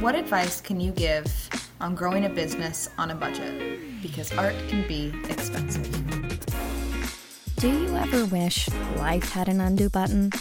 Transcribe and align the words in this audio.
What 0.00 0.14
advice 0.14 0.62
can 0.62 0.80
you 0.80 0.92
give 0.92 1.26
on 1.78 1.94
growing 1.94 2.24
a 2.24 2.30
business 2.30 2.88
on 2.96 3.10
a 3.10 3.14
budget? 3.14 4.00
Because 4.00 4.32
art 4.32 4.54
can 4.68 4.88
be 4.88 5.12
expensive. 5.28 5.86
Do 7.56 7.68
you 7.68 7.94
ever 7.94 8.24
wish 8.24 8.66
life 8.96 9.30
had 9.30 9.48
an 9.48 9.60
undo 9.60 9.90
button? 9.90 10.32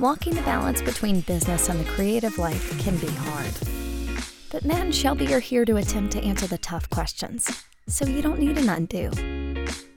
Walking 0.00 0.34
the 0.34 0.42
balance 0.42 0.82
between 0.82 1.20
business 1.20 1.68
and 1.68 1.78
the 1.78 1.88
creative 1.92 2.36
life 2.36 2.76
can 2.80 2.96
be 2.96 3.06
hard. 3.06 3.54
But 4.50 4.64
Matt 4.64 4.80
and 4.80 4.94
Shelby 4.94 5.32
are 5.32 5.38
here 5.38 5.64
to 5.64 5.76
attempt 5.76 6.12
to 6.14 6.24
answer 6.24 6.48
the 6.48 6.58
tough 6.58 6.90
questions, 6.90 7.64
so 7.86 8.04
you 8.04 8.20
don't 8.20 8.40
need 8.40 8.58
an 8.58 8.68
undo. 8.68 9.12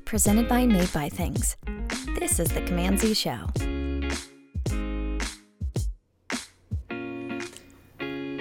Presented 0.05 0.47
by 0.47 0.67
Made 0.67 0.93
by 0.93 1.09
Things. 1.09 1.57
This 2.19 2.39
is 2.39 2.49
the 2.49 2.61
Command 2.61 2.99
Z 2.99 3.15
Show. 3.15 3.47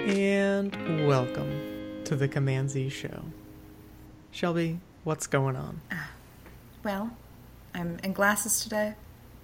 And 0.07 1.09
welcome 1.09 2.03
to 2.05 2.15
the 2.15 2.29
Command 2.29 2.71
Z 2.71 2.91
Show. 2.91 3.25
Shelby, 4.31 4.79
what's 5.03 5.27
going 5.27 5.57
on? 5.57 5.81
Ah, 5.91 6.11
well, 6.85 7.11
I'm 7.75 7.99
in 8.05 8.13
glasses 8.13 8.61
today. 8.63 8.95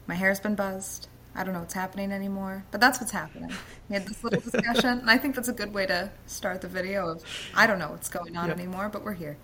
My 0.07 0.15
hair's 0.15 0.39
been 0.39 0.55
buzzed. 0.55 1.09
I 1.35 1.43
don't 1.43 1.53
know 1.53 1.59
what's 1.59 1.75
happening 1.75 2.13
anymore, 2.13 2.65
but 2.71 2.81
that's 2.81 3.01
what's 3.01 3.11
happening. 3.11 3.51
We 3.89 3.95
had 3.95 4.07
this 4.07 4.23
little 4.23 4.41
discussion, 4.51 5.01
and 5.01 5.11
I 5.11 5.19
think 5.19 5.35
that's 5.35 5.49
a 5.49 5.53
good 5.53 5.75
way 5.75 5.85
to 5.87 6.13
start 6.27 6.61
the 6.61 6.69
video 6.69 7.09
of 7.09 7.25
I 7.57 7.67
don't 7.67 7.81
know 7.81 7.91
what's 7.91 8.09
going 8.09 8.37
on 8.37 8.47
Yep. 8.47 8.57
anymore, 8.59 8.89
but 8.89 9.03
we're 9.05 9.15
here. 9.15 9.39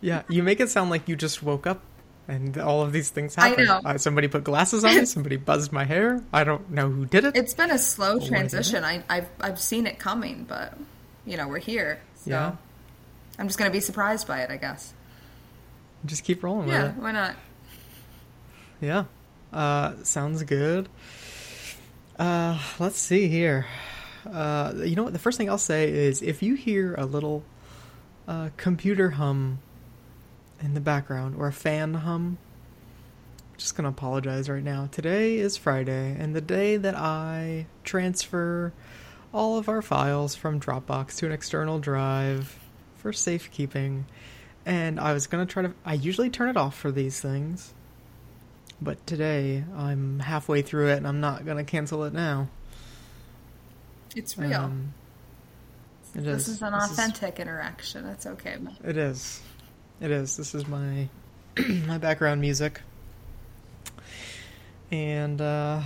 Yeah, 0.00 0.22
you 0.30 0.42
make 0.42 0.60
it 0.60 0.70
sound 0.70 0.88
like 0.88 1.06
you 1.06 1.16
just 1.16 1.42
woke 1.42 1.66
up 1.66 1.82
and 2.28 2.58
all 2.58 2.82
of 2.82 2.92
these 2.92 3.10
things 3.10 3.36
I 3.38 3.48
happened. 3.48 3.66
know. 3.68 3.80
Uh, 3.84 3.98
somebody 3.98 4.28
put 4.28 4.44
glasses 4.44 4.84
on 4.84 4.94
me, 4.94 5.04
somebody 5.16 5.36
buzzed 5.36 5.72
my 5.72 5.84
hair. 5.84 6.22
I 6.32 6.44
don't 6.44 6.70
know 6.70 6.88
who 6.90 7.06
did 7.06 7.24
it. 7.24 7.36
It's 7.36 7.54
been 7.54 7.70
a 7.70 7.78
slow 7.78 8.18
transition. 8.18 8.82
I, 8.84 9.02
I've 9.08 9.28
I've 9.40 9.60
seen 9.60 9.86
it 9.86 9.98
coming, 9.98 10.44
but 10.48 10.76
you 11.24 11.36
know 11.36 11.48
we're 11.48 11.58
here, 11.58 12.00
so 12.16 12.30
Yeah. 12.30 12.56
I'm 13.38 13.46
just 13.48 13.58
gonna 13.58 13.70
be 13.70 13.80
surprised 13.80 14.26
by 14.26 14.40
it, 14.40 14.50
I 14.50 14.56
guess. 14.56 14.92
just 16.04 16.24
keep 16.24 16.42
rolling 16.42 16.68
Yeah, 16.68 16.84
with 16.88 16.96
it. 16.96 17.02
why 17.02 17.12
not? 17.12 17.36
Yeah. 18.80 19.04
Uh, 19.52 19.94
sounds 20.02 20.42
good. 20.42 20.88
Uh, 22.18 22.58
let's 22.78 22.98
see 22.98 23.28
here. 23.28 23.66
Uh, 24.30 24.72
you 24.84 24.96
know 24.96 25.04
what? 25.04 25.12
The 25.12 25.18
first 25.18 25.38
thing 25.38 25.48
I'll 25.48 25.58
say 25.58 25.90
is 25.90 26.22
if 26.22 26.42
you 26.42 26.54
hear 26.54 26.94
a 26.96 27.04
little 27.06 27.44
uh, 28.26 28.50
computer 28.56 29.10
hum 29.10 29.58
in 30.60 30.74
the 30.74 30.80
background 30.80 31.36
or 31.36 31.46
a 31.48 31.52
fan 31.52 31.94
hum, 31.94 32.38
I'm 33.52 33.58
just 33.58 33.76
gonna 33.76 33.88
apologize 33.88 34.48
right 34.48 34.62
now. 34.62 34.88
Today 34.90 35.36
is 35.36 35.56
Friday, 35.56 36.16
and 36.18 36.34
the 36.34 36.40
day 36.40 36.76
that 36.76 36.94
I 36.94 37.66
transfer 37.84 38.72
all 39.32 39.58
of 39.58 39.68
our 39.68 39.82
files 39.82 40.34
from 40.34 40.60
Dropbox 40.60 41.16
to 41.18 41.26
an 41.26 41.32
external 41.32 41.78
drive 41.78 42.58
for 42.96 43.12
safekeeping. 43.12 44.06
And 44.64 44.98
I 44.98 45.12
was 45.12 45.26
gonna 45.26 45.46
try 45.46 45.62
to. 45.64 45.72
I 45.84 45.94
usually 45.94 46.30
turn 46.30 46.48
it 46.48 46.56
off 46.56 46.76
for 46.76 46.90
these 46.90 47.20
things. 47.20 47.72
But 48.80 49.06
today 49.06 49.64
I'm 49.74 50.18
halfway 50.20 50.60
through 50.62 50.88
it 50.88 50.96
and 50.98 51.06
I'm 51.08 51.20
not 51.20 51.46
gonna 51.46 51.64
cancel 51.64 52.04
it 52.04 52.12
now. 52.12 52.48
It's 54.14 54.36
real. 54.36 54.54
Um, 54.54 54.94
it 56.14 56.24
this 56.24 56.48
is. 56.48 56.56
is 56.56 56.62
an 56.62 56.72
This 56.72 56.90
authentic 56.90 57.38
interaction. 57.40 58.04
That's 58.04 58.26
okay. 58.26 58.56
It 58.84 58.96
is. 58.96 59.40
It 60.00 60.10
is. 60.10 60.36
This 60.36 60.54
is 60.54 60.66
my 60.66 61.08
my 61.86 61.98
background 61.98 62.40
music. 62.40 62.80
And 64.90 65.40
uh 65.40 65.82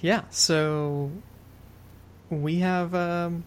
yeah, 0.00 0.22
so 0.30 1.10
we 2.30 2.60
have 2.60 2.94
um 2.94 3.44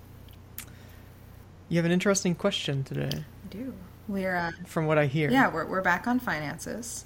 you 1.69 1.77
have 1.77 1.85
an 1.85 1.91
interesting 1.91 2.35
question 2.35 2.83
today 2.83 3.09
I 3.13 3.47
do. 3.49 3.73
We're 4.07 4.35
uh, 4.35 4.51
from 4.67 4.87
what 4.87 4.97
I 4.97 5.05
hear. 5.05 5.29
yeah, 5.31 5.49
we're 5.51 5.65
we're 5.65 5.81
back 5.81 6.07
on 6.07 6.19
finances. 6.19 7.05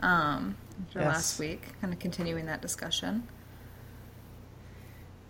Um, 0.00 0.56
after 0.88 0.98
Yes. 0.98 1.08
last 1.08 1.38
week, 1.38 1.62
kind 1.80 1.92
of 1.92 2.00
continuing 2.00 2.46
that 2.46 2.60
discussion. 2.60 3.26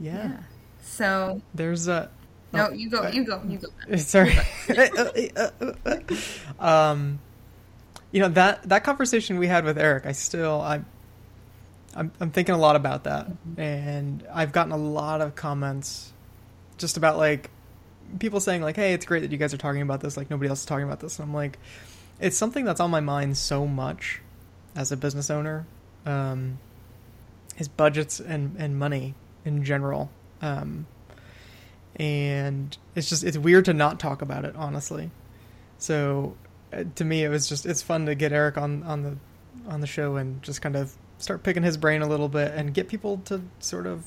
Yeah. 0.01 0.39
So 0.81 1.43
There's 1.55 1.87
a 1.89 2.11
no, 2.53 2.69
oh, 2.69 2.73
you 2.73 2.91
go, 2.91 3.09
you 3.09 3.25
go, 3.25 3.43
you 3.47 3.59
go. 3.89 3.97
Sorry. 3.97 4.35
um, 6.59 7.19
you 8.11 8.21
know 8.21 8.29
that 8.29 8.69
that 8.69 8.85
conversation 8.85 9.39
we 9.39 9.47
had 9.47 9.65
with 9.65 9.79
Eric, 9.79 10.07
I 10.07 10.13
still 10.13 10.61
I'm 10.61 10.87
I'm, 11.95 12.13
I'm 12.21 12.31
thinking 12.31 12.55
a 12.55 12.59
lot 12.59 12.77
about 12.77 13.05
that, 13.05 13.31
and 13.57 14.27
I've 14.33 14.53
gotten 14.53 14.73
a 14.73 14.77
lot 14.77 15.21
of 15.21 15.35
comments 15.35 16.13
just 16.79 16.97
about 16.97 17.17
like 17.17 17.51
people 18.19 18.41
saying 18.41 18.63
like, 18.63 18.77
"Hey, 18.77 18.93
it's 18.93 19.07
great 19.07 19.21
that 19.21 19.33
you 19.33 19.39
guys 19.39 19.55
are 19.55 19.59
talking 19.59 19.83
about 19.83 20.01
this. 20.01 20.17
Like 20.17 20.31
nobody 20.31 20.49
else 20.49 20.61
is 20.61 20.67
talking 20.67 20.85
about 20.85 21.01
this." 21.01 21.19
And 21.19 21.29
I'm 21.29 21.35
like, 21.35 21.59
it's 22.21 22.37
something 22.37 22.65
that's 22.65 22.81
on 22.81 22.91
my 22.91 23.01
mind 23.01 23.37
so 23.37 23.67
much 23.67 24.21
as 24.75 24.93
a 24.93 24.97
business 24.97 25.31
owner. 25.31 25.67
Um, 26.05 26.59
is 27.59 27.69
budgets 27.69 28.21
and 28.21 28.57
and 28.59 28.79
money 28.79 29.15
in 29.45 29.65
general. 29.65 30.11
Um, 30.41 30.87
and 32.03 32.77
it's 32.97 33.09
just 33.09 33.23
it's 33.23 33.39
weird 33.39 33.65
to 33.67 33.73
not 33.73 34.01
talk 34.01 34.23
about 34.23 34.45
it 34.45 34.57
honestly. 34.57 35.13
So 35.79 36.37
uh, 36.73 36.85
to 36.97 37.05
me 37.05 37.23
it 37.23 37.29
was 37.29 37.49
just 37.49 37.65
it's 37.65 37.81
fun 37.81 38.07
to 38.07 38.15
get 38.15 38.33
eric 38.33 38.59
on 38.59 38.83
on 38.83 39.03
the 39.03 39.17
on 39.69 39.81
the 39.81 39.87
show 39.87 40.17
and 40.17 40.43
just 40.43 40.61
kind 40.61 40.75
of 40.75 40.95
start 41.19 41.43
picking 41.43 41.63
his 41.63 41.77
brain 41.77 42.03
a 42.03 42.09
little 42.09 42.29
bit 42.29 42.53
and 42.55 42.75
get 42.75 42.89
people 42.89 43.19
to 43.27 43.41
sort 43.61 43.87
of 43.87 44.05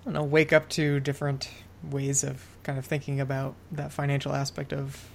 i 0.00 0.04
don't 0.04 0.14
know 0.14 0.22
wake 0.22 0.52
up 0.52 0.68
to 0.68 1.00
different 1.00 1.50
ways 1.82 2.24
of 2.24 2.46
kind 2.62 2.78
of 2.78 2.86
thinking 2.86 3.20
about 3.20 3.54
that 3.72 3.92
financial 3.92 4.32
aspect 4.32 4.72
of 4.72 5.08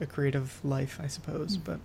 a 0.00 0.06
creative 0.06 0.60
life 0.64 0.98
i 1.02 1.06
suppose. 1.06 1.56
But 1.56 1.78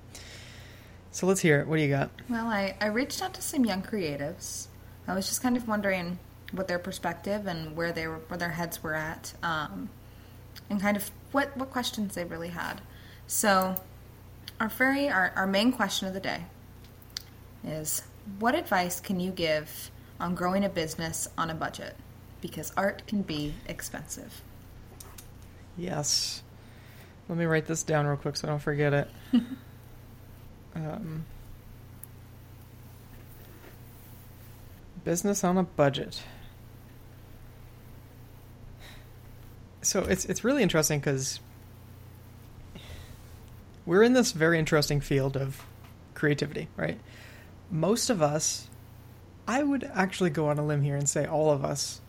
so 1.12 1.28
let's 1.28 1.42
hear 1.42 1.60
it. 1.60 1.68
What 1.68 1.76
do 1.76 1.84
you 1.84 1.90
got? 1.90 2.10
Well, 2.28 2.48
I, 2.48 2.76
I 2.82 2.88
reached 2.88 3.22
out 3.22 3.36
to 3.36 3.42
some 3.44 3.66
young 3.66 3.84
creatives. 3.84 4.66
I 5.08 5.14
was 5.14 5.28
just 5.28 5.44
kind 5.44 5.56
of 5.56 5.68
wondering 5.68 6.18
what 6.54 6.68
their 6.68 6.80
perspective 6.80 7.48
and 7.48 7.76
where 7.76 7.92
they 7.92 8.08
were, 8.08 8.20
where 8.28 8.38
their 8.38 8.52
heads 8.52 8.82
were 8.82 8.94
at, 8.94 9.34
um, 9.44 9.90
and 10.70 10.80
kind 10.80 10.96
of 10.96 11.12
what 11.32 11.56
what 11.58 11.70
questions 11.72 12.16
they 12.16 12.24
really 12.24 12.50
had. 12.50 12.82
So, 13.28 13.76
our 14.60 14.70
very 14.70 15.10
our, 15.10 15.34
our 15.36 15.48
main 15.48 15.72
question 15.72 16.08
of 16.08 16.14
the 16.14 16.20
day 16.20 16.46
is: 17.64 18.04
What 18.40 18.56
advice 18.56 19.00
can 19.00 19.20
you 19.20 19.32
give 19.32 19.92
on 20.20 20.36
growing 20.36 20.64
a 20.64 20.70
business 20.70 21.28
on 21.38 21.50
a 21.50 21.56
budget? 21.56 21.96
Because 22.40 22.72
art 22.78 23.06
can 23.08 23.22
be 23.22 23.54
expensive. 23.68 24.42
Yes. 25.78 26.44
Let 27.30 27.38
me 27.38 27.46
write 27.46 27.66
this 27.66 27.84
down 27.84 28.06
real 28.06 28.18
quick 28.18 28.36
so 28.36 28.48
I 28.48 28.52
don't 28.52 28.60
forget 28.60 28.94
it. 28.94 29.10
um, 30.76 31.26
business 35.04 35.44
on 35.44 35.58
a 35.58 35.64
budget. 35.64 36.22
So 39.84 40.02
it's 40.02 40.26
it's 40.26 40.44
really 40.44 40.64
interesting 40.64 41.00
because 41.00 41.40
we're 43.86 44.04
in 44.04 44.14
this 44.14 44.32
very 44.32 44.58
interesting 44.58 45.02
field 45.02 45.36
of 45.36 45.66
creativity, 46.14 46.70
right? 46.78 47.00
Most 47.70 48.10
of 48.10 48.22
us, 48.22 48.70
I 49.48 49.62
would 49.62 49.90
actually 49.94 50.30
go 50.30 50.48
on 50.48 50.58
a 50.58 50.66
limb 50.66 50.84
here 50.84 50.96
and 50.96 51.08
say 51.08 51.26
all 51.26 51.52
of 51.52 51.66
us 51.66 52.00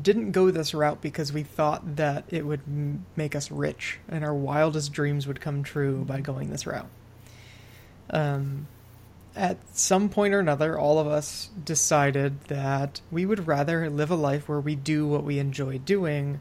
didn't 0.00 0.32
go 0.32 0.50
this 0.50 0.74
route 0.74 1.00
because 1.00 1.32
we 1.32 1.42
thought 1.42 1.96
that 1.96 2.24
it 2.28 2.46
would 2.46 2.60
m- 2.66 3.04
make 3.14 3.34
us 3.34 3.50
rich 3.50 3.98
and 4.08 4.24
our 4.24 4.34
wildest 4.34 4.92
dreams 4.92 5.26
would 5.26 5.40
come 5.40 5.62
true 5.62 6.04
by 6.04 6.20
going 6.20 6.50
this 6.50 6.66
route. 6.66 6.88
Um, 8.10 8.68
at 9.34 9.58
some 9.76 10.08
point 10.08 10.32
or 10.32 10.38
another, 10.38 10.78
all 10.78 10.98
of 10.98 11.06
us 11.06 11.50
decided 11.62 12.40
that 12.44 13.00
we 13.10 13.26
would 13.26 13.46
rather 13.46 13.90
live 13.90 14.10
a 14.10 14.16
life 14.16 14.48
where 14.48 14.60
we 14.60 14.74
do 14.74 15.06
what 15.06 15.24
we 15.24 15.38
enjoy 15.38 15.78
doing 15.78 16.40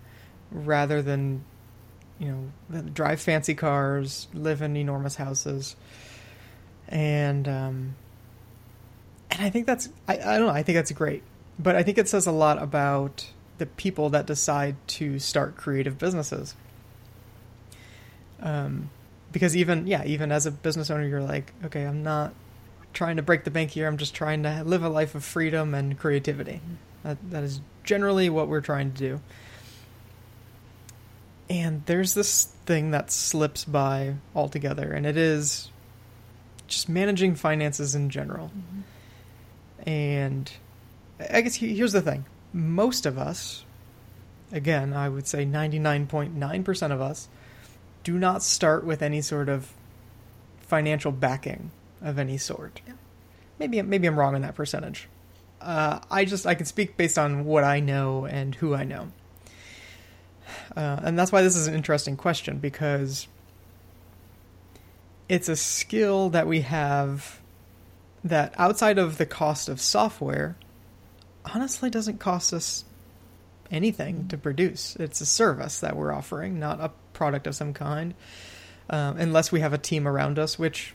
rather 0.51 1.01
than, 1.01 1.44
you 2.19 2.51
know, 2.71 2.81
drive 2.81 3.21
fancy 3.21 3.56
cars, 3.56 4.27
live 4.33 4.62
in 4.62 4.75
enormous 4.77 5.15
houses. 5.15 5.75
And, 6.88 7.47
um, 7.47 7.95
and 9.31 9.42
I 9.42 9.50
think 9.50 9.65
that's, 9.65 9.89
I, 10.07 10.13
I 10.13 10.38
don't 10.38 10.47
know, 10.47 10.53
I 10.53 10.63
think 10.63 10.75
that's 10.75 10.92
great. 10.92 11.24
But 11.57 11.75
I 11.75 11.83
think 11.83 11.97
it 11.97 12.07
says 12.07 12.27
a 12.27 12.31
lot 12.31 12.62
about 12.62 13.31
the 13.57 13.65
people 13.65 14.09
that 14.09 14.25
decide 14.25 14.75
to 14.88 15.19
start 15.19 15.56
creative 15.56 15.97
businesses. 15.97 16.56
Um, 18.41 18.89
because 19.31 19.56
even 19.56 19.88
yeah, 19.88 20.03
even 20.06 20.31
as 20.31 20.45
a 20.45 20.51
business 20.51 20.89
owner, 20.89 21.06
you're 21.06 21.21
like, 21.21 21.51
okay, 21.65 21.83
I'm 21.83 22.03
not 22.03 22.33
trying 22.94 23.18
to 23.18 23.21
break 23.21 23.44
the 23.44 23.51
bank 23.51 23.71
here. 23.71 23.88
I'm 23.88 23.98
just 23.98 24.15
trying 24.15 24.44
to 24.44 24.63
live 24.63 24.83
a 24.83 24.89
life 24.89 25.15
of 25.15 25.24
freedom 25.24 25.74
and 25.74 26.00
creativity. 26.00 26.62
That 27.03 27.18
that 27.31 27.44
is 27.44 27.59
generally 27.83 28.30
what 28.30 28.48
we're 28.48 28.62
trying 28.62 28.94
to 28.94 28.98
do. 28.98 29.21
And 31.50 31.86
there's 31.86 32.13
this 32.13 32.45
thing 32.65 32.92
that 32.92 33.12
slips 33.12 33.65
by 33.65 34.15
altogether, 34.36 34.92
and 34.92 35.06
it 35.06 35.18
is 35.18 35.69
just 36.68 36.89
managing 36.89 37.36
finances 37.36 37.94
in 37.94 38.09
general. 38.09 38.51
And 39.86 40.51
I 41.19 41.42
guess 41.42 41.56
here's 41.56 41.94
the 41.94 42.01
thing 42.01 42.25
most 42.51 43.06
of 43.06 43.18
us 43.18 43.65
again, 44.51 44.94
I 44.94 45.09
would 45.09 45.27
say 45.27 45.45
99.9% 45.45 46.92
of 46.92 47.01
us 47.01 47.27
do 48.03 48.18
not 48.18 48.44
start 48.44 48.86
with 48.86 49.01
any 49.01 49.21
sort 49.21 49.50
of 49.50 49.74
financial 50.59 51.12
backing 51.12 51.71
of 52.01 52.19
any 52.19 52.38
sort. 52.38 52.81
Yeah. 52.88 52.94
Maybe 53.59 53.81
maybe 53.81 54.07
I'm 54.07 54.19
wrong 54.19 54.36
on 54.36 54.41
that 54.41 54.56
percentage. 54.56 55.07
Uh, 55.62 56.00
I 56.12 56.25
just 56.25 56.45
I 56.45 56.56
can 56.56 56.65
speak 56.65 56.98
based 56.98 57.18
on 57.18 57.45
what 57.45 57.63
I 57.63 57.80
know 57.80 58.25
and 58.25 58.53
who 58.56 58.75
I 58.75 58.83
know, 58.83 59.12
uh, 60.75 61.00
and 61.03 61.18
that's 61.18 61.31
why 61.31 61.42
this 61.42 61.56
is 61.56 61.68
an 61.68 61.75
interesting 61.75 62.18
question 62.18 62.57
because 62.57 63.27
it's 65.27 65.50
a 65.50 65.56
skill 65.56 66.30
that 66.30 66.47
we 66.47 66.62
have 66.62 67.39
that 68.24 68.53
outside 68.57 68.97
of 68.97 69.18
the 69.18 69.25
cost 69.25 69.69
of 69.69 69.80
software, 69.80 70.56
honestly 71.53 71.89
doesn't 71.89 72.19
cost 72.19 72.53
us 72.53 72.86
anything 73.71 74.27
to 74.27 74.38
produce. 74.38 74.95
It's 74.97 75.21
a 75.21 75.25
service 75.25 75.80
that 75.80 75.95
we're 75.95 76.12
offering, 76.12 76.59
not 76.59 76.80
a 76.80 76.91
product 77.13 77.48
of 77.48 77.56
some 77.56 77.74
kind, 77.74 78.13
um, 78.89 79.18
unless 79.18 79.51
we 79.51 79.59
have 79.59 79.74
a 79.74 79.77
team 79.77 80.07
around 80.07 80.39
us, 80.39 80.57
which 80.59 80.94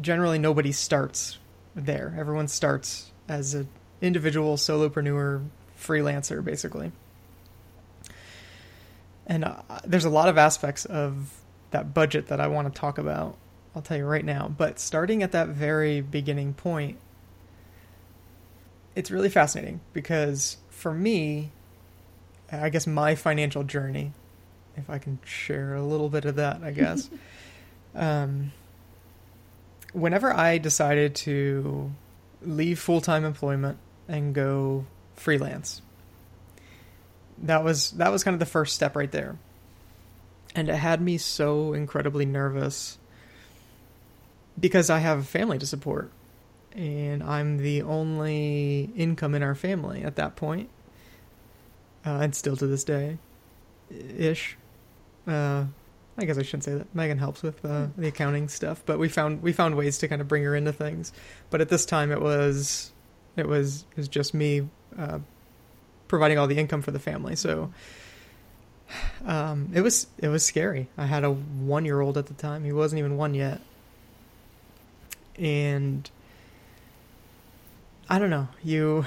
generally 0.00 0.38
nobody 0.38 0.72
starts 0.72 1.38
there. 1.74 2.14
Everyone 2.16 2.48
starts 2.48 3.10
as 3.28 3.54
an 3.54 3.68
individual 4.00 4.56
solopreneur, 4.56 5.44
freelancer, 5.78 6.44
basically. 6.44 6.92
And 9.26 9.44
uh, 9.44 9.62
there's 9.84 10.04
a 10.04 10.10
lot 10.10 10.28
of 10.28 10.36
aspects 10.38 10.84
of 10.84 11.40
that 11.70 11.94
budget 11.94 12.26
that 12.28 12.40
I 12.40 12.46
want 12.46 12.72
to 12.72 12.78
talk 12.78 12.98
about. 12.98 13.36
I'll 13.74 13.82
tell 13.82 13.96
you 13.96 14.06
right 14.06 14.24
now. 14.24 14.48
But 14.56 14.78
starting 14.78 15.22
at 15.22 15.32
that 15.32 15.48
very 15.48 16.00
beginning 16.00 16.54
point, 16.54 16.98
it's 18.94 19.10
really 19.10 19.28
fascinating 19.30 19.80
because 19.92 20.58
for 20.70 20.92
me, 20.92 21.50
I 22.52 22.68
guess 22.68 22.86
my 22.86 23.14
financial 23.14 23.64
journey, 23.64 24.12
if 24.76 24.88
I 24.88 24.98
can 24.98 25.18
share 25.24 25.74
a 25.74 25.82
little 25.82 26.08
bit 26.08 26.24
of 26.24 26.36
that, 26.36 26.62
I 26.62 26.70
guess. 26.72 27.10
um, 27.94 28.52
whenever 29.92 30.32
I 30.32 30.58
decided 30.58 31.14
to 31.16 31.90
leave 32.42 32.78
full 32.78 33.00
time 33.00 33.24
employment 33.24 33.78
and 34.06 34.34
go 34.34 34.84
freelance, 35.16 35.80
that 37.42 37.64
was 37.64 37.92
that 37.92 38.10
was 38.10 38.24
kind 38.24 38.34
of 38.34 38.40
the 38.40 38.46
first 38.46 38.74
step 38.74 38.96
right 38.96 39.10
there, 39.10 39.36
and 40.54 40.68
it 40.68 40.76
had 40.76 41.00
me 41.00 41.18
so 41.18 41.72
incredibly 41.72 42.24
nervous 42.24 42.98
because 44.58 44.90
I 44.90 44.98
have 44.98 45.18
a 45.18 45.24
family 45.24 45.58
to 45.58 45.66
support, 45.66 46.10
and 46.72 47.22
I'm 47.22 47.58
the 47.58 47.82
only 47.82 48.90
income 48.96 49.34
in 49.34 49.42
our 49.42 49.54
family 49.54 50.02
at 50.02 50.16
that 50.16 50.36
point, 50.36 50.68
uh, 52.06 52.18
and 52.22 52.34
still 52.34 52.56
to 52.56 52.66
this 52.66 52.84
day, 52.84 53.18
ish. 53.90 54.56
Uh, 55.26 55.64
I 56.16 56.24
guess 56.26 56.38
I 56.38 56.42
shouldn't 56.42 56.64
say 56.64 56.74
that. 56.74 56.94
Megan 56.94 57.18
helps 57.18 57.42
with 57.42 57.64
uh, 57.64 57.88
the 57.96 58.06
accounting 58.06 58.48
stuff, 58.48 58.82
but 58.86 58.98
we 58.98 59.08
found 59.08 59.42
we 59.42 59.52
found 59.52 59.76
ways 59.76 59.98
to 59.98 60.08
kind 60.08 60.20
of 60.20 60.28
bring 60.28 60.44
her 60.44 60.54
into 60.54 60.72
things. 60.72 61.12
But 61.50 61.60
at 61.60 61.68
this 61.68 61.84
time, 61.84 62.12
it 62.12 62.20
was 62.20 62.92
it 63.36 63.48
was 63.48 63.84
it 63.90 63.96
was 63.96 64.08
just 64.08 64.32
me 64.32 64.68
uh, 64.96 65.18
providing 66.08 66.38
all 66.38 66.46
the 66.46 66.58
income 66.58 66.82
for 66.82 66.90
the 66.90 66.98
family. 66.98 67.36
So 67.36 67.72
um, 69.26 69.70
it 69.74 69.80
was 69.80 70.06
it 70.18 70.28
was 70.28 70.44
scary. 70.44 70.88
I 70.96 71.06
had 71.06 71.24
a 71.24 71.30
one 71.30 71.84
year 71.84 72.00
old 72.00 72.18
at 72.18 72.26
the 72.26 72.34
time. 72.34 72.64
He 72.64 72.72
wasn't 72.72 72.98
even 72.98 73.16
one 73.16 73.34
yet, 73.34 73.60
and 75.38 76.08
I 78.08 78.18
don't 78.18 78.30
know. 78.30 78.48
You, 78.62 79.04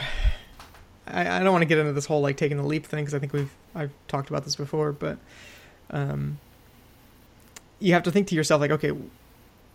I, 1.05 1.39
I 1.39 1.44
don't 1.44 1.51
want 1.51 1.61
to 1.61 1.67
get 1.67 1.77
into 1.77 1.94
this 1.94 2.05
whole 2.05 2.21
like 2.21 2.38
taking 2.38 2.57
the 2.57 2.63
leap 2.65 2.85
thing 2.85 3.03
because 3.03 3.13
I 3.13 3.19
think 3.19 3.33
we've 3.33 3.53
I've 3.75 3.91
talked 4.07 4.29
about 4.29 4.44
this 4.44 4.55
before, 4.55 4.91
but 4.91 5.17
um, 5.91 6.39
you 7.79 7.94
have 7.94 8.03
to 8.03 8.11
think 8.11 8.27
to 8.27 8.35
yourself 8.35 8.59
like, 8.61 8.71
okay, 8.71 8.91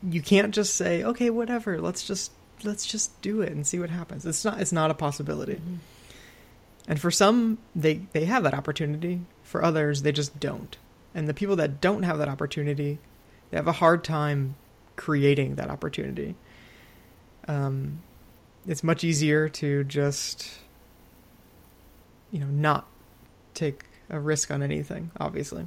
you 0.02 0.20
can't 0.20 0.52
just 0.52 0.74
say, 0.74 1.04
okay, 1.04 1.30
whatever, 1.30 1.80
let's 1.80 2.06
just 2.06 2.32
let's 2.64 2.86
just 2.86 3.20
do 3.22 3.40
it 3.40 3.52
and 3.52 3.66
see 3.66 3.78
what 3.78 3.90
happens. 3.90 4.26
It's 4.26 4.44
not 4.44 4.60
it's 4.60 4.72
not 4.72 4.90
a 4.90 4.94
possibility. 4.94 5.54
Mm-hmm. 5.54 5.76
And 6.88 7.00
for 7.00 7.11
some, 7.11 7.58
they 7.75 8.02
they 8.12 8.25
have 8.25 8.43
that 8.43 8.55
opportunity. 8.55 9.23
For 9.43 9.62
others, 9.62 10.02
they 10.02 10.12
just 10.12 10.40
don't. 10.40 10.76
And 11.14 11.29
the 11.29 11.34
people 11.34 11.56
that 11.56 11.81
don't 11.81 12.02
have 12.05 12.19
that 12.19 12.29
opportunity, 12.29 12.99
they 13.50 13.56
have 13.56 13.69
a 13.69 13.73
hard 13.73 14.02
time 14.02 14.56
creating 14.96 15.56
that 15.56 15.70
opportunity. 15.70 16.34
Um, 17.46 18.02
it's 18.67 18.82
much 18.82 19.05
easier 19.05 19.49
to 19.49 19.84
just, 19.84 20.50
you 22.31 22.38
know, 22.38 22.46
not 22.46 22.87
take 23.55 23.84
a 24.08 24.19
risk 24.19 24.50
on 24.50 24.62
anything, 24.62 25.11
obviously. 25.19 25.67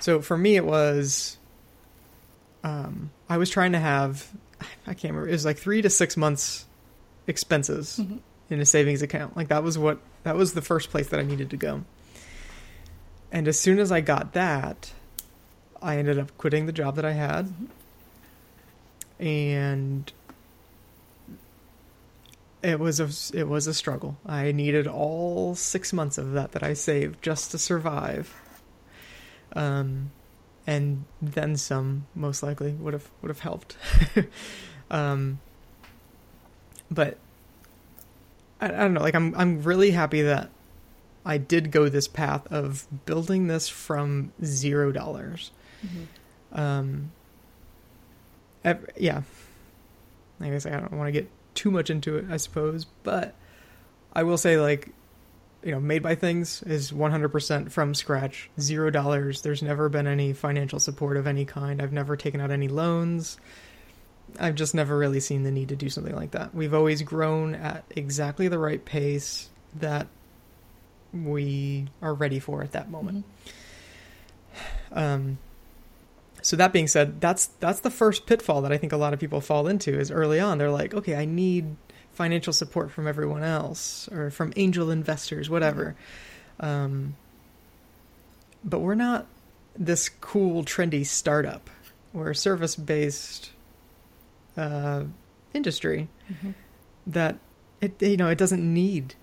So 0.00 0.20
for 0.20 0.36
me, 0.38 0.56
it 0.56 0.64
was, 0.64 1.36
um, 2.64 3.10
I 3.28 3.36
was 3.36 3.50
trying 3.50 3.72
to 3.72 3.78
have, 3.78 4.28
I 4.86 4.94
can't 4.94 5.12
remember, 5.12 5.28
it 5.28 5.32
was 5.32 5.44
like 5.44 5.58
three 5.58 5.82
to 5.82 5.90
six 5.90 6.16
months 6.16 6.66
expenses 7.26 7.98
mm-hmm. 8.00 8.18
In 8.50 8.60
a 8.60 8.64
savings 8.64 9.02
account. 9.02 9.36
Like 9.36 9.48
that 9.48 9.62
was 9.62 9.78
what, 9.78 9.98
that 10.22 10.36
was 10.36 10.54
the 10.54 10.62
first 10.62 10.90
place 10.90 11.08
that 11.08 11.20
I 11.20 11.22
needed 11.22 11.50
to 11.50 11.56
go. 11.56 11.84
And 13.30 13.46
as 13.46 13.58
soon 13.58 13.78
as 13.78 13.92
I 13.92 14.00
got 14.00 14.32
that, 14.32 14.92
I 15.82 15.98
ended 15.98 16.18
up 16.18 16.36
quitting 16.38 16.66
the 16.66 16.72
job 16.72 16.96
that 16.96 17.04
I 17.04 17.12
had. 17.12 17.52
And 19.20 20.10
it 22.62 22.78
was 22.80 23.00
a 23.00 23.08
it 23.36 23.48
was 23.48 23.66
a 23.66 23.74
struggle. 23.74 24.16
I 24.26 24.52
needed 24.52 24.86
all 24.86 25.54
6 25.54 25.92
months 25.92 26.18
of 26.18 26.32
that 26.32 26.52
that 26.52 26.62
I 26.62 26.74
saved 26.74 27.22
just 27.22 27.50
to 27.52 27.58
survive. 27.58 28.34
Um 29.52 30.10
and 30.66 31.04
then 31.22 31.56
some 31.56 32.06
most 32.14 32.42
likely 32.42 32.72
would 32.72 32.92
have 32.94 33.08
would 33.22 33.28
have 33.28 33.40
helped. 33.40 33.76
um 34.90 35.40
but 36.90 37.18
I, 38.60 38.66
I 38.66 38.70
don't 38.70 38.94
know, 38.94 39.00
like 39.00 39.14
I'm 39.14 39.34
I'm 39.34 39.62
really 39.62 39.90
happy 39.90 40.22
that 40.22 40.50
I 41.24 41.38
did 41.38 41.70
go 41.70 41.88
this 41.88 42.08
path 42.08 42.46
of 42.50 42.86
building 43.04 43.46
this 43.46 43.68
from 43.68 44.32
zero 44.44 44.92
dollars. 44.92 45.50
Mm-hmm. 45.86 46.58
Um, 46.58 47.12
yeah. 48.96 49.22
I 50.40 50.50
guess 50.50 50.66
I 50.66 50.70
don't 50.70 50.92
want 50.92 51.08
to 51.08 51.12
get 51.12 51.28
too 51.54 51.70
much 51.70 51.90
into 51.90 52.16
it, 52.16 52.26
I 52.30 52.36
suppose, 52.36 52.86
but 53.02 53.34
I 54.12 54.22
will 54.22 54.38
say, 54.38 54.58
like, 54.58 54.90
you 55.62 55.72
know, 55.72 55.80
Made 55.80 56.02
by 56.02 56.14
Things 56.14 56.62
is 56.62 56.92
100% 56.92 57.70
from 57.70 57.94
scratch, 57.94 58.48
zero 58.60 58.90
dollars. 58.90 59.42
There's 59.42 59.62
never 59.62 59.88
been 59.88 60.06
any 60.06 60.32
financial 60.32 60.78
support 60.78 61.16
of 61.16 61.26
any 61.26 61.44
kind. 61.44 61.82
I've 61.82 61.92
never 61.92 62.16
taken 62.16 62.40
out 62.40 62.50
any 62.50 62.68
loans. 62.68 63.38
I've 64.38 64.54
just 64.54 64.74
never 64.74 64.96
really 64.96 65.20
seen 65.20 65.42
the 65.42 65.50
need 65.50 65.68
to 65.70 65.76
do 65.76 65.88
something 65.88 66.14
like 66.14 66.32
that. 66.32 66.54
We've 66.54 66.74
always 66.74 67.02
grown 67.02 67.54
at 67.54 67.84
exactly 67.90 68.48
the 68.48 68.58
right 68.58 68.84
pace 68.84 69.48
that 69.76 70.06
we 71.12 71.88
are 72.02 72.14
ready 72.14 72.38
for 72.38 72.62
at 72.62 72.72
that 72.72 72.90
moment. 72.90 73.24
Mm-hmm. 74.92 74.98
Um, 74.98 75.38
so 76.42 76.56
that 76.56 76.72
being 76.72 76.88
said, 76.88 77.20
that's 77.20 77.46
that's 77.60 77.80
the 77.80 77.90
first 77.90 78.26
pitfall 78.26 78.62
that 78.62 78.72
I 78.72 78.78
think 78.78 78.92
a 78.92 78.96
lot 78.96 79.12
of 79.12 79.20
people 79.20 79.40
fall 79.40 79.66
into 79.66 79.98
is 79.98 80.10
early 80.10 80.40
on. 80.40 80.58
They're 80.58 80.70
like, 80.70 80.94
okay, 80.94 81.16
I 81.16 81.24
need 81.24 81.76
financial 82.12 82.52
support 82.52 82.90
from 82.90 83.06
everyone 83.06 83.42
else 83.42 84.08
or 84.10 84.30
from 84.30 84.52
angel 84.56 84.90
investors, 84.90 85.50
whatever. 85.50 85.96
Um, 86.60 87.16
but 88.64 88.80
we're 88.80 88.94
not 88.94 89.26
this 89.76 90.08
cool, 90.08 90.64
trendy 90.64 91.06
startup. 91.06 91.70
We're 92.12 92.30
a 92.30 92.34
service 92.34 92.74
based 92.76 93.50
uh, 94.58 95.04
industry 95.54 96.08
mm-hmm. 96.30 96.50
that 97.06 97.38
it 97.80 98.02
you 98.02 98.16
know 98.16 98.28
it 98.28 98.38
doesn't 98.38 98.62
need 98.62 99.14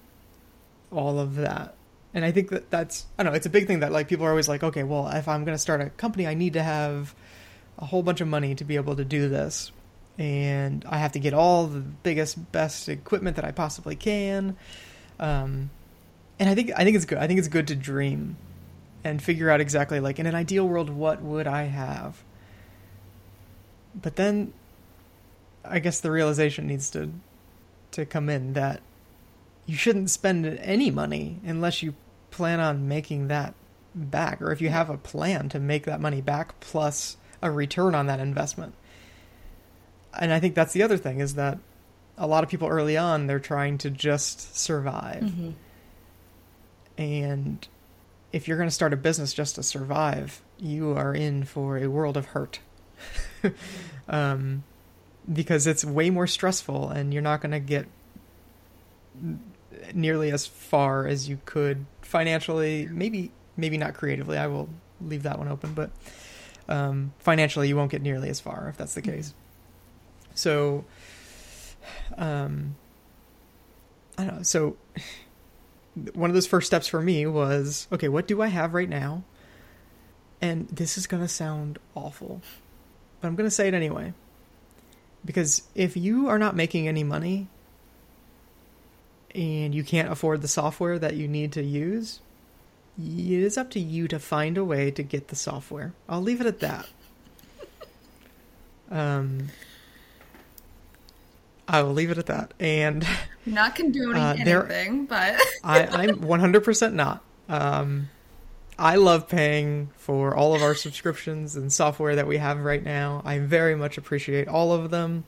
all 0.92 1.20
of 1.20 1.36
that. 1.36 1.75
And 2.13 2.24
I 2.24 2.32
think 2.32 2.50
that 2.50 2.72
that's 2.72 3.06
I 3.18 3.24
don't 3.24 3.34
know 3.34 3.36
it's 3.36 3.46
a 3.46 3.50
big 3.50 3.68
thing 3.68 3.82
that 3.82 3.92
like 3.92 4.08
people 4.08 4.25
are 4.25 4.30
always 4.30 4.48
like 4.48 4.63
okay 4.63 4.84
well 4.84 5.08
if 5.10 5.27
I'm 5.27 5.44
going 5.44 5.56
to 5.56 5.62
start 5.62 5.82
a 5.82 5.89
company 5.89 6.25
I 6.25 6.34
need 6.34 6.54
to 6.54 6.63
have 6.63 7.13
a 7.77 7.86
whole 7.86 8.01
bunch 8.01 8.22
of 8.22 8.27
money 8.27 8.56
to 8.56 8.63
be 8.63 8.77
able 8.77 8.96
to 8.96 9.04
do 9.04 9.27
this. 9.27 9.72
And 10.18 10.86
I 10.88 10.98
have 10.98 11.12
to 11.12 11.20
get 11.20 11.34
all 11.34 11.68
the 11.68 11.82
biggest 11.82 12.54
best 12.54 12.88
equipment 12.88 13.36
that 13.36 13.44
I 13.44 13.51
possibly 13.51 13.98
can. 13.98 14.56
Um, 15.20 15.70
and 16.39 16.50
I 16.50 16.56
think 16.56 16.72
I 16.75 16.86
think 16.86 16.96
it's 16.96 17.06
good 17.06 17.18
I 17.18 17.27
think 17.27 17.39
it's 17.39 17.50
good 17.50 17.68
to 17.68 17.75
dream 17.75 18.38
and 19.04 19.22
figure 19.22 19.50
out 19.50 19.60
exactly 19.60 20.00
like 20.00 20.18
in 20.18 20.25
an 20.25 20.36
ideal 20.36 20.68
world 20.68 20.89
what 20.89 21.22
would 21.22 21.48
I 21.48 21.63
have? 21.63 22.24
But 23.94 24.15
then 24.15 24.54
I 25.67 25.79
guess 25.79 26.00
the 26.00 26.12
realization 26.12 26.67
needs 26.67 26.89
to 26.91 27.12
to 27.91 28.05
come 28.05 28.29
in 28.29 28.53
that 28.53 28.81
you 29.65 29.75
shouldn't 29.75 30.10
spend 30.10 30.45
any 30.45 30.91
money 30.91 31.39
unless 31.45 31.81
you 31.81 31.95
plan 32.29 32.60
on 32.60 32.88
making 32.88 33.29
that 33.29 33.53
back 33.95 34.41
or 34.41 34.51
if 34.51 34.62
you 34.62 34.69
have 34.69 34.89
a 34.89 34.98
plan 34.98 35.48
to 35.50 35.60
make 35.60 35.86
that 35.86 36.01
money 36.01 36.22
back 36.22 36.60
plus 36.60 37.17
a 37.41 37.50
return 37.50 37.95
on 37.95 38.07
that 38.07 38.19
investment. 38.19 38.74
And 40.19 40.34
I 40.34 40.39
think 40.39 40.55
that's 40.55 40.74
the 40.74 40.84
other 40.84 40.98
thing 40.98 41.19
is 41.19 41.36
that 41.36 41.57
a 42.17 42.27
lot 42.27 42.43
of 42.43 42.50
people 42.50 42.67
early 42.67 42.98
on 42.98 43.27
they're 43.27 43.39
trying 43.39 43.77
to 43.79 43.89
just 43.89 44.57
survive. 44.57 45.24
Mm-hmm. 45.24 45.51
And 46.98 47.67
if 48.31 48.48
you're 48.48 48.57
going 48.57 48.69
to 48.69 48.75
start 48.75 48.93
a 48.93 48.98
business 48.98 49.34
just 49.34 49.55
to 49.55 49.63
survive, 49.63 50.41
you 50.57 50.91
are 50.91 51.13
in 51.13 51.43
for 51.43 51.77
a 51.77 51.88
world 51.88 52.17
of 52.17 52.27
hurt. 52.27 52.60
um, 54.07 54.63
because 55.32 55.67
it's 55.67 55.84
way 55.84 56.10
more 56.10 56.27
stressful 56.27 56.89
and 56.89 57.13
you're 57.13 57.22
not 57.22 57.41
going 57.41 57.51
to 57.51 57.60
get 57.60 57.88
nearly 59.94 60.32
as 60.32 60.46
far 60.46 61.08
as 61.08 61.27
you 61.27 61.39
could 61.46 61.86
financially. 62.01 62.88
Maybe 62.91 63.32
maybe 63.58 63.77
not 63.77 63.94
creatively. 63.94 64.38
I 64.38 64.48
will 64.48 64.70
leave 65.01 65.24
that 65.24 65.38
one 65.38 65.48
open 65.48 65.74
but 65.74 65.91
um, 66.67 67.13
financially 67.20 67.67
you 67.67 67.75
won't 67.75 67.91
get 67.91 68.01
nearly 68.01 68.29
as 68.29 68.39
far 68.39 68.67
if 68.70 68.77
that's 68.77 68.94
the 68.94 69.01
case. 69.01 69.34
So 70.34 70.86
um, 72.17 72.75
i 74.17 74.25
don't 74.25 74.38
know. 74.38 74.44
So 74.44 74.77
one 76.13 76.29
of 76.29 76.34
those 76.34 76.48
first 76.48 76.67
steps 76.67 76.88
for 76.88 77.01
me 77.01 77.25
was 77.25 77.88
okay 77.91 78.10
what 78.10 78.27
do 78.27 78.41
i 78.41 78.48
have 78.48 78.74
right 78.74 78.89
now? 78.89 79.24
And 80.41 80.67
this 80.67 80.98
is 80.98 81.08
going 81.08 81.24
to 81.24 81.29
sound 81.29 81.79
awful 81.96 82.41
but 83.22 83.27
i'm 83.27 83.36
going 83.36 83.48
to 83.48 83.51
say 83.51 83.67
it 83.67 83.74
anyway 83.74 84.13
because 85.25 85.63
if 85.74 85.98
you 85.98 86.27
are 86.29 86.39
not 86.39 86.55
making 86.55 86.88
any 86.88 87.03
money 87.03 87.48
and 89.34 89.74
you 89.74 89.84
can't 89.84 90.12
afford 90.12 90.41
the 90.41 90.48
software 90.48 91.00
that 91.00 91.15
you 91.15 91.27
need 91.27 91.51
to 91.53 91.63
use, 91.63 92.20
it 92.98 93.32
is 93.32 93.58
up 93.58 93.72
to 93.72 93.79
you 93.79 94.08
to 94.08 94.20
find 94.20 94.58
a 94.58 94.63
way 94.63 94.91
to 94.91 95.03
get 95.03 95.27
the 95.29 95.36
software. 95.36 95.94
I'll 96.08 96.22
leave 96.22 96.41
it 96.41 96.48
at 96.48 96.60
that. 96.60 96.88
Um, 98.91 99.48
I 101.67 101.82
will 101.82 101.94
leave 101.94 102.12
it 102.12 102.20
at 102.20 102.27
that. 102.27 102.53
And 102.60 103.05
not 103.44 103.74
condoning 103.74 104.15
uh, 104.22 104.36
anything, 104.38 105.08
but 105.08 105.41
I, 105.63 105.88
I'm 105.88 106.20
100% 106.20 106.94
not. 106.94 107.24
Um, 107.50 108.10
I 108.77 108.96
love 108.96 109.29
paying 109.29 109.89
for 109.96 110.36
all 110.36 110.53
of 110.53 110.62
our 110.62 110.75
subscriptions 110.75 111.55
and 111.55 111.72
software 111.72 112.15
that 112.15 112.27
we 112.27 112.38
have 112.38 112.60
right 112.60 112.84
now. 112.84 113.22
I 113.24 113.39
very 113.39 113.75
much 113.75 113.98
appreciate 113.98 114.48
all 114.48 114.74
of 114.74 114.91
them. 114.91 115.24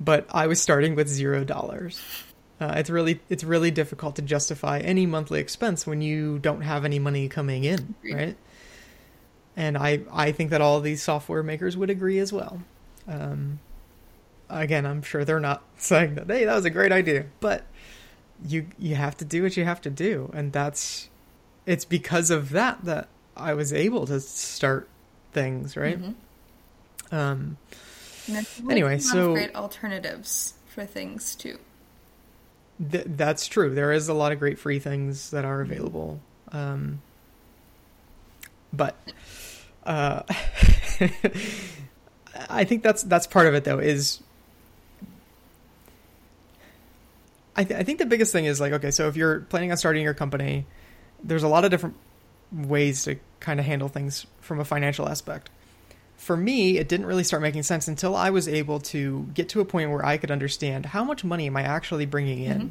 But 0.00 0.26
I 0.30 0.46
was 0.46 0.60
starting 0.60 0.94
with 0.94 1.08
zero 1.08 1.44
dollars. 1.44 2.00
Uh, 2.60 2.74
it's 2.76 2.90
really 2.90 3.20
it's 3.28 3.42
really 3.42 3.70
difficult 3.70 4.16
to 4.16 4.22
justify 4.22 4.78
any 4.78 5.06
monthly 5.06 5.40
expense 5.40 5.86
when 5.86 6.02
you 6.02 6.38
don't 6.38 6.62
have 6.62 6.84
any 6.84 6.98
money 6.98 7.28
coming 7.28 7.64
in, 7.64 7.94
right? 8.12 8.36
And 9.56 9.76
I 9.76 10.00
I 10.12 10.32
think 10.32 10.50
that 10.50 10.60
all 10.60 10.80
these 10.80 11.02
software 11.02 11.42
makers 11.42 11.76
would 11.76 11.90
agree 11.90 12.18
as 12.18 12.32
well. 12.32 12.62
Um, 13.08 13.58
again, 14.48 14.86
I'm 14.86 15.02
sure 15.02 15.24
they're 15.24 15.40
not 15.40 15.64
saying 15.76 16.14
that 16.14 16.26
hey 16.28 16.44
that 16.44 16.54
was 16.54 16.64
a 16.64 16.70
great 16.70 16.92
idea, 16.92 17.26
but 17.40 17.64
you 18.46 18.66
you 18.78 18.94
have 18.94 19.16
to 19.18 19.24
do 19.24 19.42
what 19.42 19.56
you 19.56 19.64
have 19.64 19.80
to 19.82 19.90
do, 19.90 20.30
and 20.32 20.52
that's 20.52 21.08
it's 21.66 21.84
because 21.84 22.30
of 22.30 22.50
that 22.50 22.84
that 22.84 23.08
I 23.36 23.54
was 23.54 23.72
able 23.72 24.06
to 24.06 24.20
start 24.20 24.88
things, 25.32 25.76
right? 25.76 26.00
Mm-hmm. 26.00 27.14
Um. 27.14 27.56
Anyway, 28.70 28.98
so 28.98 29.34
great 29.34 29.54
alternatives 29.54 30.54
for 30.66 30.86
things 30.86 31.34
too. 31.34 31.58
Th- 32.90 33.04
that's 33.06 33.46
true. 33.46 33.74
There 33.74 33.92
is 33.92 34.08
a 34.08 34.14
lot 34.14 34.32
of 34.32 34.38
great 34.38 34.58
free 34.58 34.78
things 34.78 35.30
that 35.30 35.44
are 35.44 35.60
available. 35.60 36.20
Um, 36.50 37.02
but 38.72 38.96
uh, 39.84 40.22
I 42.48 42.64
think 42.64 42.82
that's 42.82 43.02
that's 43.02 43.26
part 43.26 43.46
of 43.46 43.54
it 43.54 43.64
though 43.64 43.78
is 43.78 44.22
I, 47.56 47.64
th- 47.64 47.78
I 47.78 47.84
think 47.84 47.98
the 47.98 48.06
biggest 48.06 48.32
thing 48.32 48.46
is 48.46 48.60
like 48.60 48.72
okay 48.72 48.90
so 48.90 49.08
if 49.08 49.16
you're 49.16 49.40
planning 49.40 49.70
on 49.70 49.76
starting 49.76 50.02
your 50.02 50.14
company 50.14 50.66
there's 51.24 51.42
a 51.42 51.48
lot 51.48 51.64
of 51.64 51.70
different 51.70 51.96
ways 52.52 53.04
to 53.04 53.16
kind 53.40 53.58
of 53.58 53.66
handle 53.66 53.88
things 53.88 54.26
from 54.40 54.60
a 54.60 54.64
financial 54.64 55.08
aspect 55.08 55.50
for 56.16 56.36
me, 56.36 56.78
it 56.78 56.88
didn't 56.88 57.06
really 57.06 57.22
start 57.22 57.42
making 57.42 57.62
sense 57.62 57.86
until 57.86 58.16
I 58.16 58.30
was 58.30 58.48
able 58.48 58.80
to 58.80 59.28
get 59.34 59.50
to 59.50 59.60
a 59.60 59.64
point 59.64 59.90
where 59.90 60.04
I 60.04 60.16
could 60.16 60.30
understand 60.30 60.86
how 60.86 61.04
much 61.04 61.22
money 61.22 61.46
am 61.46 61.56
I 61.56 61.62
actually 61.62 62.06
bringing 62.06 62.40
in. 62.40 62.58
Mm-hmm. 62.58 62.68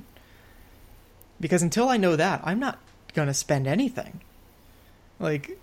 Because 1.39 1.61
until 1.61 1.87
I 1.87 1.97
know 1.97 2.15
that, 2.15 2.41
I'm 2.43 2.59
not 2.59 2.79
going 3.13 3.27
to 3.27 3.33
spend 3.33 3.67
anything. 3.67 4.21
Like, 5.19 5.59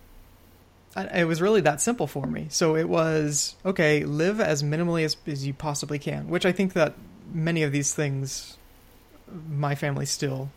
it 0.97 1.27
was 1.27 1.41
really 1.41 1.63
that 1.63 1.81
simple 1.81 2.07
for 2.07 2.27
me. 2.27 2.47
So 2.51 2.77
it 2.77 2.89
was 2.89 3.57
okay, 3.65 4.05
live 4.05 4.41
as 4.41 4.63
minimally 4.63 5.05
as, 5.05 5.17
as 5.27 5.47
you 5.47 5.55
possibly 5.55 5.99
can, 5.99 6.29
which 6.29 6.47
I 6.47 6.53
think 6.53 6.75
that 6.75 6.95
many 7.33 7.63
of 7.63 7.73
these 7.73 7.95
things, 7.95 8.57
my 9.49 9.75
family 9.75 10.07
still 10.07 10.51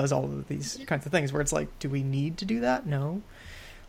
does 0.00 0.12
all 0.12 0.24
of 0.24 0.48
these 0.48 0.78
kinds 0.86 1.04
of 1.06 1.12
things 1.12 1.32
where 1.32 1.42
it's 1.42 1.52
like, 1.52 1.68
do 1.78 1.88
we 1.88 2.02
need 2.02 2.38
to 2.38 2.44
do 2.44 2.60
that? 2.60 2.86
No 2.86 3.22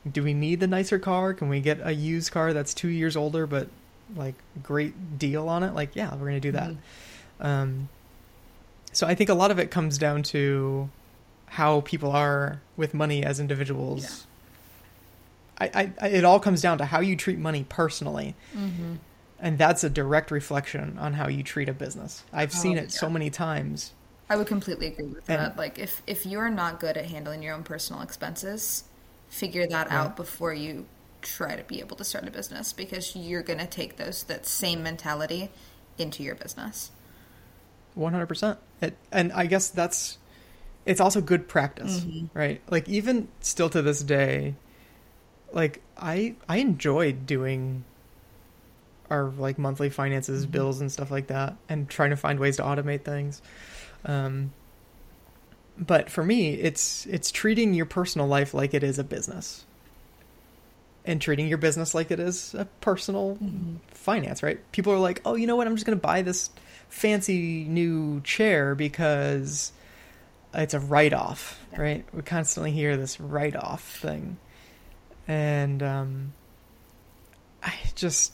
do 0.09 0.23
we 0.23 0.33
need 0.33 0.59
the 0.59 0.67
nicer 0.67 0.99
car? 0.99 1.33
Can 1.33 1.49
we 1.49 1.59
get 1.59 1.79
a 1.83 1.91
used 1.91 2.31
car 2.31 2.53
that's 2.53 2.73
two 2.73 2.87
years 2.87 3.15
older 3.17 3.45
but 3.45 3.67
like 4.15 4.35
great 4.63 5.17
deal 5.17 5.49
on 5.49 5.63
it? 5.63 5.73
Like, 5.73 5.95
yeah, 5.95 6.13
we're 6.15 6.27
gonna 6.27 6.39
do 6.39 6.51
that. 6.53 6.71
Mm-hmm. 6.71 7.45
Um, 7.45 7.89
so 8.91 9.07
I 9.07 9.15
think 9.15 9.29
a 9.29 9.33
lot 9.33 9.51
of 9.51 9.59
it 9.59 9.71
comes 9.71 9.97
down 9.97 10.23
to 10.23 10.89
how 11.45 11.81
people 11.81 12.11
are 12.11 12.61
with 12.77 12.93
money 12.93 13.23
as 13.23 13.39
individuals. 13.39 14.03
Yeah. 15.61 15.67
I, 15.73 15.91
I, 16.01 16.07
it 16.07 16.23
all 16.23 16.39
comes 16.39 16.61
down 16.61 16.77
to 16.77 16.85
how 16.85 17.01
you 17.01 17.17
treat 17.17 17.37
money 17.37 17.65
personally. 17.67 18.35
Mm-hmm. 18.55 18.95
And 19.41 19.57
that's 19.57 19.83
a 19.83 19.89
direct 19.89 20.31
reflection 20.31 20.97
on 20.97 21.13
how 21.13 21.27
you 21.27 21.43
treat 21.43 21.67
a 21.67 21.73
business. 21.73 22.23
I've 22.31 22.53
oh, 22.55 22.57
seen 22.57 22.77
it 22.77 22.83
yeah. 22.83 22.99
so 22.99 23.09
many 23.09 23.29
times. 23.29 23.91
I 24.29 24.37
would 24.37 24.47
completely 24.47 24.87
agree 24.87 25.07
with 25.07 25.29
and, 25.29 25.39
that. 25.39 25.57
Like 25.57 25.79
if 25.79 26.01
if 26.07 26.25
you're 26.25 26.49
not 26.49 26.79
good 26.79 26.97
at 26.97 27.05
handling 27.05 27.41
your 27.41 27.55
own 27.55 27.63
personal 27.63 28.01
expenses, 28.01 28.83
figure 29.29 29.67
that 29.67 29.87
yeah. 29.87 30.01
out 30.01 30.15
before 30.15 30.53
you 30.53 30.85
try 31.21 31.55
to 31.55 31.63
be 31.63 31.79
able 31.79 31.97
to 31.97 32.03
start 32.03 32.27
a 32.27 32.31
business 32.31 32.71
because 32.71 33.15
you're 33.15 33.43
going 33.43 33.59
to 33.59 33.67
take 33.67 33.97
those 33.97 34.23
that 34.23 34.45
same 34.45 34.83
mentality 34.83 35.49
into 35.97 36.23
your 36.23 36.35
business. 36.35 36.91
100%. 37.97 38.57
It, 38.81 38.95
and 39.11 39.33
I 39.33 39.45
guess 39.45 39.69
that's 39.69 40.17
it's 40.85 41.01
also 41.01 41.19
good 41.19 41.47
practice, 41.47 41.99
mm-hmm. 41.99 42.37
right? 42.37 42.61
Like 42.69 42.87
even 42.87 43.27
still 43.41 43.69
to 43.71 43.81
this 43.81 44.01
day 44.01 44.55
like 45.53 45.81
I 45.97 46.35
I 46.47 46.57
enjoyed 46.57 47.25
doing 47.25 47.83
our 49.09 49.25
like 49.25 49.57
monthly 49.57 49.89
finances, 49.89 50.43
mm-hmm. 50.43 50.51
bills 50.51 50.81
and 50.81 50.91
stuff 50.91 51.11
like 51.11 51.27
that 51.27 51.55
and 51.67 51.89
trying 51.89 52.11
to 52.11 52.15
find 52.15 52.39
ways 52.39 52.57
to 52.57 52.63
automate 52.63 53.03
things. 53.03 53.41
Um 54.05 54.51
but 55.79 56.09
for 56.09 56.23
me, 56.23 56.53
it's 56.53 57.05
it's 57.05 57.31
treating 57.31 57.73
your 57.73 57.85
personal 57.85 58.27
life 58.27 58.53
like 58.53 58.73
it 58.73 58.83
is 58.83 58.99
a 58.99 59.03
business, 59.03 59.65
and 61.05 61.21
treating 61.21 61.47
your 61.47 61.57
business 61.57 61.95
like 61.95 62.11
it 62.11 62.19
is 62.19 62.53
a 62.53 62.65
personal 62.81 63.37
mm-hmm. 63.41 63.77
finance. 63.87 64.43
Right? 64.43 64.59
People 64.73 64.91
are 64.91 64.99
like, 64.99 65.21
"Oh, 65.23 65.35
you 65.35 65.47
know 65.47 65.55
what? 65.55 65.67
I'm 65.67 65.75
just 65.75 65.85
going 65.85 65.97
to 65.97 66.01
buy 66.01 66.21
this 66.21 66.49
fancy 66.89 67.63
new 67.63 68.19
chair 68.21 68.75
because 68.75 69.71
it's 70.53 70.73
a 70.73 70.79
write 70.81 71.13
off." 71.13 71.65
Yeah. 71.71 71.81
Right? 71.81 72.05
We 72.13 72.23
constantly 72.23 72.71
hear 72.71 72.97
this 72.97 73.19
write 73.21 73.55
off 73.55 73.99
thing, 73.99 74.37
and 75.29 75.81
um, 75.81 76.33
I 77.63 77.73
just 77.95 78.33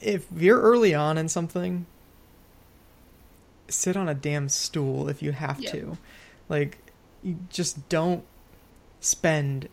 if 0.00 0.26
you're 0.34 0.60
early 0.60 0.94
on 0.94 1.18
in 1.18 1.28
something 1.28 1.84
sit 3.72 3.96
on 3.96 4.08
a 4.08 4.14
damn 4.14 4.48
stool 4.48 5.08
if 5.08 5.22
you 5.22 5.32
have 5.32 5.60
yep. 5.60 5.72
to. 5.72 5.98
Like, 6.48 6.78
you 7.22 7.38
just 7.50 7.88
don't 7.88 8.24
spend 9.00 9.68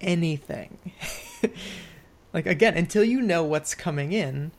anything. 0.00 0.78
like 2.32 2.46
again, 2.46 2.76
until 2.76 3.04
you 3.04 3.20
know 3.20 3.42
what's 3.42 3.74
coming 3.74 4.12
in, 4.12 4.52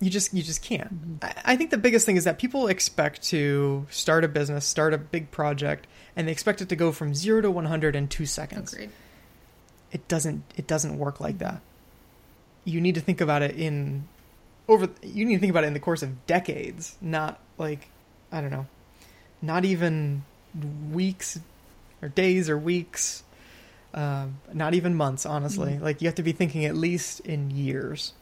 you 0.00 0.10
just 0.10 0.32
you 0.34 0.42
just 0.42 0.62
can't. 0.62 0.94
Mm-hmm. 0.94 1.24
I, 1.24 1.52
I 1.52 1.56
think 1.56 1.70
the 1.70 1.78
biggest 1.78 2.06
thing 2.06 2.16
is 2.16 2.24
that 2.24 2.38
people 2.38 2.68
expect 2.68 3.22
to 3.24 3.86
start 3.90 4.24
a 4.24 4.28
business, 4.28 4.64
start 4.64 4.94
a 4.94 4.98
big 4.98 5.30
project, 5.30 5.86
and 6.14 6.28
they 6.28 6.32
expect 6.32 6.60
it 6.60 6.68
to 6.68 6.76
go 6.76 6.92
from 6.92 7.14
zero 7.14 7.40
to 7.40 7.50
one 7.50 7.66
hundred 7.66 7.96
in 7.96 8.08
two 8.08 8.26
seconds. 8.26 8.72
Agreed. 8.72 8.90
It 9.90 10.06
doesn't. 10.08 10.44
It 10.56 10.66
doesn't 10.66 10.98
work 10.98 11.20
like 11.20 11.38
that. 11.38 11.60
You 12.64 12.80
need 12.80 12.94
to 12.96 13.00
think 13.00 13.20
about 13.20 13.42
it 13.42 13.56
in 13.56 14.06
over. 14.68 14.88
You 15.02 15.24
need 15.24 15.34
to 15.34 15.40
think 15.40 15.50
about 15.50 15.64
it 15.64 15.68
in 15.68 15.74
the 15.74 15.80
course 15.80 16.02
of 16.02 16.26
decades, 16.26 16.96
not 17.00 17.40
like 17.56 17.88
I 18.30 18.40
don't 18.40 18.50
know, 18.50 18.66
not 19.40 19.64
even 19.64 20.24
weeks 20.92 21.38
or 22.02 22.08
days 22.08 22.48
or 22.48 22.58
weeks, 22.58 23.22
uh, 23.94 24.26
not 24.52 24.74
even 24.74 24.94
months. 24.94 25.26
Honestly, 25.26 25.72
mm-hmm. 25.72 25.84
like 25.84 26.02
you 26.02 26.08
have 26.08 26.16
to 26.16 26.22
be 26.22 26.32
thinking 26.32 26.64
at 26.64 26.76
least 26.76 27.20
in 27.20 27.50
years. 27.50 28.12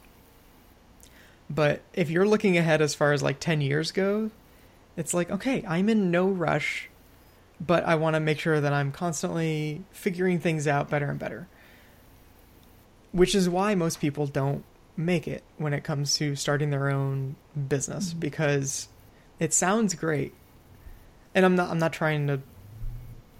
But 1.49 1.81
if 1.93 2.09
you're 2.09 2.27
looking 2.27 2.57
ahead 2.57 2.81
as 2.81 2.93
far 2.93 3.13
as 3.13 3.23
like 3.23 3.39
ten 3.39 3.61
years 3.61 3.91
go, 3.91 4.31
it's 4.95 5.13
like 5.13 5.29
okay, 5.29 5.63
I'm 5.67 5.89
in 5.89 6.11
no 6.11 6.27
rush, 6.27 6.89
but 7.59 7.83
I 7.83 7.95
want 7.95 8.15
to 8.15 8.19
make 8.19 8.39
sure 8.39 8.59
that 8.59 8.73
I'm 8.73 8.91
constantly 8.91 9.83
figuring 9.91 10.39
things 10.39 10.67
out 10.67 10.89
better 10.89 11.09
and 11.09 11.19
better. 11.19 11.47
Which 13.13 13.33
is 13.33 13.47
why 13.49 13.73
most 13.73 14.01
people 14.01 14.27
don't 14.27 14.63
make 14.97 15.27
it 15.27 15.43
when 15.57 15.73
it 15.73 15.83
comes 15.83 16.15
to 16.15 16.35
starting 16.35 16.71
their 16.71 16.89
own 16.89 17.35
business 17.67 18.09
mm-hmm. 18.09 18.19
because 18.19 18.89
it 19.39 19.53
sounds 19.53 19.93
great. 19.93 20.33
and 21.35 21.45
I'm 21.45 21.55
not 21.55 21.69
I'm 21.69 21.77
not 21.77 21.93
trying 21.93 22.27
to 22.27 22.41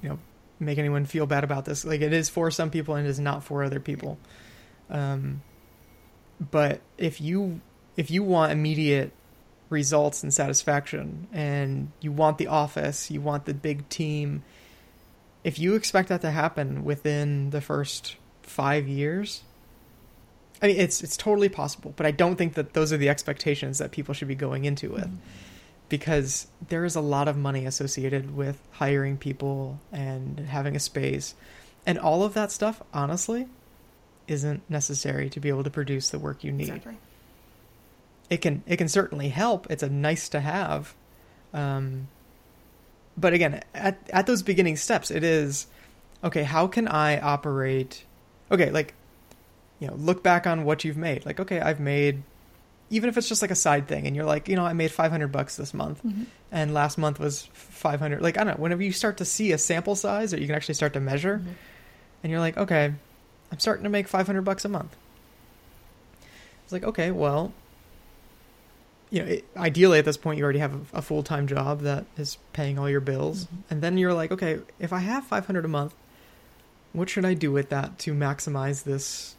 you 0.01 0.09
know 0.09 0.19
make 0.59 0.77
anyone 0.77 1.05
feel 1.05 1.25
bad 1.25 1.43
about 1.43 1.65
this. 1.65 1.83
Like 1.83 2.01
it 2.01 2.13
is 2.13 2.29
for 2.29 2.51
some 2.51 2.69
people 2.69 2.95
and 2.95 3.05
it 3.05 3.09
is 3.09 3.19
not 3.19 3.43
for 3.43 3.63
other 3.63 3.79
people. 3.79 4.17
Um, 4.89 5.41
but 6.39 6.81
if 6.97 7.19
you 7.19 7.61
if 7.95 8.11
you 8.11 8.23
want 8.23 8.51
immediate 8.51 9.11
results 9.69 10.23
and 10.23 10.33
satisfaction 10.33 11.27
and 11.33 11.91
you 11.99 12.11
want 12.11 12.37
the 12.37 12.47
office, 12.47 13.11
you 13.11 13.19
want 13.19 13.45
the 13.45 13.53
big 13.53 13.89
team, 13.89 14.43
if 15.43 15.59
you 15.59 15.75
expect 15.75 16.09
that 16.09 16.21
to 16.21 16.31
happen 16.31 16.85
within 16.85 17.49
the 17.49 17.59
first 17.59 18.15
5 18.43 18.87
years, 18.87 19.41
I 20.61 20.67
mean 20.67 20.77
it's 20.77 21.03
it's 21.03 21.17
totally 21.17 21.49
possible, 21.49 21.93
but 21.95 22.05
I 22.05 22.11
don't 22.11 22.35
think 22.35 22.55
that 22.55 22.73
those 22.73 22.91
are 22.91 22.97
the 22.97 23.09
expectations 23.09 23.77
that 23.77 23.91
people 23.91 24.13
should 24.13 24.27
be 24.27 24.35
going 24.35 24.65
into 24.65 24.91
with. 24.91 25.05
Mm-hmm. 25.05 25.15
Because 25.89 26.47
there 26.67 26.83
is 26.83 26.97
a 26.97 27.01
lot 27.01 27.29
of 27.29 27.37
money 27.37 27.65
associated 27.65 28.35
with 28.35 28.61
hiring 28.71 29.15
people 29.15 29.79
and 29.93 30.37
having 30.37 30.75
a 30.75 30.81
space. 30.81 31.33
And 31.85 31.97
all 31.97 32.23
of 32.23 32.33
that 32.33 32.51
stuff, 32.51 32.81
honestly, 32.93 33.47
isn't 34.27 34.69
necessary 34.69 35.29
to 35.29 35.39
be 35.39 35.47
able 35.47 35.63
to 35.63 35.69
produce 35.69 36.09
the 36.09 36.19
work 36.19 36.43
you 36.43 36.51
need. 36.51 36.67
Exactly. 36.67 36.97
It 38.29 38.37
can 38.37 38.63
it 38.67 38.75
can 38.77 38.89
certainly 38.89 39.29
help. 39.29 39.67
It's 39.69 39.83
a 39.83 39.89
nice 39.89 40.27
to 40.29 40.41
have. 40.41 40.93
Um, 41.53 42.09
but 43.17 43.33
again, 43.33 43.63
at 43.73 43.97
at 44.11 44.27
those 44.27 44.43
beginning 44.43 44.75
steps, 44.75 45.09
it 45.09 45.23
is 45.23 45.67
okay. 46.23 46.43
How 46.43 46.67
can 46.67 46.87
I 46.87 47.19
operate? 47.19 48.03
Okay, 48.51 48.69
like 48.69 48.93
you 49.79 49.87
know, 49.87 49.95
look 49.95 50.23
back 50.23 50.47
on 50.47 50.63
what 50.63 50.83
you've 50.83 50.97
made. 50.97 51.25
Like, 51.25 51.39
okay, 51.39 51.59
I've 51.59 51.79
made 51.79 52.23
even 52.89 53.09
if 53.09 53.17
it's 53.17 53.27
just 53.27 53.41
like 53.41 53.51
a 53.51 53.55
side 53.55 53.87
thing 53.87 54.07
and 54.07 54.15
you're 54.15 54.25
like, 54.25 54.47
you 54.47 54.55
know, 54.55 54.65
I 54.65 54.73
made 54.73 54.91
500 54.91 55.27
bucks 55.27 55.57
this 55.57 55.73
month 55.73 56.01
mm-hmm. 56.03 56.23
and 56.51 56.73
last 56.73 56.97
month 56.97 57.19
was 57.19 57.43
500. 57.53 58.21
Like, 58.21 58.37
I 58.37 58.43
don't 58.43 58.57
know, 58.57 58.61
whenever 58.61 58.81
you 58.81 58.91
start 58.91 59.17
to 59.17 59.25
see 59.25 59.51
a 59.51 59.57
sample 59.57 59.95
size 59.95 60.31
that 60.31 60.39
you 60.39 60.47
can 60.47 60.55
actually 60.55 60.75
start 60.75 60.93
to 60.93 60.99
measure 60.99 61.39
mm-hmm. 61.39 61.51
and 62.23 62.31
you're 62.31 62.39
like, 62.39 62.57
okay, 62.57 62.93
I'm 63.51 63.59
starting 63.59 63.83
to 63.83 63.89
make 63.89 64.07
500 64.07 64.41
bucks 64.41 64.63
a 64.63 64.69
month. 64.69 64.95
It's 66.63 66.71
like, 66.71 66.83
okay, 66.83 67.11
well, 67.11 67.53
you 69.09 69.21
know, 69.21 69.27
it, 69.27 69.45
ideally 69.55 69.99
at 69.99 70.05
this 70.05 70.17
point 70.17 70.37
you 70.37 70.43
already 70.43 70.59
have 70.59 70.73
a, 70.73 70.97
a 70.97 71.01
full-time 71.01 71.47
job 71.47 71.81
that 71.81 72.05
is 72.17 72.37
paying 72.53 72.79
all 72.79 72.89
your 72.89 73.01
bills. 73.01 73.45
Mm-hmm. 73.45 73.55
And 73.69 73.81
then 73.81 73.97
you're 73.97 74.13
like, 74.13 74.31
okay, 74.31 74.59
if 74.79 74.93
I 74.93 74.99
have 74.99 75.25
500 75.25 75.65
a 75.65 75.67
month, 75.67 75.93
what 76.93 77.09
should 77.09 77.25
I 77.25 77.33
do 77.33 77.51
with 77.51 77.69
that 77.69 77.99
to 77.99 78.13
maximize 78.13 78.83
this 78.83 79.36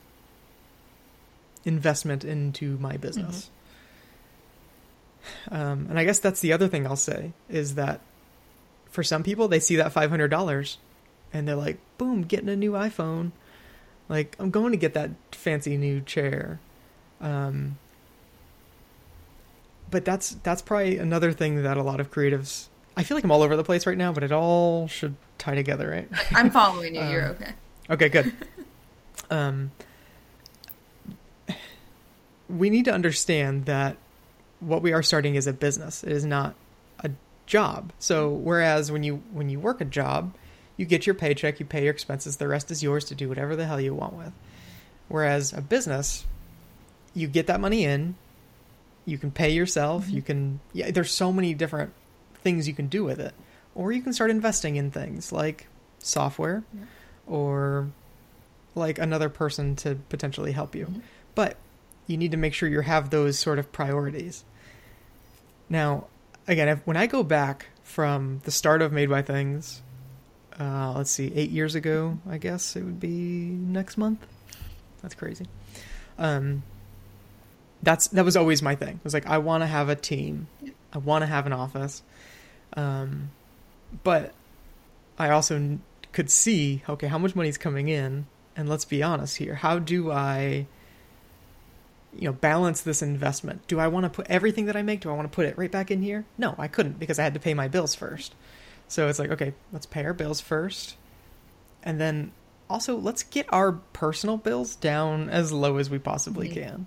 investment 1.69 2.25
into 2.25 2.79
my 2.79 2.97
business? 2.97 3.51
Mm-hmm. 5.51 5.55
Um, 5.55 5.87
and 5.91 5.99
I 5.99 6.05
guess 6.05 6.19
that's 6.19 6.41
the 6.41 6.53
other 6.53 6.69
thing 6.69 6.87
I'll 6.87 6.97
say 6.97 7.33
is 7.49 7.75
that 7.75 8.01
for 8.91 9.03
some 9.03 9.23
people, 9.23 9.47
they 9.47 9.61
see 9.61 9.77
that 9.77 9.93
$500 9.93 10.77
and 11.33 11.47
they're 11.47 11.55
like, 11.55 11.79
boom, 11.99 12.23
getting 12.23 12.49
a 12.49 12.57
new 12.57 12.73
iPhone 12.73 13.33
like 14.09 14.37
I'm 14.39 14.51
going 14.51 14.73
to 14.73 14.79
get 14.79 14.95
that 14.95 15.11
fancy 15.33 15.77
new 15.77 16.01
chair. 16.01 16.61
Um, 17.21 17.79
but 19.91 20.05
that's 20.05 20.31
that's 20.43 20.63
probably 20.63 20.99
another 20.99 21.33
thing 21.33 21.63
that 21.63 21.77
a 21.77 21.83
lot 21.83 22.01
of 22.01 22.11
creatives. 22.11 22.69
I 22.97 23.03
feel 23.05 23.17
like 23.17 23.25
I'm 23.25 23.31
all 23.31 23.43
over 23.43 23.57
the 23.57 23.65
place 23.65 23.87
right 23.87 23.97
now, 23.97 24.13
but 24.13 24.23
it 24.23 24.33
all 24.33 24.89
should 24.89 25.15
tie 25.37 25.55
together, 25.55 25.89
right? 25.89 26.09
I'm 26.33 26.51
following 26.51 26.95
you. 26.95 27.01
um, 27.01 27.13
You're 27.13 27.27
okay. 27.27 27.53
Okay, 27.91 28.09
good. 28.09 28.33
um, 29.31 29.71
we 32.49 32.71
need 32.71 32.87
to 32.87 32.93
understand 32.93 33.67
that 33.67 33.97
what 34.61 34.83
we 34.83 34.93
are 34.93 35.03
starting 35.03 35.35
is 35.35 35.47
a 35.47 35.53
business. 35.53 36.03
It 36.03 36.13
is 36.13 36.25
not 36.25 36.55
a 37.01 37.11
job. 37.47 37.93
So 37.99 38.31
whereas 38.31 38.91
when 38.91 39.03
you 39.03 39.23
when 39.33 39.49
you 39.49 39.61
work 39.61 39.81
a 39.81 39.85
job, 39.85 40.35
you 40.77 40.87
get 40.87 41.07
your 41.07 41.15
paycheck, 41.15 41.61
you 41.61 41.67
pay 41.67 41.85
your 41.85 41.93
expenses, 41.93 42.37
the 42.37 42.49
rest 42.49 42.71
is 42.71 42.83
yours 42.83 43.05
to 43.07 43.15
do 43.15 43.29
whatever 43.29 43.57
the 43.57 43.67
hell 43.67 43.81
you 43.81 43.95
want 43.95 44.15
with. 44.15 44.33
Whereas 45.09 45.53
a 45.53 45.61
business, 45.61 46.27
you 47.15 47.29
get 47.29 47.47
that 47.47 47.61
money 47.61 47.85
in, 47.85 48.17
you 49.05 49.19
can 49.19 49.31
pay 49.31 49.51
yourself, 49.51 50.05
mm-hmm. 50.05 50.17
you 50.17 50.23
can 50.23 50.61
yeah, 50.73 50.91
there's 50.91 51.13
so 51.13 51.33
many 51.33 51.55
different 51.55 51.93
things 52.43 52.69
you 52.69 52.75
can 52.75 52.89
do 52.89 53.05
with 53.05 53.21
it. 53.21 53.35
Or 53.75 53.93
you 53.93 54.03
can 54.03 54.13
start 54.13 54.31
investing 54.31 54.77
in 54.77 54.91
things 54.91 55.31
like 55.31 55.69
software 56.01 56.65
yeah. 56.75 56.85
or 57.27 57.89
like 58.75 58.99
another 58.99 59.29
person 59.29 59.77
to 59.77 59.97
potentially 60.09 60.53
help 60.53 60.75
you. 60.75 60.87
Mm-hmm. 60.87 61.01
But 61.35 61.57
you 62.09 62.17
need 62.17 62.33
to 62.33 62.37
make 62.37 62.55
sure 62.55 62.69
you 62.69 62.81
have 62.81 63.11
those 63.11 63.39
sort 63.39 63.61
of 63.61 63.71
priorities. 63.71 64.45
Now, 65.69 66.09
again, 66.49 66.69
if, 66.69 66.85
when 66.85 66.97
I 66.97 67.07
go 67.07 67.23
back 67.23 67.67
from 67.85 68.41
the 68.45 68.51
start 68.51 68.83
of 68.83 68.91
Made 68.93 69.09
by 69.09 69.23
Things 69.23 69.83
uh, 70.59 70.93
let's 70.97 71.11
see, 71.11 71.33
eight 71.35 71.51
years 71.51 71.75
ago, 71.75 72.19
I 72.29 72.39
guess 72.39 72.75
it 72.75 72.83
would 72.83 72.99
be 72.99 73.09
next 73.09 73.97
month. 73.97 74.27
That's 75.03 75.15
crazy. 75.15 75.47
Um, 76.19 76.65
that's 77.83 78.09
that 78.09 78.25
was 78.25 78.37
always 78.37 78.61
my 78.61 78.75
thing. 78.75 78.97
It 78.97 79.05
was 79.05 79.15
like 79.15 79.27
I 79.27 79.39
want 79.39 79.63
to 79.63 79.67
have 79.67 79.89
a 79.89 79.95
team, 79.95 80.49
I 80.93 80.99
want 80.99 81.23
to 81.23 81.27
have 81.27 81.47
an 81.47 81.53
office, 81.53 82.03
um, 82.77 83.31
but 84.03 84.35
I 85.17 85.31
also 85.31 85.79
could 86.11 86.29
see 86.29 86.83
okay 86.89 87.07
how 87.07 87.19
much 87.19 87.37
money 87.37 87.49
is 87.49 87.59
coming 87.59 87.89
in, 87.89 88.27
and 88.57 88.69
let's 88.69 88.85
be 88.85 89.01
honest 89.01 89.37
here. 89.37 89.55
How 89.55 89.79
do 89.79 90.11
I, 90.11 90.67
you 92.19 92.25
know, 92.25 92.33
balance 92.33 92.81
this 92.81 93.01
investment? 93.01 93.67
Do 93.69 93.79
I 93.79 93.89
want 93.89 94.05
to 94.05 94.11
put 94.11 94.27
everything 94.29 94.67
that 94.67 94.77
I 94.77 94.83
make? 94.83 95.01
Do 95.01 95.11
I 95.11 95.15
want 95.15 95.31
to 95.31 95.35
put 95.35 95.47
it 95.47 95.57
right 95.57 95.71
back 95.71 95.91
in 95.91 96.03
here? 96.03 96.25
No, 96.37 96.55
I 96.59 96.67
couldn't 96.67 96.99
because 96.99 97.19
I 97.19 97.23
had 97.23 97.35
to 97.35 97.41
pay 97.41 97.55
my 97.55 97.69
bills 97.69 97.95
first. 97.95 98.35
So 98.89 99.09
it's 99.09 99.19
like, 99.19 99.31
okay, 99.31 99.55
let's 99.73 99.87
pay 99.87 100.05
our 100.05 100.13
bills 100.13 100.41
first. 100.41 100.97
And 101.83 102.01
then 102.01 102.33
also 102.69 102.97
let's 102.97 103.23
get 103.23 103.47
our 103.51 103.73
personal 103.73 104.37
bills 104.37 104.75
down 104.75 105.31
as 105.31 105.53
low 105.53 105.77
as 105.77 105.89
we 105.89 105.99
possibly 105.99 106.49
can. 106.49 106.87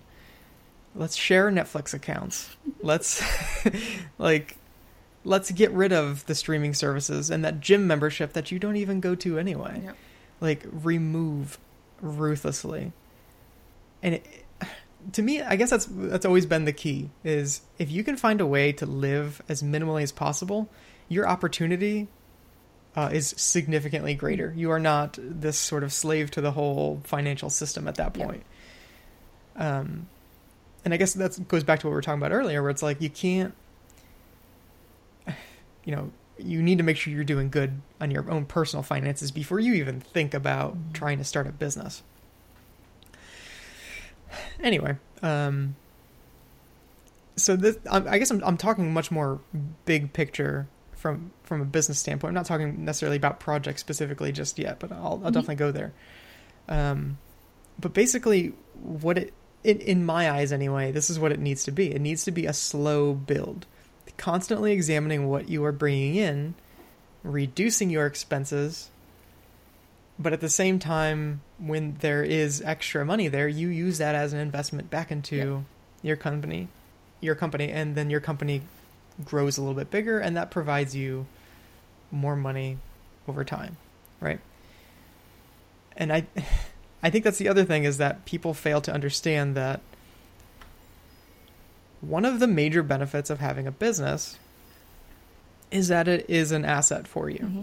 Let's 0.93 1.15
share 1.15 1.49
Netflix 1.49 1.93
accounts. 1.93 2.55
let's 2.81 3.23
like 4.17 4.57
let's 5.23 5.51
get 5.51 5.71
rid 5.71 5.93
of 5.93 6.25
the 6.25 6.35
streaming 6.35 6.73
services 6.73 7.29
and 7.29 7.45
that 7.45 7.61
gym 7.61 7.87
membership 7.87 8.33
that 8.33 8.51
you 8.51 8.59
don't 8.59 8.75
even 8.75 8.99
go 8.99 9.15
to 9.15 9.39
anyway. 9.39 9.81
Yep. 9.85 9.95
Like 10.41 10.65
remove 10.71 11.57
ruthlessly. 12.01 12.91
And 14.03 14.15
it, 14.15 14.40
to 15.13 15.21
me, 15.21 15.41
I 15.41 15.55
guess 15.55 15.69
that's 15.69 15.87
that's 15.89 16.25
always 16.25 16.45
been 16.45 16.65
the 16.65 16.73
key 16.73 17.09
is 17.23 17.61
if 17.77 17.91
you 17.91 18.03
can 18.03 18.17
find 18.17 18.41
a 18.41 18.45
way 18.45 18.71
to 18.73 18.85
live 18.85 19.41
as 19.49 19.63
minimally 19.63 20.03
as 20.03 20.11
possible, 20.11 20.69
your 21.07 21.27
opportunity 21.27 22.07
uh, 22.95 23.09
is 23.11 23.33
significantly 23.37 24.13
greater. 24.13 24.53
You 24.55 24.71
are 24.71 24.79
not 24.79 25.17
this 25.19 25.57
sort 25.57 25.83
of 25.83 25.93
slave 25.93 26.31
to 26.31 26.41
the 26.41 26.51
whole 26.51 27.01
financial 27.03 27.49
system 27.49 27.87
at 27.87 27.95
that 27.95 28.13
point. 28.13 28.43
Yeah. 29.55 29.79
Um, 29.79 30.07
and 30.83 30.93
I 30.93 30.97
guess 30.97 31.13
that 31.13 31.47
goes 31.47 31.63
back 31.63 31.79
to 31.79 31.87
what 31.87 31.91
we 31.91 31.95
were 31.95 32.01
talking 32.01 32.21
about 32.21 32.31
earlier, 32.31 32.61
where 32.61 32.71
it's 32.71 32.83
like 32.83 33.01
you 33.01 33.09
can't, 33.09 33.53
you 35.83 35.95
know, 35.95 36.11
you 36.37 36.61
need 36.61 36.79
to 36.79 36.83
make 36.83 36.97
sure 36.97 37.13
you're 37.13 37.23
doing 37.23 37.49
good 37.49 37.81
on 37.99 38.11
your 38.11 38.29
own 38.29 38.45
personal 38.45 38.83
finances 38.83 39.31
before 39.31 39.59
you 39.59 39.73
even 39.73 39.99
think 39.99 40.33
about 40.33 40.73
mm-hmm. 40.73 40.91
trying 40.93 41.17
to 41.19 41.23
start 41.23 41.47
a 41.47 41.51
business. 41.51 42.03
Anyway, 44.61 44.95
um, 45.21 45.75
so 47.35 47.55
this, 47.55 47.77
I 47.89 48.17
guess 48.19 48.31
I'm, 48.31 48.43
I'm 48.43 48.57
talking 48.57 48.93
much 48.93 49.11
more 49.11 49.39
big 49.85 50.13
picture 50.13 50.67
from 50.93 51.31
from 51.43 51.61
a 51.61 51.65
business 51.65 51.99
standpoint. 51.99 52.29
I'm 52.29 52.35
not 52.35 52.45
talking 52.45 52.85
necessarily 52.85 53.17
about 53.17 53.39
projects 53.39 53.81
specifically 53.81 54.31
just 54.31 54.59
yet, 54.59 54.79
but 54.79 54.91
I'll, 54.91 54.99
I'll 54.99 55.17
mm-hmm. 55.17 55.25
definitely 55.27 55.55
go 55.55 55.71
there. 55.71 55.93
Um, 56.69 57.17
but 57.79 57.93
basically, 57.93 58.53
what 58.81 59.17
it 59.17 59.33
in, 59.63 59.79
in 59.79 60.05
my 60.05 60.31
eyes 60.31 60.51
anyway, 60.51 60.91
this 60.91 61.09
is 61.09 61.19
what 61.19 61.31
it 61.31 61.39
needs 61.39 61.63
to 61.65 61.71
be. 61.71 61.93
It 61.93 62.01
needs 62.01 62.23
to 62.25 62.31
be 62.31 62.45
a 62.45 62.53
slow 62.53 63.13
build, 63.13 63.65
constantly 64.17 64.71
examining 64.71 65.27
what 65.27 65.49
you 65.49 65.63
are 65.65 65.71
bringing 65.71 66.15
in, 66.15 66.55
reducing 67.23 67.89
your 67.89 68.05
expenses, 68.05 68.89
but 70.21 70.33
at 70.33 70.41
the 70.41 70.49
same 70.49 70.79
time, 70.79 71.41
when 71.57 71.97
there 71.99 72.23
is 72.23 72.61
extra 72.61 73.05
money 73.05 73.27
there, 73.27 73.47
you 73.47 73.69
use 73.69 73.97
that 73.97 74.15
as 74.15 74.33
an 74.33 74.39
investment 74.39 74.89
back 74.89 75.11
into 75.11 75.65
your 76.03 76.15
company, 76.15 76.67
your 77.19 77.35
company, 77.35 77.69
and 77.71 77.95
then 77.95 78.09
your 78.09 78.19
company 78.19 78.61
grows 79.25 79.57
a 79.57 79.61
little 79.61 79.75
bit 79.75 79.89
bigger 79.89 80.19
and 80.19 80.37
that 80.37 80.51
provides 80.51 80.95
you 80.95 81.25
more 82.11 82.35
money 82.35 82.77
over 83.27 83.43
time, 83.43 83.77
right? 84.19 84.39
And 85.95 86.11
I 86.11 86.25
I 87.03 87.09
think 87.09 87.23
that's 87.23 87.39
the 87.39 87.49
other 87.49 87.65
thing 87.65 87.83
is 87.83 87.97
that 87.97 88.25
people 88.25 88.53
fail 88.53 88.79
to 88.81 88.93
understand 88.93 89.55
that 89.55 89.81
one 91.99 92.25
of 92.25 92.39
the 92.39 92.45
major 92.45 92.83
benefits 92.83 93.31
of 93.31 93.39
having 93.39 93.65
a 93.65 93.71
business 93.71 94.37
is 95.71 95.87
that 95.87 96.07
it 96.07 96.29
is 96.29 96.51
an 96.51 96.63
asset 96.63 97.07
for 97.07 97.27
you. 97.27 97.39
Mm-hmm. 97.39 97.61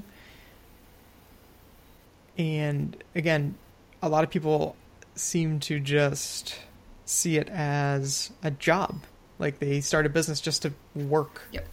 And 2.38 2.96
again, 3.14 3.56
a 4.00 4.08
lot 4.08 4.24
of 4.24 4.30
people 4.30 4.76
seem 5.14 5.58
to 5.60 5.80
just 5.80 6.56
see 7.04 7.36
it 7.36 7.48
as 7.48 8.30
a 8.42 8.50
job 8.50 9.02
like 9.38 9.58
they 9.58 9.80
start 9.80 10.06
a 10.06 10.08
business 10.08 10.40
just 10.40 10.62
to 10.62 10.72
work. 10.94 11.42
Yep. 11.52 11.66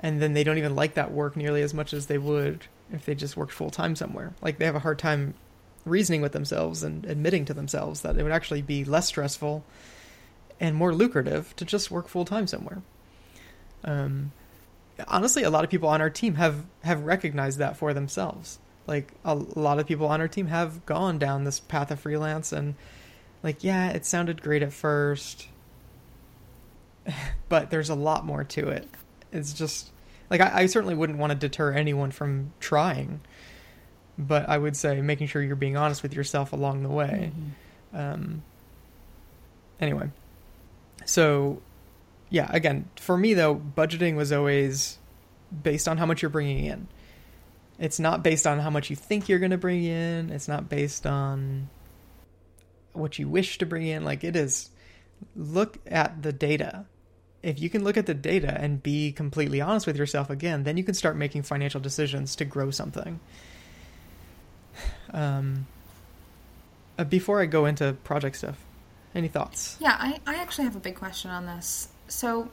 and 0.00 0.20
then 0.20 0.32
they 0.32 0.44
don't 0.44 0.58
even 0.58 0.74
like 0.74 0.94
that 0.94 1.12
work 1.12 1.36
nearly 1.36 1.62
as 1.62 1.72
much 1.72 1.92
as 1.92 2.06
they 2.06 2.18
would 2.18 2.66
if 2.92 3.04
they 3.04 3.14
just 3.14 3.36
worked 3.36 3.52
full 3.52 3.70
time 3.70 3.94
somewhere. 3.96 4.34
Like 4.42 4.58
they 4.58 4.64
have 4.64 4.74
a 4.74 4.80
hard 4.80 4.98
time 4.98 5.34
reasoning 5.84 6.20
with 6.22 6.32
themselves 6.32 6.82
and 6.82 7.04
admitting 7.06 7.44
to 7.46 7.54
themselves 7.54 8.02
that 8.02 8.16
it 8.16 8.22
would 8.22 8.32
actually 8.32 8.62
be 8.62 8.84
less 8.84 9.06
stressful 9.06 9.64
and 10.60 10.76
more 10.76 10.94
lucrative 10.94 11.54
to 11.56 11.64
just 11.64 11.90
work 11.90 12.08
full 12.08 12.24
time 12.24 12.46
somewhere. 12.46 12.82
Um, 13.84 14.32
honestly, 15.08 15.42
a 15.42 15.50
lot 15.50 15.64
of 15.64 15.70
people 15.70 15.88
on 15.88 16.00
our 16.00 16.10
team 16.10 16.34
have 16.36 16.64
have 16.84 17.02
recognized 17.04 17.58
that 17.58 17.76
for 17.76 17.92
themselves. 17.94 18.58
Like 18.86 19.12
a 19.24 19.34
lot 19.34 19.78
of 19.78 19.86
people 19.86 20.06
on 20.06 20.20
our 20.20 20.28
team 20.28 20.48
have 20.48 20.84
gone 20.86 21.18
down 21.18 21.44
this 21.44 21.60
path 21.60 21.90
of 21.90 22.00
freelance 22.00 22.52
and 22.52 22.74
like 23.42 23.64
yeah, 23.64 23.90
it 23.90 24.04
sounded 24.04 24.42
great 24.42 24.62
at 24.62 24.72
first, 24.72 25.48
but 27.48 27.70
there's 27.70 27.90
a 27.90 27.94
lot 27.94 28.24
more 28.24 28.44
to 28.44 28.68
it. 28.68 28.88
It's 29.32 29.52
just 29.52 29.90
like 30.30 30.40
I, 30.40 30.62
I 30.62 30.66
certainly 30.66 30.94
wouldn't 30.94 31.18
want 31.18 31.32
to 31.32 31.38
deter 31.38 31.72
anyone 31.72 32.10
from 32.10 32.52
trying, 32.60 33.20
but 34.16 34.48
I 34.48 34.58
would 34.58 34.76
say 34.76 35.00
making 35.00 35.26
sure 35.26 35.42
you're 35.42 35.56
being 35.56 35.76
honest 35.76 36.02
with 36.02 36.14
yourself 36.14 36.52
along 36.52 36.82
the 36.82 36.88
way. 36.88 37.32
Mm-hmm. 37.34 37.96
Um, 37.96 38.42
anyway, 39.80 40.10
so 41.04 41.60
yeah, 42.30 42.48
again, 42.50 42.88
for 42.96 43.16
me 43.16 43.34
though, 43.34 43.54
budgeting 43.56 44.16
was 44.16 44.32
always 44.32 44.98
based 45.62 45.86
on 45.86 45.98
how 45.98 46.06
much 46.06 46.22
you're 46.22 46.30
bringing 46.30 46.64
in. 46.64 46.88
It's 47.82 47.98
not 47.98 48.22
based 48.22 48.46
on 48.46 48.60
how 48.60 48.70
much 48.70 48.88
you 48.88 48.96
think 48.96 49.28
you're 49.28 49.38
going 49.38 49.50
to 49.50 49.58
bring 49.58 49.84
in. 49.84 50.30
It's 50.30 50.48
not 50.48 50.70
based 50.70 51.06
on 51.06 51.68
what 52.92 53.18
you 53.18 53.28
wish 53.28 53.58
to 53.58 53.66
bring 53.66 53.86
in. 53.86 54.04
Like 54.04 54.24
it 54.24 54.36
is, 54.36 54.70
look 55.36 55.78
at 55.86 56.22
the 56.22 56.32
data 56.32 56.86
if 57.42 57.60
you 57.60 57.68
can 57.68 57.82
look 57.84 57.96
at 57.96 58.06
the 58.06 58.14
data 58.14 58.56
and 58.60 58.82
be 58.82 59.12
completely 59.12 59.60
honest 59.60 59.86
with 59.86 59.96
yourself 59.96 60.30
again, 60.30 60.62
then 60.62 60.76
you 60.76 60.84
can 60.84 60.94
start 60.94 61.16
making 61.16 61.42
financial 61.42 61.80
decisions 61.80 62.36
to 62.36 62.44
grow 62.44 62.70
something. 62.70 63.18
Um, 65.12 65.66
uh, 66.98 67.04
before 67.04 67.40
I 67.40 67.46
go 67.46 67.66
into 67.66 67.94
project 68.04 68.36
stuff, 68.36 68.58
any 69.14 69.28
thoughts? 69.28 69.76
Yeah, 69.80 69.96
I, 69.98 70.20
I 70.26 70.36
actually 70.36 70.64
have 70.64 70.76
a 70.76 70.80
big 70.80 70.94
question 70.94 71.30
on 71.30 71.46
this. 71.46 71.88
So, 72.08 72.50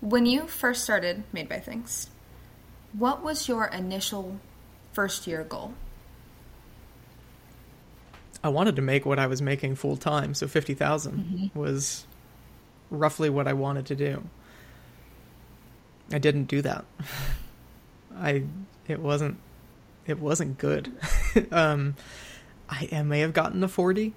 when 0.00 0.26
you 0.26 0.46
first 0.46 0.82
started 0.82 1.24
Made 1.32 1.48
by 1.48 1.58
Things, 1.58 2.08
what 2.92 3.22
was 3.22 3.48
your 3.48 3.66
initial 3.66 4.38
first 4.92 5.26
year 5.26 5.44
goal? 5.44 5.74
I 8.44 8.48
wanted 8.48 8.76
to 8.76 8.82
make 8.82 9.06
what 9.06 9.18
I 9.18 9.26
was 9.26 9.40
making 9.40 9.76
full 9.76 9.96
time, 9.96 10.34
so 10.34 10.48
50,000 10.48 11.12
mm-hmm. 11.12 11.58
was 11.58 12.06
roughly 12.90 13.30
what 13.30 13.46
I 13.46 13.52
wanted 13.52 13.86
to 13.86 13.94
do. 13.94 14.24
I 16.12 16.18
didn't 16.18 16.44
do 16.44 16.62
that. 16.62 16.84
I 18.16 18.44
it 18.88 19.00
wasn't 19.00 19.38
it 20.06 20.18
wasn't 20.18 20.58
good. 20.58 20.92
um, 21.50 21.96
I, 22.68 22.88
I, 22.92 23.02
may 23.02 23.20
have 23.20 23.32
gotten 23.32 23.60
to 23.62 23.68
forty, 23.68 24.12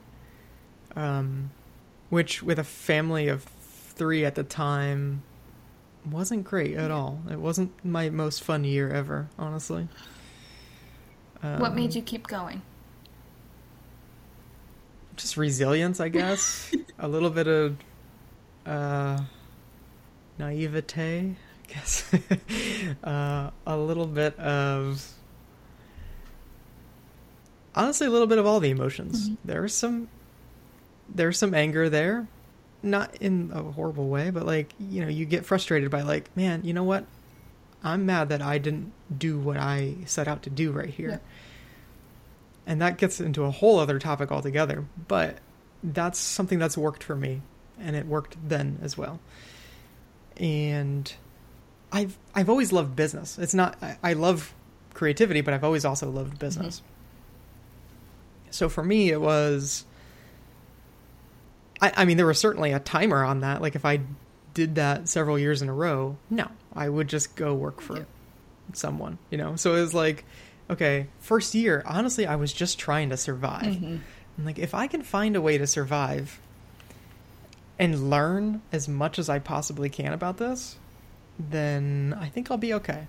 um, 0.95 1.51
which 2.09 2.43
with 2.43 2.59
a 2.59 2.63
family 2.63 3.29
of 3.29 3.43
three 3.43 4.25
at 4.25 4.35
the 4.35 4.43
time 4.43 5.23
wasn't 6.07 6.43
great 6.43 6.75
at 6.75 6.91
all. 6.91 7.21
It 7.29 7.39
wasn't 7.39 7.71
my 7.83 8.09
most 8.09 8.43
fun 8.43 8.63
year 8.63 8.89
ever, 8.89 9.29
honestly. 9.37 9.87
Um, 11.43 11.59
what 11.59 11.75
made 11.75 11.95
you 11.95 12.01
keep 12.01 12.27
going? 12.27 12.61
Just 15.15 15.37
resilience, 15.37 15.99
I 15.99 16.09
guess. 16.09 16.73
a 16.99 17.07
little 17.07 17.29
bit 17.29 17.47
of 17.47 17.77
uh, 18.65 19.19
naivete, 20.37 21.35
I 21.35 21.73
guess. 21.73 22.13
uh, 23.03 23.51
a 23.65 23.77
little 23.77 24.07
bit 24.07 24.37
of 24.39 25.15
honestly 27.75 28.07
a 28.07 28.09
little 28.09 28.27
bit 28.27 28.37
of 28.37 28.45
all 28.45 28.59
the 28.59 28.69
emotions. 28.69 29.29
Mm-hmm. 29.29 29.47
There's 29.47 29.73
some 29.73 30.07
there's 31.07 31.37
some 31.37 31.53
anger 31.53 31.89
there, 31.89 32.27
not 32.83 33.15
in 33.17 33.51
a 33.53 33.63
horrible 33.63 34.07
way, 34.07 34.29
but 34.29 34.45
like 34.45 34.73
you 34.79 35.01
know 35.01 35.07
you 35.07 35.25
get 35.25 35.45
frustrated 35.45 35.89
by 35.89 36.01
like 36.01 36.35
man, 36.35 36.63
you 36.63 36.73
know 36.73 36.83
what? 36.83 37.05
I'm 37.83 38.05
mad 38.05 38.29
that 38.29 38.41
I 38.41 38.57
didn't 38.57 38.91
do 39.15 39.37
what 39.37 39.57
I 39.57 39.95
set 40.05 40.27
out 40.27 40.43
to 40.43 40.49
do 40.49 40.71
right 40.71 40.89
here. 40.89 41.09
Yeah. 41.09 41.17
And 42.67 42.81
that 42.81 42.97
gets 42.97 43.21
into 43.21 43.43
a 43.43 43.51
whole 43.51 43.77
other 43.77 43.99
topic 43.99 44.31
altogether, 44.31 44.85
but 45.07 45.37
that's 45.83 46.17
something 46.17 46.57
that's 46.57 46.75
worked 46.75 47.03
for 47.03 47.15
me 47.15 47.41
and 47.79 47.95
it 47.95 48.07
worked 48.07 48.37
then 48.47 48.79
as 48.81 48.97
well. 48.97 49.19
And 50.37 51.13
I've 51.91 52.17
I've 52.33 52.49
always 52.49 52.71
loved 52.73 52.95
business. 52.95 53.37
It's 53.37 53.53
not 53.53 53.77
I, 53.81 53.97
I 54.01 54.13
love 54.13 54.53
creativity, 54.93 55.41
but 55.41 55.53
I've 55.53 55.63
always 55.63 55.85
also 55.85 56.09
loved 56.09 56.39
business. 56.39 56.79
Mm-hmm. 56.79 58.47
So 58.51 58.69
for 58.69 58.83
me, 58.83 59.09
it 59.09 59.21
was. 59.21 59.85
I, 61.81 61.91
I 61.97 62.05
mean, 62.05 62.17
there 62.17 62.25
was 62.25 62.39
certainly 62.39 62.71
a 62.71 62.79
timer 62.79 63.23
on 63.23 63.41
that. 63.41 63.61
Like 63.61 63.75
if 63.75 63.85
I 63.85 64.01
did 64.53 64.75
that 64.75 65.09
several 65.09 65.37
years 65.37 65.61
in 65.61 65.69
a 65.69 65.73
row, 65.73 66.17
no, 66.29 66.47
I 66.73 66.89
would 66.89 67.07
just 67.07 67.35
go 67.35 67.53
work 67.53 67.81
for 67.81 67.97
yeah. 67.97 68.03
someone, 68.73 69.17
you 69.29 69.37
know. 69.37 69.55
So 69.55 69.75
it 69.75 69.81
was 69.81 69.93
like, 69.93 70.25
okay, 70.69 71.07
first 71.19 71.53
year, 71.53 71.83
honestly, 71.85 72.25
I 72.25 72.35
was 72.35 72.53
just 72.53 72.79
trying 72.79 73.09
to 73.09 73.17
survive. 73.17 73.75
Mm-hmm. 73.75 74.45
like, 74.45 74.59
if 74.59 74.73
I 74.73 74.87
can 74.87 75.03
find 75.03 75.35
a 75.35 75.41
way 75.41 75.57
to 75.57 75.67
survive 75.67 76.39
and 77.77 78.09
learn 78.09 78.61
as 78.71 78.87
much 78.87 79.19
as 79.19 79.29
I 79.29 79.39
possibly 79.39 79.89
can 79.89 80.13
about 80.13 80.37
this, 80.37 80.77
then 81.37 82.15
I 82.19 82.29
think 82.29 82.49
I'll 82.49 82.57
be 82.57 82.73
okay. 82.73 83.07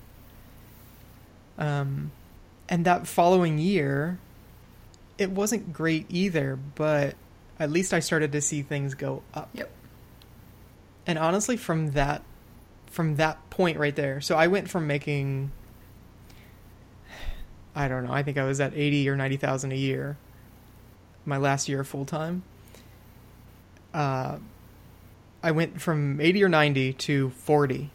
Um, 1.58 2.10
and 2.68 2.84
that 2.84 3.06
following 3.06 3.58
year, 3.58 4.18
it 5.16 5.30
wasn't 5.30 5.72
great 5.72 6.06
either, 6.08 6.58
but 6.74 7.14
at 7.58 7.70
least 7.70 7.94
I 7.94 8.00
started 8.00 8.32
to 8.32 8.40
see 8.40 8.62
things 8.62 8.94
go 8.94 9.22
up. 9.34 9.50
Yep. 9.54 9.70
And 11.06 11.18
honestly, 11.18 11.56
from 11.56 11.92
that, 11.92 12.22
from 12.86 13.16
that 13.16 13.50
point 13.50 13.78
right 13.78 13.94
there, 13.94 14.20
so 14.20 14.36
I 14.36 14.48
went 14.48 14.68
from 14.68 14.86
making, 14.86 15.52
I 17.74 17.88
don't 17.88 18.04
know, 18.04 18.12
I 18.12 18.22
think 18.22 18.38
I 18.38 18.44
was 18.44 18.60
at 18.60 18.74
eighty 18.74 19.08
or 19.08 19.16
ninety 19.16 19.36
thousand 19.36 19.72
a 19.72 19.76
year, 19.76 20.16
my 21.24 21.36
last 21.36 21.68
year 21.68 21.84
full 21.84 22.04
time. 22.04 22.42
Uh, 23.94 24.38
I 25.42 25.52
went 25.52 25.80
from 25.80 26.20
80 26.20 26.42
or 26.42 26.48
90 26.48 26.92
to 26.94 27.30
40 27.30 27.90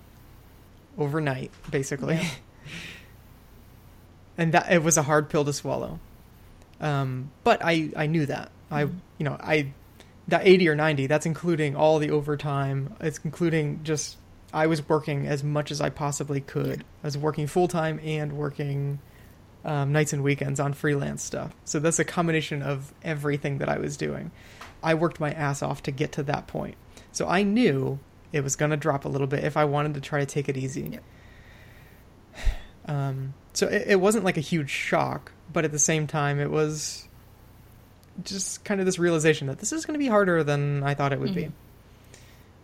overnight, 0.98 1.52
basically. 1.70 2.16
Yeah. 2.16 2.30
and 4.38 4.54
that 4.54 4.72
it 4.72 4.82
was 4.82 4.98
a 4.98 5.04
hard 5.04 5.30
pill 5.30 5.44
to 5.44 5.52
swallow. 5.52 6.00
Um, 6.80 7.30
but 7.44 7.62
I, 7.62 7.92
I 7.96 8.08
knew 8.08 8.26
that. 8.26 8.52
I, 8.72 8.82
you 8.84 8.92
know, 9.20 9.38
I, 9.40 9.74
that 10.28 10.48
80 10.48 10.70
or 10.70 10.76
90, 10.76 11.08
that's 11.08 11.26
including 11.26 11.76
all 11.76 12.00
the 12.00 12.12
overtime. 12.12 12.96
It's 13.00 13.20
including 13.24 13.84
just, 13.84 14.18
I 14.54 14.68
was 14.68 14.88
working 14.88 15.28
as 15.28 15.44
much 15.44 15.72
as 15.72 15.82
I 15.82 15.90
possibly 15.90 16.42
could. 16.42 16.84
I 17.04 17.08
was 17.08 17.18
working 17.18 17.48
full 17.48 17.68
time 17.68 18.00
and 18.04 18.34
working 18.34 19.00
um, 19.64 19.92
nights 19.92 20.14
and 20.14 20.24
weekends 20.24 20.60
on 20.60 20.74
freelance 20.74 21.24
stuff. 21.24 21.54
So 21.66 21.80
that's 21.80 22.00
a 22.00 22.06
combination 22.06 22.62
of 22.62 22.94
everything 23.04 23.60
that 23.60 23.70
I 23.70 23.78
was 23.78 23.98
doing. 23.98 24.32
I 24.82 24.96
worked 24.96 25.20
my 25.20 25.32
ass 25.32 25.62
off 25.62 25.84
to 25.84 25.92
get 25.92 26.14
to 26.14 26.24
that 26.24 26.48
point. 26.48 26.76
So 27.12 27.28
I 27.28 27.44
knew 27.44 28.00
it 28.32 28.44
was 28.44 28.56
going 28.56 28.72
to 28.72 28.78
drop 28.78 29.06
a 29.06 29.10
little 29.10 29.28
bit 29.28 29.44
if 29.44 29.58
I 29.58 29.66
wanted 29.66 29.94
to 29.96 30.02
try 30.02 30.20
to 30.20 30.26
take 30.26 30.50
it 30.50 30.58
easy. 30.58 31.00
Um, 32.84 33.36
so 33.54 33.68
it, 33.68 33.90
it 33.90 34.02
wasn't 34.02 34.26
like 34.26 34.38
a 34.38 34.42
huge 34.42 34.72
shock, 34.72 35.32
but 35.54 35.66
at 35.66 35.72
the 35.72 35.78
same 35.78 36.08
time, 36.08 36.40
it 36.40 36.50
was 36.50 37.08
just 38.24 38.64
kind 38.64 38.80
of 38.80 38.86
this 38.86 39.00
realization 39.00 39.48
that 39.48 39.60
this 39.60 39.72
is 39.72 39.86
going 39.86 39.94
to 39.94 40.04
be 40.04 40.10
harder 40.10 40.44
than 40.44 40.84
I 40.84 40.94
thought 40.94 41.14
it 41.14 41.20
would 41.20 41.32
mm-hmm. 41.32 41.50
be. 41.50 41.52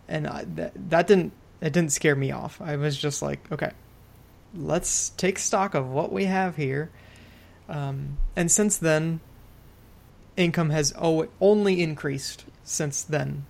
And 0.08 0.26
I, 0.26 0.44
that 0.56 0.72
that 0.90 1.06
didn't 1.06 1.32
it 1.60 1.72
didn't 1.72 1.92
scare 1.92 2.16
me 2.16 2.30
off. 2.30 2.60
I 2.60 2.76
was 2.76 2.96
just 2.96 3.22
like, 3.22 3.40
okay, 3.50 3.72
let's 4.54 5.10
take 5.10 5.38
stock 5.38 5.74
of 5.74 5.88
what 5.88 6.12
we 6.12 6.24
have 6.26 6.56
here. 6.56 6.90
Um, 7.68 8.18
and 8.34 8.50
since 8.50 8.78
then, 8.78 9.20
income 10.36 10.70
has 10.70 10.92
only 10.96 11.82
increased 11.82 12.44
since 12.64 13.02
then 13.02 13.44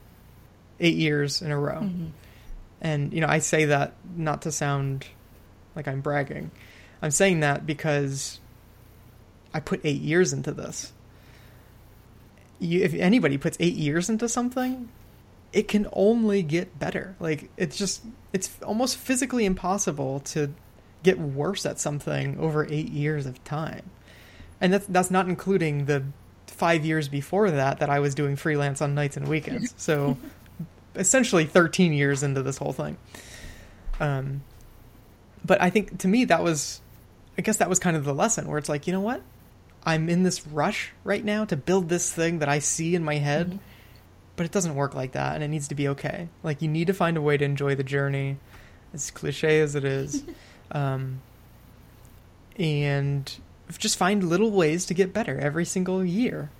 eight 0.80 0.96
years 0.96 1.42
in 1.42 1.50
a 1.50 1.58
row. 1.58 1.80
Mm-hmm. 1.80 2.06
And, 2.80 3.12
you 3.12 3.20
know, 3.20 3.26
I 3.28 3.40
say 3.40 3.66
that 3.66 3.94
not 4.16 4.42
to 4.42 4.52
sound 4.52 5.06
like 5.74 5.88
I'm 5.88 6.00
bragging. 6.00 6.50
I'm 7.02 7.10
saying 7.10 7.40
that 7.40 7.66
because 7.66 8.40
I 9.52 9.60
put 9.60 9.80
eight 9.84 10.00
years 10.00 10.32
into 10.32 10.52
this. 10.52 10.92
You, 12.58 12.82
if 12.82 12.94
anybody 12.94 13.38
puts 13.38 13.56
eight 13.60 13.74
years 13.74 14.08
into 14.08 14.28
something, 14.28 14.88
it 15.52 15.68
can 15.68 15.86
only 15.92 16.42
get 16.42 16.78
better. 16.78 17.16
Like, 17.20 17.50
it's 17.56 17.76
just, 17.76 18.04
it's 18.32 18.50
almost 18.62 18.96
physically 18.96 19.44
impossible 19.44 20.20
to 20.20 20.52
get 21.02 21.18
worse 21.18 21.64
at 21.64 21.78
something 21.78 22.38
over 22.38 22.66
eight 22.66 22.90
years 22.90 23.26
of 23.26 23.42
time. 23.44 23.90
And 24.60 24.72
that's, 24.72 24.86
that's 24.86 25.10
not 25.10 25.28
including 25.28 25.84
the 25.84 26.04
five 26.46 26.84
years 26.84 27.08
before 27.08 27.50
that 27.50 27.78
that 27.78 27.88
I 27.88 28.00
was 28.00 28.14
doing 28.14 28.36
freelance 28.36 28.82
on 28.82 28.94
nights 28.94 29.16
and 29.16 29.28
weekends. 29.28 29.74
So 29.76 30.18
essentially 30.94 31.44
13 31.44 31.92
years 31.92 32.22
into 32.22 32.42
this 32.42 32.58
whole 32.58 32.72
thing. 32.72 32.96
Um, 34.00 34.42
but 35.44 35.62
I 35.62 35.70
think 35.70 35.98
to 35.98 36.08
me 36.08 36.24
that 36.26 36.42
was, 36.42 36.80
I 37.38 37.42
guess 37.42 37.58
that 37.58 37.68
was 37.68 37.78
kind 37.78 37.96
of 37.96 38.04
the 38.04 38.14
lesson 38.14 38.48
where 38.48 38.58
it's 38.58 38.68
like, 38.68 38.86
you 38.86 38.92
know 38.92 39.00
what, 39.00 39.22
I'm 39.88 40.10
in 40.10 40.22
this 40.22 40.46
rush 40.46 40.92
right 41.02 41.24
now 41.24 41.46
to 41.46 41.56
build 41.56 41.88
this 41.88 42.12
thing 42.12 42.40
that 42.40 42.48
I 42.48 42.58
see 42.58 42.94
in 42.94 43.02
my 43.02 43.14
head, 43.14 43.48
mm-hmm. 43.48 43.58
but 44.36 44.44
it 44.44 44.52
doesn't 44.52 44.74
work 44.74 44.94
like 44.94 45.12
that, 45.12 45.34
and 45.34 45.42
it 45.42 45.48
needs 45.48 45.68
to 45.68 45.74
be 45.74 45.88
okay. 45.88 46.28
Like 46.42 46.60
you 46.60 46.68
need 46.68 46.88
to 46.88 46.92
find 46.92 47.16
a 47.16 47.22
way 47.22 47.38
to 47.38 47.44
enjoy 47.46 47.74
the 47.74 47.82
journey, 47.82 48.36
as 48.92 49.10
cliche 49.10 49.60
as 49.60 49.74
it 49.74 49.86
is, 49.86 50.24
um, 50.72 51.22
and 52.58 53.34
just 53.78 53.96
find 53.96 54.22
little 54.24 54.50
ways 54.50 54.84
to 54.84 54.94
get 54.94 55.14
better 55.14 55.38
every 55.38 55.64
single 55.64 56.04
year. 56.04 56.50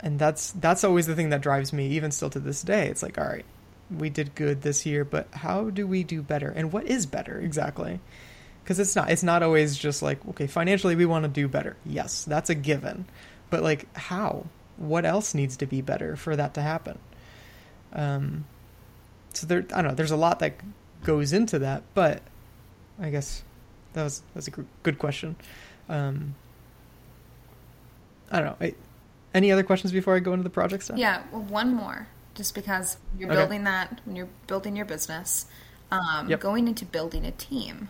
And 0.00 0.18
that's 0.18 0.50
that's 0.50 0.82
always 0.82 1.06
the 1.06 1.14
thing 1.14 1.30
that 1.30 1.42
drives 1.42 1.72
me, 1.72 1.90
even 1.90 2.10
still 2.10 2.30
to 2.30 2.40
this 2.40 2.62
day. 2.62 2.88
It's 2.88 3.04
like, 3.04 3.18
all 3.18 3.26
right, 3.28 3.46
we 3.88 4.10
did 4.10 4.34
good 4.34 4.62
this 4.62 4.84
year, 4.84 5.04
but 5.04 5.28
how 5.32 5.70
do 5.70 5.86
we 5.86 6.02
do 6.02 6.22
better? 6.22 6.48
And 6.48 6.72
what 6.72 6.88
is 6.88 7.06
better 7.06 7.38
exactly? 7.38 8.00
Because 8.62 8.78
it's 8.78 8.94
not 8.94 9.10
it's 9.10 9.22
not 9.22 9.42
always 9.42 9.76
just 9.76 10.02
like 10.02 10.24
okay 10.28 10.46
financially 10.46 10.96
we 10.96 11.06
want 11.06 11.24
to 11.24 11.28
do 11.28 11.48
better. 11.48 11.76
Yes 11.84 12.24
that's 12.24 12.50
a 12.50 12.54
given. 12.54 13.06
But 13.50 13.62
like 13.62 13.92
how? 13.96 14.46
What 14.76 15.04
else 15.04 15.34
needs 15.34 15.56
to 15.58 15.66
be 15.66 15.82
better 15.82 16.16
for 16.16 16.36
that 16.36 16.54
to 16.54 16.62
happen? 16.62 16.98
Um 17.92 18.44
so 19.32 19.46
there 19.46 19.58
i 19.58 19.82
don't 19.82 19.84
know 19.84 19.94
there's 19.94 20.10
a 20.10 20.16
lot 20.16 20.40
that 20.40 20.54
goes 21.04 21.32
into 21.32 21.60
that 21.60 21.82
but 21.94 22.20
i 23.00 23.10
guess 23.10 23.42
that 23.92 24.04
was 24.04 24.22
that's 24.34 24.48
a 24.48 24.52
good 24.82 24.98
question. 24.98 25.36
Um 25.88 26.34
i 28.30 28.40
don't 28.40 28.46
know 28.46 28.66
I, 28.66 28.74
any 29.34 29.52
other 29.52 29.62
questions 29.62 29.92
before 29.92 30.16
i 30.16 30.18
go 30.20 30.32
into 30.32 30.44
the 30.44 30.50
project 30.50 30.84
stuff? 30.84 30.98
Yeah 30.98 31.22
well, 31.32 31.42
one 31.42 31.74
more 31.74 32.08
just 32.34 32.54
because 32.54 32.96
you're 33.18 33.28
okay. 33.28 33.38
building 33.38 33.64
that 33.64 34.00
when 34.04 34.16
you're 34.16 34.28
building 34.46 34.76
your 34.76 34.86
business 34.86 35.46
um, 35.90 36.28
yep. 36.28 36.40
going 36.40 36.68
into 36.68 36.84
building 36.84 37.26
a 37.26 37.32
team 37.32 37.88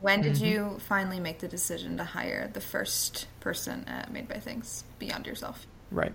when 0.00 0.22
did 0.22 0.34
mm-hmm. 0.34 0.44
you 0.44 0.78
finally 0.80 1.20
make 1.20 1.38
the 1.38 1.48
decision 1.48 1.96
to 1.96 2.04
hire 2.04 2.50
the 2.52 2.60
first 2.60 3.26
person 3.40 3.84
at 3.86 4.12
Made 4.12 4.28
by 4.28 4.38
Things 4.38 4.84
beyond 4.98 5.26
yourself? 5.26 5.66
Right. 5.90 6.12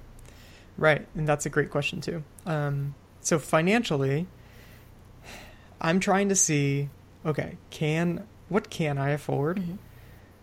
Right. 0.77 1.07
And 1.15 1.27
that's 1.27 1.45
a 1.45 1.49
great 1.49 1.71
question, 1.71 2.01
too. 2.01 2.23
Um, 2.45 2.95
so, 3.21 3.39
financially, 3.39 4.27
I'm 5.79 5.99
trying 5.99 6.29
to 6.29 6.35
see 6.35 6.89
okay, 7.25 7.57
can 7.69 8.27
what 8.49 8.69
can 8.69 8.97
I 8.97 9.11
afford? 9.11 9.57
Mm-hmm. 9.57 9.75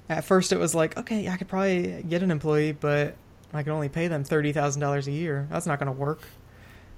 At 0.08 0.24
first, 0.24 0.52
it 0.52 0.58
was 0.58 0.74
like, 0.74 0.96
okay, 0.96 1.28
I 1.28 1.36
could 1.36 1.48
probably 1.48 2.02
get 2.08 2.22
an 2.22 2.30
employee, 2.30 2.72
but 2.72 3.14
I 3.52 3.62
can 3.62 3.72
only 3.72 3.90
pay 3.90 4.08
them 4.08 4.24
$30,000 4.24 5.06
a 5.06 5.10
year. 5.10 5.46
That's 5.50 5.66
not 5.66 5.78
going 5.78 5.92
to 5.94 5.98
work. 5.98 6.22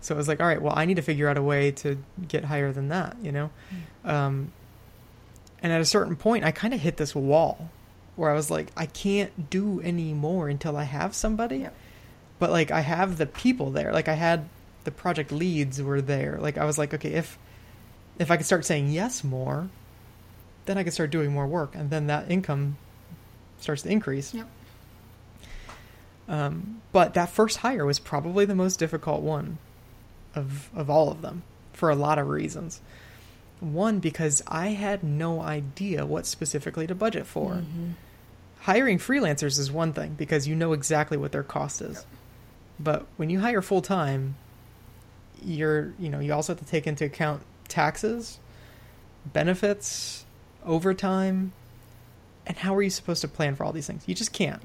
So 0.01 0.15
it 0.15 0.19
was 0.19 0.29
like, 0.29 0.41
all 0.41 0.47
right, 0.47 0.63
well, 0.63 0.73
I 0.77 0.85
need 0.85 0.95
to 0.95 1.03
figure 1.03 1.29
out 1.29 1.37
a 1.37 1.43
way 1.43 1.73
to 1.73 1.99
get 2.29 2.45
higher 2.45 2.73
than 2.73 2.89
that, 2.89 3.17
you 3.21 3.33
know? 3.33 3.51
Mm-hmm. 4.05 4.09
Um, 4.09 4.53
and 5.63 5.73
at 5.73 5.81
a 5.81 5.85
certain 5.85 6.17
point, 6.17 6.45
I 6.45 6.51
kind 6.51 6.75
of 6.75 6.81
hit 6.81 6.97
this 6.97 7.15
wall 7.15 7.71
where 8.17 8.31
I 8.31 8.35
was 8.35 8.51
like, 8.51 8.69
I 8.77 8.87
can't 8.87 9.51
do 9.51 9.81
any 9.81 10.13
more 10.13 10.49
until 10.49 10.77
I 10.77 10.85
have 10.85 11.15
somebody. 11.15 11.67
But 12.39 12.51
like, 12.51 12.71
I 12.71 12.81
have 12.81 13.19
the 13.19 13.27
people 13.27 13.71
there. 13.71 13.93
Like, 13.93 14.09
I 14.09 14.15
had 14.15 14.49
the 14.85 14.91
project 14.91 15.33
leads 15.33 15.83
were 15.83 16.01
there. 16.01 16.39
Like, 16.41 16.59
I 16.59 16.65
was 16.65 16.79
like, 16.79 16.95
okay, 16.95 17.13
if 17.13 17.39
if 18.19 18.31
I 18.31 18.37
could 18.37 18.47
start 18.47 18.67
saying 18.67 18.91
yes 18.91 19.25
more, 19.25 19.69
then 20.67 20.77
I 20.77 20.85
could 20.85 20.93
start 20.93 21.11
doing 21.11 21.33
more 21.33 21.47
work, 21.47 21.75
and 21.75 21.89
then 21.89 22.07
that 22.09 22.31
income 22.31 22.77
starts 23.59 23.83
to 23.83 23.91
increase. 23.91 24.35
Yep. 24.35 24.47
Um, 26.29 26.83
but 26.93 27.15
that 27.15 27.31
first 27.31 27.59
hire 27.59 27.85
was 27.85 27.99
probably 27.99 28.45
the 28.45 28.55
most 28.55 28.79
difficult 28.79 29.23
one 29.23 29.59
of 30.35 30.71
of 30.75 30.89
all 30.89 31.11
of 31.11 31.23
them 31.23 31.43
for 31.73 31.91
a 31.91 31.95
lot 31.95 32.19
of 32.19 32.29
reasons. 32.29 32.81
One, 33.61 34.01
because 34.01 34.43
I 34.47 34.69
had 34.69 35.05
no 35.05 35.41
idea 35.41 36.07
what 36.07 36.27
specifically 36.27 36.87
to 36.87 36.95
budget 36.95 37.27
for. 37.27 37.53
Mm-hmm. 37.53 37.91
Hiring 38.61 38.99
freelancers 38.99 39.59
is 39.59 39.71
one 39.71 39.93
thing 39.93 40.15
because 40.15 40.49
you 40.49 40.57
know 40.57 40.73
exactly 40.73 41.17
what 41.17 41.33
their 41.33 41.43
cost 41.43 41.81
is. 41.83 41.97
Yep. 41.97 42.07
But 42.81 43.07
when 43.17 43.31
you 43.31 43.41
hire 43.41 43.63
full 43.63 43.83
time, 43.83 44.37
you're, 45.45 45.93
you 45.99 46.09
know, 46.09 46.21
you 46.21 46.33
also 46.33 46.55
have 46.55 46.61
to 46.61 46.67
take 46.67 46.87
into 46.87 47.05
account 47.05 47.43
taxes, 47.69 48.39
benefits, 49.25 50.25
overtime, 50.65 51.53
and 52.47 52.57
how 52.57 52.75
are 52.75 52.83
you 52.83 52.91
supposed 52.91 53.21
to 53.21 53.29
plan 53.29 53.55
for 53.55 53.65
all 53.65 53.73
these 53.73 53.87
things? 53.87 54.05
You 54.07 54.15
just 54.15 54.33
can't. 54.33 54.63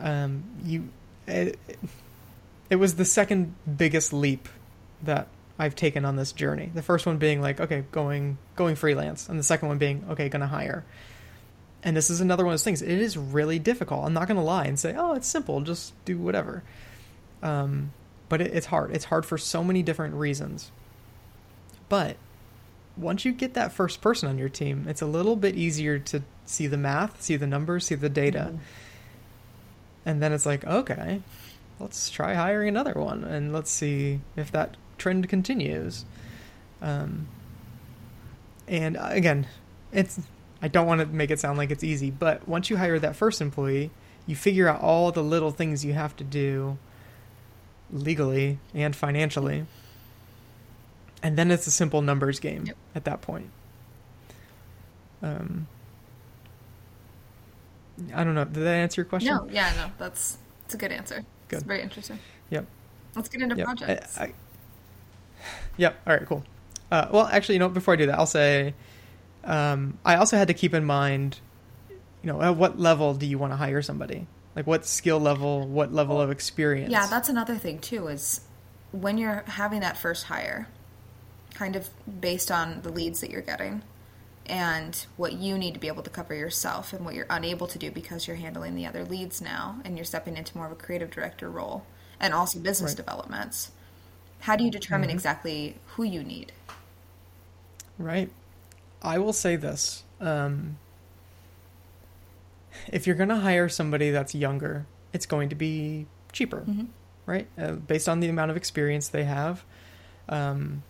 Um, 0.00 0.44
you, 0.64 0.88
it, 1.26 1.58
it 2.70 2.76
was 2.76 2.94
the 2.94 3.04
second 3.04 3.54
biggest 3.76 4.12
leap 4.12 4.48
that 5.02 5.28
I've 5.58 5.74
taken 5.74 6.04
on 6.04 6.16
this 6.16 6.32
journey. 6.32 6.70
The 6.72 6.82
first 6.82 7.04
one 7.06 7.18
being 7.18 7.40
like, 7.40 7.60
okay, 7.60 7.84
going 7.90 8.38
going 8.56 8.76
freelance, 8.76 9.28
and 9.28 9.38
the 9.38 9.42
second 9.42 9.68
one 9.68 9.78
being, 9.78 10.04
okay, 10.10 10.28
gonna 10.28 10.46
hire. 10.46 10.84
And 11.82 11.96
this 11.96 12.10
is 12.10 12.20
another 12.20 12.44
one 12.44 12.52
of 12.52 12.54
those 12.54 12.64
things. 12.64 12.82
It 12.82 12.90
is 12.90 13.16
really 13.16 13.58
difficult. 13.58 14.04
I'm 14.04 14.12
not 14.12 14.28
gonna 14.28 14.44
lie 14.44 14.64
and 14.64 14.78
say, 14.78 14.94
oh, 14.96 15.14
it's 15.14 15.26
simple, 15.26 15.60
just 15.60 15.92
do 16.04 16.18
whatever. 16.18 16.62
Um, 17.42 17.92
but 18.28 18.40
it, 18.40 18.54
it's 18.54 18.66
hard. 18.66 18.94
It's 18.94 19.06
hard 19.06 19.26
for 19.26 19.38
so 19.38 19.64
many 19.64 19.82
different 19.82 20.14
reasons. 20.14 20.70
But 21.88 22.16
once 22.96 23.24
you 23.24 23.32
get 23.32 23.54
that 23.54 23.72
first 23.72 24.00
person 24.00 24.28
on 24.28 24.38
your 24.38 24.48
team, 24.48 24.86
it's 24.88 25.02
a 25.02 25.06
little 25.06 25.36
bit 25.36 25.56
easier 25.56 25.98
to 25.98 26.22
see 26.44 26.66
the 26.66 26.76
math, 26.76 27.22
see 27.22 27.36
the 27.36 27.46
numbers, 27.46 27.86
see 27.86 27.94
the 27.94 28.08
data. 28.08 28.50
Mm-hmm. 28.50 28.56
And 30.04 30.22
then 30.22 30.32
it's 30.32 30.46
like, 30.46 30.64
okay, 30.64 31.22
let's 31.80 32.10
try 32.10 32.34
hiring 32.34 32.68
another 32.68 32.94
one 32.94 33.24
and 33.24 33.52
let's 33.52 33.70
see 33.70 34.20
if 34.36 34.50
that 34.52 34.76
trend 34.98 35.28
continues. 35.28 36.04
Um, 36.82 37.28
and 38.66 38.96
uh, 38.96 39.08
again, 39.10 39.46
it's 39.92 40.20
I 40.60 40.68
don't 40.68 40.86
want 40.86 41.00
to 41.00 41.06
make 41.06 41.30
it 41.30 41.40
sound 41.40 41.58
like 41.58 41.70
it's 41.70 41.84
easy, 41.84 42.10
but 42.10 42.48
once 42.48 42.68
you 42.70 42.76
hire 42.76 42.98
that 42.98 43.16
first 43.16 43.40
employee, 43.40 43.90
you 44.26 44.36
figure 44.36 44.68
out 44.68 44.80
all 44.80 45.12
the 45.12 45.22
little 45.22 45.50
things 45.50 45.84
you 45.84 45.94
have 45.94 46.16
to 46.16 46.24
do 46.24 46.78
legally 47.90 48.58
and 48.74 48.94
financially. 48.94 49.66
And 51.22 51.36
then 51.36 51.50
it's 51.50 51.66
a 51.66 51.70
simple 51.70 52.02
numbers 52.02 52.38
game 52.38 52.66
yep. 52.66 52.76
at 52.94 53.04
that 53.04 53.22
point. 53.22 53.50
Um, 55.22 55.66
I 58.14 58.22
don't 58.22 58.34
know. 58.34 58.44
Did 58.44 58.64
that 58.64 58.74
answer 58.74 59.00
your 59.00 59.06
question? 59.06 59.34
No, 59.34 59.48
yeah, 59.50 59.72
no, 59.76 59.90
that's 59.98 60.38
it's 60.64 60.74
a 60.74 60.76
good 60.76 60.92
answer. 60.92 61.24
Good. 61.48 61.56
It's 61.56 61.64
very 61.64 61.82
interesting. 61.82 62.18
Yep. 62.50 62.66
Let's 63.16 63.28
get 63.28 63.42
into 63.42 63.56
yep. 63.56 63.64
projects. 63.64 64.18
I, 64.18 64.24
I, 64.24 64.32
Yep. 65.76 66.00
All 66.06 66.12
right. 66.14 66.26
Cool. 66.26 66.44
Uh, 66.90 67.08
well, 67.10 67.26
actually, 67.26 67.56
you 67.56 67.58
know, 67.60 67.68
before 67.68 67.94
I 67.94 67.96
do 67.96 68.06
that, 68.06 68.18
I'll 68.18 68.26
say 68.26 68.74
um, 69.44 69.98
I 70.04 70.16
also 70.16 70.36
had 70.36 70.48
to 70.48 70.54
keep 70.54 70.74
in 70.74 70.84
mind, 70.84 71.38
you 71.88 72.32
know, 72.32 72.40
at 72.42 72.56
what 72.56 72.78
level 72.78 73.14
do 73.14 73.26
you 73.26 73.38
want 73.38 73.52
to 73.52 73.56
hire 73.56 73.82
somebody? 73.82 74.26
Like, 74.56 74.66
what 74.66 74.86
skill 74.86 75.20
level, 75.20 75.66
what 75.66 75.92
level 75.92 76.20
of 76.20 76.30
experience? 76.30 76.90
Yeah, 76.90 77.06
that's 77.06 77.28
another 77.28 77.56
thing 77.56 77.78
too. 77.78 78.08
Is 78.08 78.40
when 78.92 79.18
you're 79.18 79.44
having 79.46 79.80
that 79.80 79.96
first 79.96 80.24
hire, 80.24 80.68
kind 81.54 81.76
of 81.76 81.88
based 82.20 82.50
on 82.50 82.82
the 82.82 82.90
leads 82.90 83.20
that 83.20 83.30
you're 83.30 83.42
getting 83.42 83.82
and 84.46 85.06
what 85.16 85.34
you 85.34 85.58
need 85.58 85.74
to 85.74 85.80
be 85.80 85.88
able 85.88 86.02
to 86.02 86.10
cover 86.10 86.34
yourself 86.34 86.92
and 86.92 87.04
what 87.04 87.14
you're 87.14 87.26
unable 87.28 87.66
to 87.66 87.78
do 87.78 87.90
because 87.90 88.26
you're 88.26 88.36
handling 88.36 88.74
the 88.74 88.86
other 88.86 89.04
leads 89.04 89.42
now 89.42 89.78
and 89.84 89.96
you're 89.96 90.04
stepping 90.04 90.36
into 90.36 90.56
more 90.56 90.66
of 90.66 90.72
a 90.72 90.76
creative 90.76 91.10
director 91.10 91.50
role 91.50 91.84
and 92.18 92.32
also 92.32 92.58
business 92.58 92.92
right. 92.92 92.96
developments 92.96 93.72
how 94.40 94.56
do 94.56 94.64
you 94.64 94.70
determine 94.70 95.08
mm-hmm. 95.08 95.16
exactly 95.16 95.76
who 95.88 96.04
you 96.04 96.22
need? 96.22 96.52
Right. 97.98 98.30
I 99.02 99.18
will 99.18 99.32
say 99.32 99.56
this. 99.56 100.04
Um, 100.20 100.78
if 102.88 103.06
you're 103.06 103.16
going 103.16 103.28
to 103.28 103.36
hire 103.36 103.68
somebody 103.68 104.10
that's 104.10 104.34
younger, 104.34 104.86
it's 105.12 105.26
going 105.26 105.48
to 105.48 105.54
be 105.54 106.06
cheaper, 106.32 106.60
mm-hmm. 106.60 106.86
right? 107.26 107.46
Uh, 107.58 107.72
based 107.72 108.08
on 108.08 108.20
the 108.20 108.28
amount 108.28 108.50
of 108.50 108.56
experience 108.56 109.08
they 109.08 109.24
have. 109.24 109.64
Um, 110.28 110.82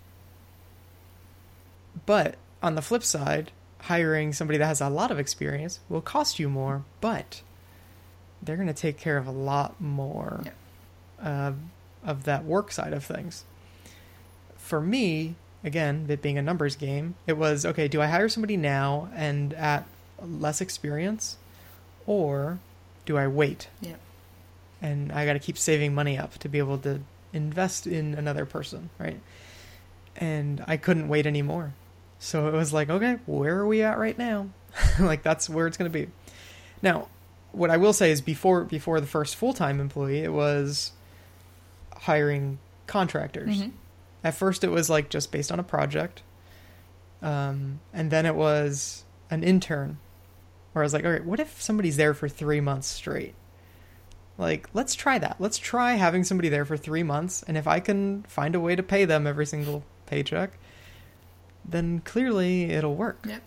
but 2.07 2.37
on 2.63 2.75
the 2.75 2.83
flip 2.83 3.03
side, 3.03 3.51
hiring 3.81 4.33
somebody 4.33 4.59
that 4.59 4.67
has 4.67 4.81
a 4.81 4.89
lot 4.89 5.11
of 5.11 5.19
experience 5.19 5.81
will 5.89 6.01
cost 6.01 6.39
you 6.39 6.49
more, 6.49 6.85
but 7.01 7.43
they're 8.43 8.57
going 8.57 8.69
to 8.69 8.75
take 8.75 8.99
care 8.99 9.17
of 9.17 9.27
a 9.27 9.33
lot 9.33 9.81
more. 9.81 10.43
Yeah. 10.45 10.53
Uh, 11.29 11.53
of 12.09 12.25
that 12.25 12.45
work 12.45 12.73
side 12.73 12.93
of 12.93 13.05
things. 13.05 13.45
For 14.57 14.81
me, 14.81 15.37
again, 15.63 16.07
it 16.09 16.23
being 16.23 16.39
a 16.39 16.43
numbers 16.43 16.75
game, 16.75 17.15
it 17.27 17.37
was 17.37 17.65
okay, 17.65 17.87
do 17.87 18.01
I 18.01 18.07
hire 18.07 18.29
somebody 18.29 18.57
now 18.57 19.11
and 19.15 19.53
at 19.53 19.87
less 20.21 20.61
experience 20.61 21.37
or 22.07 22.59
do 23.05 23.17
I 23.19 23.29
wait? 23.29 23.69
Yeah. 23.81 23.97
And 24.81 25.13
I 25.13 25.27
got 25.27 25.35
to 25.35 25.39
keep 25.39 25.59
saving 25.59 25.95
money 25.95 26.17
up 26.19 26.39
to 26.39 26.49
be 26.49 26.59
able 26.59 26.79
to 26.79 27.01
invest 27.33 27.87
in 27.87 28.15
another 28.15 28.47
person, 28.47 28.89
right? 28.99 29.21
And 30.17 30.65
I 30.67 30.79
couldn't 30.79 31.09
wait 31.09 31.27
anymore. 31.27 31.75
So 32.19 32.49
it 32.49 32.55
was 32.55 32.73
like, 32.73 32.89
okay, 32.89 33.19
where 33.27 33.59
are 33.59 33.67
we 33.67 33.83
at 33.83 33.99
right 33.99 34.17
now? 34.17 34.49
like 35.01 35.23
that's 35.23 35.49
where 35.49 35.67
it's 35.67 35.77
going 35.77 35.91
to 35.91 35.99
be. 35.99 36.11
Now, 36.81 37.09
what 37.53 37.71
I 37.71 37.77
will 37.77 37.93
say 37.93 38.11
is 38.11 38.21
before 38.21 38.65
before 38.65 39.01
the 39.01 39.07
first 39.07 39.37
full-time 39.37 39.81
employee, 39.81 40.21
it 40.21 40.33
was 40.33 40.93
hiring 41.99 42.59
contractors. 42.87 43.59
Mm-hmm. 43.59 43.71
At 44.25 44.35
first, 44.35 44.65
it 44.65 44.71
was 44.71 44.91
like 44.91 45.11
just 45.11 45.31
based 45.31 45.53
on 45.53 45.61
a 45.61 45.63
project, 45.63 46.23
Um, 47.23 47.81
and 47.93 48.11
then 48.11 48.27
it 48.27 48.35
was 48.35 49.05
an 49.31 49.43
intern 49.43 49.99
where 50.73 50.83
I 50.83 50.87
was 50.87 50.93
like, 50.93 51.05
all 51.05 51.11
right, 51.11 51.25
what 51.25 51.41
if 51.41 51.61
somebody's 51.61 51.97
there 51.97 52.15
for 52.15 52.29
three 52.29 52.61
months 52.61 52.87
straight? 52.87 53.35
Like, 54.37 54.69
let's 54.73 54.95
try 54.95 55.19
that. 55.19 55.37
Let's 55.41 55.59
try 55.59 55.95
having 55.95 56.23
somebody 56.23 56.49
there 56.49 56.65
for 56.65 56.77
three 56.77 57.03
months. 57.03 57.43
And 57.43 57.57
if 57.57 57.67
I 57.67 57.81
can 57.81 58.23
find 58.25 58.55
a 58.55 58.61
way 58.61 58.77
to 58.77 58.83
pay 58.83 59.05
them 59.05 59.27
every 59.27 59.47
single 59.47 59.83
paycheck, 60.07 60.59
then 61.65 62.01
clearly 62.01 62.71
it'll 62.71 62.95
work. 62.95 63.25
Yep. 63.27 63.43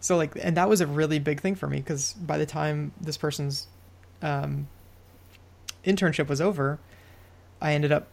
So, 0.00 0.16
like, 0.16 0.32
and 0.40 0.56
that 0.56 0.68
was 0.68 0.80
a 0.80 0.86
really 0.86 1.18
big 1.18 1.40
thing 1.40 1.56
for 1.56 1.66
me 1.66 1.78
because 1.78 2.14
by 2.14 2.38
the 2.38 2.46
time 2.46 2.92
this 3.00 3.18
person's 3.18 3.66
um, 4.22 4.68
internship 5.84 6.28
was 6.28 6.40
over, 6.40 6.78
I 7.60 7.74
ended 7.74 7.92
up 7.92 8.08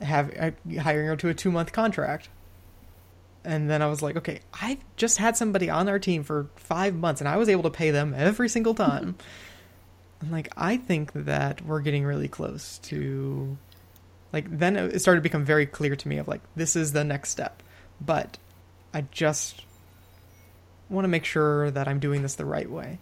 have 0.00 0.32
uh, 0.38 0.50
hiring 0.80 1.06
her 1.06 1.16
to 1.16 1.28
a 1.28 1.34
two 1.34 1.50
month 1.50 1.72
contract. 1.72 2.28
And 3.44 3.70
then 3.70 3.82
I 3.82 3.86
was 3.86 4.02
like, 4.02 4.16
okay, 4.16 4.40
I've 4.52 4.78
just 4.96 5.18
had 5.18 5.36
somebody 5.36 5.70
on 5.70 5.88
our 5.88 5.98
team 5.98 6.22
for 6.22 6.48
five 6.56 6.94
months 6.94 7.20
and 7.20 7.28
I 7.28 7.36
was 7.36 7.48
able 7.48 7.62
to 7.64 7.70
pay 7.70 7.90
them 7.90 8.14
every 8.16 8.48
single 8.48 8.74
time. 8.74 9.16
and 10.20 10.30
like, 10.30 10.52
I 10.56 10.76
think 10.76 11.12
that 11.14 11.64
we're 11.64 11.80
getting 11.80 12.04
really 12.04 12.28
close 12.28 12.78
to, 12.84 13.56
like, 14.32 14.58
then 14.58 14.76
it 14.76 15.00
started 15.00 15.20
to 15.20 15.22
become 15.22 15.44
very 15.44 15.66
clear 15.66 15.96
to 15.96 16.08
me 16.08 16.18
of 16.18 16.28
like, 16.28 16.42
this 16.56 16.76
is 16.76 16.92
the 16.92 17.04
next 17.04 17.30
step. 17.30 17.62
But 18.00 18.38
I 18.92 19.02
just 19.10 19.64
want 20.88 21.04
to 21.04 21.08
make 21.08 21.24
sure 21.24 21.70
that 21.70 21.88
I'm 21.88 22.00
doing 22.00 22.22
this 22.22 22.34
the 22.34 22.44
right 22.44 22.70
way. 22.70 22.98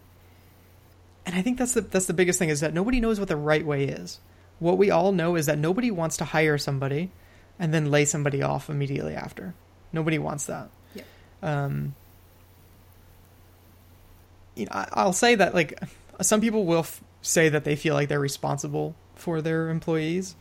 And 1.25 1.35
I 1.35 1.41
think 1.41 1.57
that's 1.57 1.73
the 1.73 1.81
that's 1.81 2.05
the 2.05 2.13
biggest 2.13 2.39
thing 2.39 2.49
is 2.49 2.61
that 2.61 2.73
nobody 2.73 3.01
knows 3.01 3.19
what 3.19 3.27
the 3.27 3.35
right 3.35 3.65
way 3.65 3.85
is. 3.85 4.19
What 4.59 4.77
we 4.77 4.89
all 4.89 5.11
know 5.11 5.35
is 5.35 5.45
that 5.45 5.57
nobody 5.57 5.91
wants 5.91 6.17
to 6.17 6.25
hire 6.25 6.57
somebody 6.57 7.11
and 7.59 7.73
then 7.73 7.91
lay 7.91 8.05
somebody 8.05 8.41
off 8.41 8.69
immediately 8.69 9.15
after. 9.15 9.53
Nobody 9.93 10.17
wants 10.17 10.45
that. 10.45 10.69
Yeah. 10.95 11.03
Um, 11.41 11.95
you 14.55 14.65
know, 14.65 14.71
I, 14.73 14.87
I'll 14.93 15.13
say 15.13 15.35
that 15.35 15.53
like 15.53 15.79
some 16.21 16.41
people 16.41 16.65
will 16.65 16.79
f- 16.79 17.03
say 17.21 17.49
that 17.49 17.63
they 17.63 17.75
feel 17.75 17.93
like 17.93 18.09
they're 18.09 18.19
responsible 18.19 18.95
for 19.15 19.41
their 19.41 19.69
employees. 19.69 20.35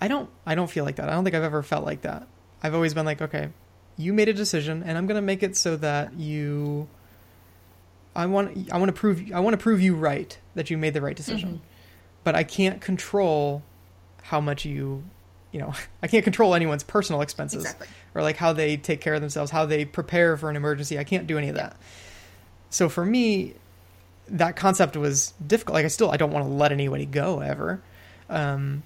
I 0.00 0.08
don't. 0.08 0.28
I 0.44 0.54
don't 0.56 0.68
feel 0.70 0.84
like 0.84 0.96
that. 0.96 1.08
I 1.08 1.12
don't 1.12 1.22
think 1.22 1.36
I've 1.36 1.44
ever 1.44 1.62
felt 1.62 1.84
like 1.84 2.02
that. 2.02 2.26
I've 2.62 2.74
always 2.74 2.94
been 2.94 3.06
like, 3.06 3.22
okay, 3.22 3.50
you 3.96 4.12
made 4.12 4.28
a 4.28 4.32
decision, 4.32 4.82
and 4.84 4.98
I'm 4.98 5.06
gonna 5.06 5.22
make 5.22 5.42
it 5.42 5.56
so 5.56 5.76
that 5.76 6.14
you. 6.14 6.88
I 8.14 8.26
want. 8.26 8.70
I 8.72 8.78
want 8.78 8.88
to 8.88 8.92
prove. 8.92 9.30
I 9.32 9.40
want 9.40 9.54
to 9.54 9.58
prove 9.58 9.80
you 9.80 9.94
right 9.94 10.36
that 10.54 10.70
you 10.70 10.76
made 10.76 10.94
the 10.94 11.00
right 11.00 11.16
decision, 11.16 11.62
but 12.24 12.34
I 12.34 12.44
can't 12.44 12.80
control 12.80 13.62
how 14.22 14.40
much 14.40 14.64
you. 14.64 15.02
You 15.50 15.60
know, 15.60 15.74
I 16.02 16.06
can't 16.08 16.24
control 16.24 16.54
anyone's 16.54 16.82
personal 16.84 17.20
expenses 17.20 17.64
Exactly. 17.64 17.88
or 18.14 18.22
like 18.22 18.36
how 18.36 18.52
they 18.52 18.76
take 18.76 19.00
care 19.00 19.14
of 19.14 19.20
themselves, 19.20 19.50
how 19.50 19.66
they 19.66 19.84
prepare 19.84 20.36
for 20.36 20.48
an 20.50 20.56
emergency. 20.56 20.98
I 20.98 21.04
can't 21.04 21.26
do 21.26 21.38
any 21.38 21.48
of 21.48 21.56
that. 21.56 21.76
So 22.70 22.88
for 22.88 23.04
me, 23.04 23.54
that 24.28 24.56
concept 24.56 24.96
was 24.96 25.34
difficult. 25.46 25.74
Like 25.74 25.84
I 25.84 25.88
still 25.88 26.10
I 26.10 26.16
don't 26.16 26.32
want 26.32 26.46
to 26.46 26.50
let 26.50 26.72
anybody 26.72 27.04
go 27.06 27.40
ever. 27.40 27.82
Um, 28.30 28.82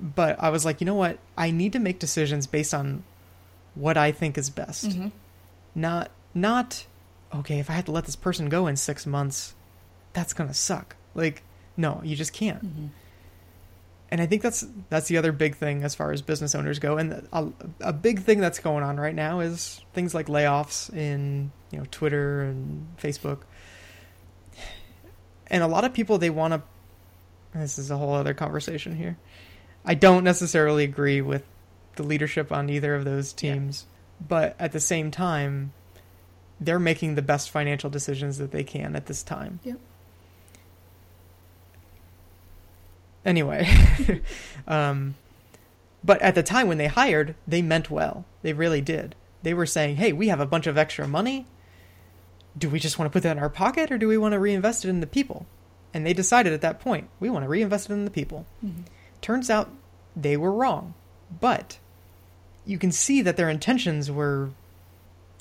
but 0.00 0.42
I 0.42 0.48
was 0.50 0.64
like, 0.64 0.80
you 0.80 0.86
know 0.86 0.94
what? 0.94 1.18
I 1.36 1.50
need 1.50 1.74
to 1.74 1.78
make 1.78 1.98
decisions 1.98 2.46
based 2.46 2.72
on 2.74 3.04
what 3.74 3.96
I 3.96 4.12
think 4.12 4.38
is 4.38 4.50
best. 4.50 4.88
Mm-hmm. 4.88 5.08
Not 5.74 6.10
not 6.34 6.86
okay, 7.34 7.58
if 7.58 7.70
I 7.70 7.74
had 7.74 7.86
to 7.86 7.92
let 7.92 8.04
this 8.04 8.16
person 8.16 8.48
go 8.48 8.66
in 8.66 8.76
6 8.76 9.06
months, 9.06 9.54
that's 10.12 10.32
going 10.32 10.48
to 10.48 10.54
suck. 10.54 10.96
Like 11.14 11.42
no, 11.76 12.00
you 12.04 12.16
just 12.16 12.32
can't. 12.32 12.64
Mm-hmm. 12.64 12.86
And 14.10 14.20
I 14.20 14.26
think 14.26 14.42
that's 14.42 14.66
that's 14.90 15.08
the 15.08 15.16
other 15.16 15.32
big 15.32 15.56
thing 15.56 15.84
as 15.84 15.94
far 15.94 16.12
as 16.12 16.20
business 16.20 16.54
owners 16.54 16.78
go. 16.78 16.98
And 16.98 17.26
a, 17.32 17.48
a 17.80 17.92
big 17.94 18.20
thing 18.20 18.40
that's 18.40 18.58
going 18.58 18.84
on 18.84 19.00
right 19.00 19.14
now 19.14 19.40
is 19.40 19.80
things 19.94 20.14
like 20.14 20.26
layoffs 20.26 20.94
in 20.94 21.50
you 21.70 21.78
know 21.78 21.86
Twitter 21.90 22.42
and 22.42 22.86
Facebook. 23.02 23.38
And 25.46 25.62
a 25.62 25.66
lot 25.66 25.84
of 25.84 25.94
people 25.94 26.18
they 26.18 26.30
want 26.30 26.52
to. 26.52 26.62
This 27.58 27.78
is 27.78 27.90
a 27.90 27.96
whole 27.96 28.14
other 28.14 28.34
conversation 28.34 28.96
here. 28.96 29.16
I 29.84 29.94
don't 29.94 30.24
necessarily 30.24 30.84
agree 30.84 31.20
with 31.20 31.44
the 31.96 32.02
leadership 32.02 32.52
on 32.52 32.70
either 32.70 32.94
of 32.94 33.04
those 33.04 33.32
teams, 33.32 33.86
but 34.26 34.56
at 34.58 34.72
the 34.72 34.80
same 34.80 35.10
time, 35.10 35.72
they're 36.60 36.78
making 36.78 37.14
the 37.14 37.22
best 37.22 37.50
financial 37.50 37.90
decisions 37.90 38.38
that 38.38 38.52
they 38.52 38.64
can 38.64 38.94
at 38.94 39.06
this 39.06 39.22
time. 39.22 39.60
Yep. 39.64 39.78
Anyway, 43.24 43.68
um, 44.66 45.14
but 46.04 46.20
at 46.22 46.34
the 46.34 46.42
time 46.42 46.68
when 46.68 46.78
they 46.78 46.88
hired, 46.88 47.34
they 47.46 47.62
meant 47.62 47.90
well. 47.90 48.24
They 48.42 48.52
really 48.52 48.80
did. 48.80 49.14
They 49.42 49.54
were 49.54 49.66
saying, 49.66 49.96
"Hey, 49.96 50.12
we 50.12 50.28
have 50.28 50.40
a 50.40 50.46
bunch 50.46 50.66
of 50.66 50.76
extra 50.76 51.06
money. 51.06 51.46
Do 52.56 52.68
we 52.68 52.78
just 52.78 52.98
want 52.98 53.10
to 53.10 53.12
put 53.12 53.22
that 53.22 53.36
in 53.36 53.42
our 53.42 53.48
pocket, 53.48 53.90
or 53.90 53.98
do 53.98 54.08
we 54.08 54.18
want 54.18 54.32
to 54.32 54.38
reinvest 54.38 54.84
it 54.84 54.88
in 54.88 55.00
the 55.00 55.06
people?" 55.06 55.46
And 55.94 56.06
they 56.06 56.14
decided 56.14 56.52
at 56.52 56.62
that 56.62 56.80
point, 56.80 57.08
we 57.20 57.28
want 57.28 57.44
to 57.44 57.48
reinvest 57.48 57.90
it 57.90 57.92
in 57.92 58.04
the 58.04 58.10
people. 58.10 58.46
Mm-hmm. 58.64 58.82
Turns 59.20 59.50
out 59.50 59.70
they 60.16 60.36
were 60.36 60.52
wrong, 60.52 60.94
but 61.40 61.78
you 62.64 62.78
can 62.78 62.92
see 62.92 63.22
that 63.22 63.36
their 63.36 63.50
intentions 63.50 64.10
were 64.10 64.50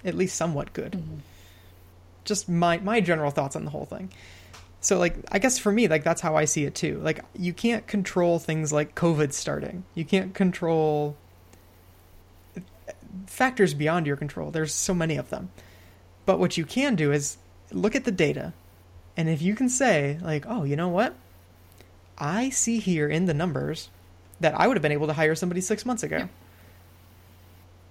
at 0.04 0.15
least 0.15 0.36
somewhat 0.36 0.74
good. 0.74 0.94
Mm-hmm. 0.94 1.17
Just 2.26 2.50
my 2.50 2.78
my 2.78 3.02
general 3.02 3.32
thoughts 3.32 3.56
on 3.56 3.65
the 3.65 3.72
whole 3.72 3.86
thing. 3.86 4.12
So 4.84 4.98
like 4.98 5.15
I 5.32 5.38
guess 5.39 5.60
for 5.60 5.72
me 5.72 5.88
like 5.88 6.04
that's 6.04 6.22
how 6.22 6.36
I 6.36 6.46
see 6.46 6.65
it 6.65 6.74
too. 6.76 7.00
Like 7.04 7.24
you 7.38 7.54
can't 7.54 7.86
control 7.88 8.39
things 8.39 8.74
like 8.74 8.96
COVID 8.96 9.32
starting. 9.32 9.84
You 9.94 10.04
can't 10.06 10.34
control 10.34 11.15
factors 13.28 13.74
beyond 13.74 14.08
your 14.08 14.15
control. 14.15 14.52
There's 14.52 14.74
so 14.74 14.94
many 14.94 15.17
of 15.17 15.30
them. 15.30 15.52
But 16.26 16.39
what 16.39 16.58
you 16.58 16.65
can 16.65 16.96
do 16.96 17.12
is 17.12 17.38
look 17.72 17.96
at 17.96 18.06
the 18.06 18.12
data. 18.12 18.54
And 19.17 19.30
if 19.30 19.41
you 19.41 19.56
can 19.56 19.70
say 19.70 20.17
like, 20.22 20.46
"Oh, 20.48 20.63
you 20.63 20.76
know 20.76 20.89
what? 20.89 21.15
I 22.17 22.50
see 22.50 22.80
here 22.80 23.08
in 23.08 23.26
the 23.26 23.34
numbers 23.34 23.89
that 24.39 24.60
I 24.60 24.67
would 24.67 24.78
have 24.78 24.82
been 24.82 24.91
able 24.91 25.08
to 25.08 25.13
hire 25.13 25.36
somebody 25.36 25.62
6 25.62 25.86
months 25.86 26.04
ago." 26.04 26.17
Yeah. 26.17 26.28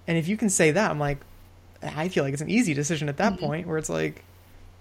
And 0.07 0.17
if 0.17 0.27
you 0.27 0.35
can 0.35 0.49
say 0.49 0.71
that, 0.71 0.91
I'm 0.91 0.99
like 0.99 1.19
I 1.83 2.09
feel 2.09 2.23
like 2.23 2.33
it's 2.33 2.41
an 2.43 2.49
easy 2.49 2.73
decision 2.75 3.09
at 3.09 3.17
that 3.17 3.33
Mhm. 3.33 3.39
point 3.39 3.67
where 3.67 3.77
it's 3.77 3.89
like 3.89 4.23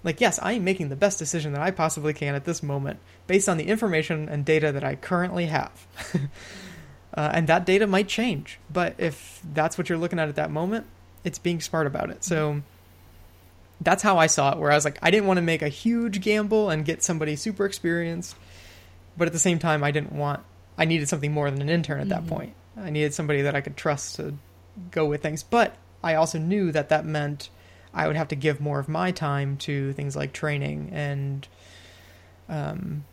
like 0.02 0.20
yes, 0.20 0.38
I 0.42 0.52
am 0.52 0.64
making 0.64 0.88
the 0.88 0.96
best 0.96 1.18
decision 1.18 1.52
that 1.52 1.62
I 1.62 1.70
possibly 1.70 2.12
can 2.12 2.34
at 2.34 2.44
this 2.44 2.62
moment 2.62 2.98
based 3.26 3.48
on 3.48 3.56
the 3.56 3.64
information 3.64 4.28
and 4.28 4.44
data 4.44 4.72
that 4.72 4.84
I 4.84 4.94
currently 4.96 5.46
have. 5.46 5.86
uh, 7.14 7.30
and 7.34 7.46
that 7.48 7.66
data 7.66 7.86
might 7.86 8.08
change, 8.08 8.58
but 8.72 8.94
if 8.98 9.40
that's 9.52 9.76
what 9.76 9.88
you're 9.88 9.98
looking 9.98 10.18
at 10.18 10.28
at 10.28 10.36
that 10.36 10.50
moment, 10.50 10.86
it's 11.24 11.38
being 11.38 11.60
smart 11.60 11.86
about 11.86 12.10
it. 12.10 12.24
So 12.24 12.62
that's 13.80 14.02
how 14.02 14.18
I 14.18 14.26
saw 14.26 14.52
it 14.52 14.58
where 14.58 14.70
I 14.70 14.74
was 14.74 14.84
like 14.84 14.98
I 15.02 15.10
didn't 15.10 15.26
want 15.26 15.38
to 15.38 15.42
make 15.42 15.62
a 15.62 15.68
huge 15.68 16.20
gamble 16.20 16.70
and 16.70 16.84
get 16.84 17.02
somebody 17.02 17.36
super 17.36 17.64
experienced, 17.64 18.36
but 19.16 19.26
at 19.26 19.32
the 19.32 19.38
same 19.38 19.58
time 19.58 19.82
I 19.84 19.90
didn't 19.90 20.12
want 20.12 20.40
I 20.78 20.84
needed 20.86 21.08
something 21.08 21.32
more 21.32 21.50
than 21.50 21.60
an 21.60 21.68
intern 21.68 22.00
at 22.00 22.08
that 22.08 22.24
Mhm. 22.24 22.28
point. 22.28 22.52
I 22.80 22.88
needed 22.88 23.12
somebody 23.12 23.42
that 23.42 23.54
I 23.54 23.60
could 23.60 23.76
trust 23.76 24.16
to 24.16 24.34
go 24.90 25.04
with 25.04 25.22
things, 25.22 25.42
but 25.42 25.76
I 26.02 26.14
also 26.14 26.38
knew 26.38 26.72
that 26.72 26.88
that 26.88 27.04
meant 27.04 27.50
I 27.92 28.06
would 28.06 28.16
have 28.16 28.28
to 28.28 28.36
give 28.36 28.60
more 28.60 28.78
of 28.78 28.88
my 28.88 29.10
time 29.10 29.56
to 29.58 29.92
things 29.94 30.16
like 30.16 30.32
training 30.32 30.90
and, 30.92 31.46
um, 32.48 33.04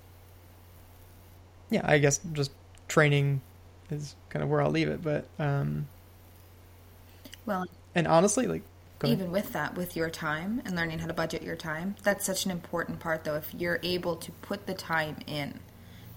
yeah, 1.70 1.82
I 1.84 1.98
guess 1.98 2.20
just 2.34 2.52
training 2.88 3.42
is 3.90 4.16
kind 4.30 4.44
of 4.44 4.50
where 4.50 4.62
I'll 4.62 4.70
leave 4.72 4.88
it. 4.90 5.04
But 5.04 5.26
um, 5.40 5.88
Well, 7.46 7.66
and 7.96 8.08
honestly, 8.08 8.48
like, 8.48 8.64
even 9.04 9.32
with 9.32 9.54
that, 9.54 9.76
with 9.76 9.96
your 9.96 10.10
time 10.10 10.62
and 10.66 10.76
learning 10.76 11.00
how 11.00 11.08
to 11.08 11.14
budget 11.14 11.44
your 11.44 11.56
time, 11.56 11.96
that's 12.04 12.26
such 12.26 12.46
an 12.46 12.52
important 12.52 13.00
part, 13.00 13.24
though. 13.24 13.36
If 13.36 13.54
you're 13.54 13.80
able 13.84 14.16
to 14.18 14.32
put 14.32 14.66
the 14.66 14.74
time 14.74 15.18
in, 15.28 15.60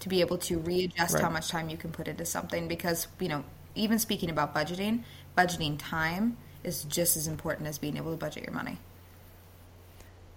to 0.00 0.08
be 0.08 0.20
able 0.22 0.38
to 0.38 0.58
readjust 0.58 1.20
how 1.20 1.28
much 1.28 1.48
time 1.48 1.68
you 1.68 1.76
can 1.76 1.92
put 1.92 2.08
into 2.08 2.24
something, 2.24 2.68
because 2.68 3.06
you 3.20 3.28
know, 3.28 3.44
even 3.74 3.98
speaking 3.98 4.30
about 4.30 4.54
budgeting, 4.54 5.04
budgeting 5.36 5.76
time 5.78 6.36
is 6.64 6.84
just 6.84 7.16
as 7.16 7.26
important 7.26 7.68
as 7.68 7.78
being 7.78 7.96
able 7.96 8.10
to 8.10 8.16
budget 8.16 8.44
your 8.44 8.52
money. 8.52 8.78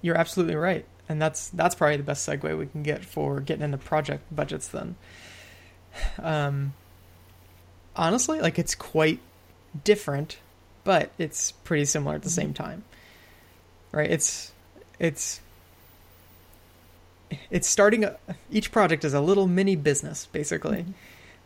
You're 0.01 0.17
absolutely 0.17 0.55
right, 0.55 0.86
and 1.07 1.21
that's 1.21 1.49
that's 1.49 1.76
probably 1.76 1.97
the 1.97 2.03
best 2.03 2.28
segue 2.28 2.57
we 2.57 2.65
can 2.65 2.84
get 2.84 3.05
for 3.05 3.39
getting 3.39 3.63
into 3.63 3.78
project 3.78 4.24
budgets. 4.36 4.67
Then, 4.67 4.95
um, 6.21 6.74
honestly, 7.95 8.41
like 8.41 8.59
it's 8.59 8.76
quite 8.76 9.19
different, 9.84 10.38
but 10.84 11.11
it's 11.17 11.51
pretty 11.51 11.86
similar 11.86 12.15
at 12.15 12.24
the 12.24 12.30
same 12.30 12.53
time, 12.53 12.84
right? 13.91 14.11
It's 14.11 14.51
it's 14.99 15.39
it's 17.49 17.67
starting. 17.67 18.03
A, 18.03 18.17
each 18.51 18.71
project 18.71 19.05
is 19.05 19.13
a 19.13 19.21
little 19.21 19.47
mini 19.47 19.76
business, 19.76 20.28
basically, 20.32 20.86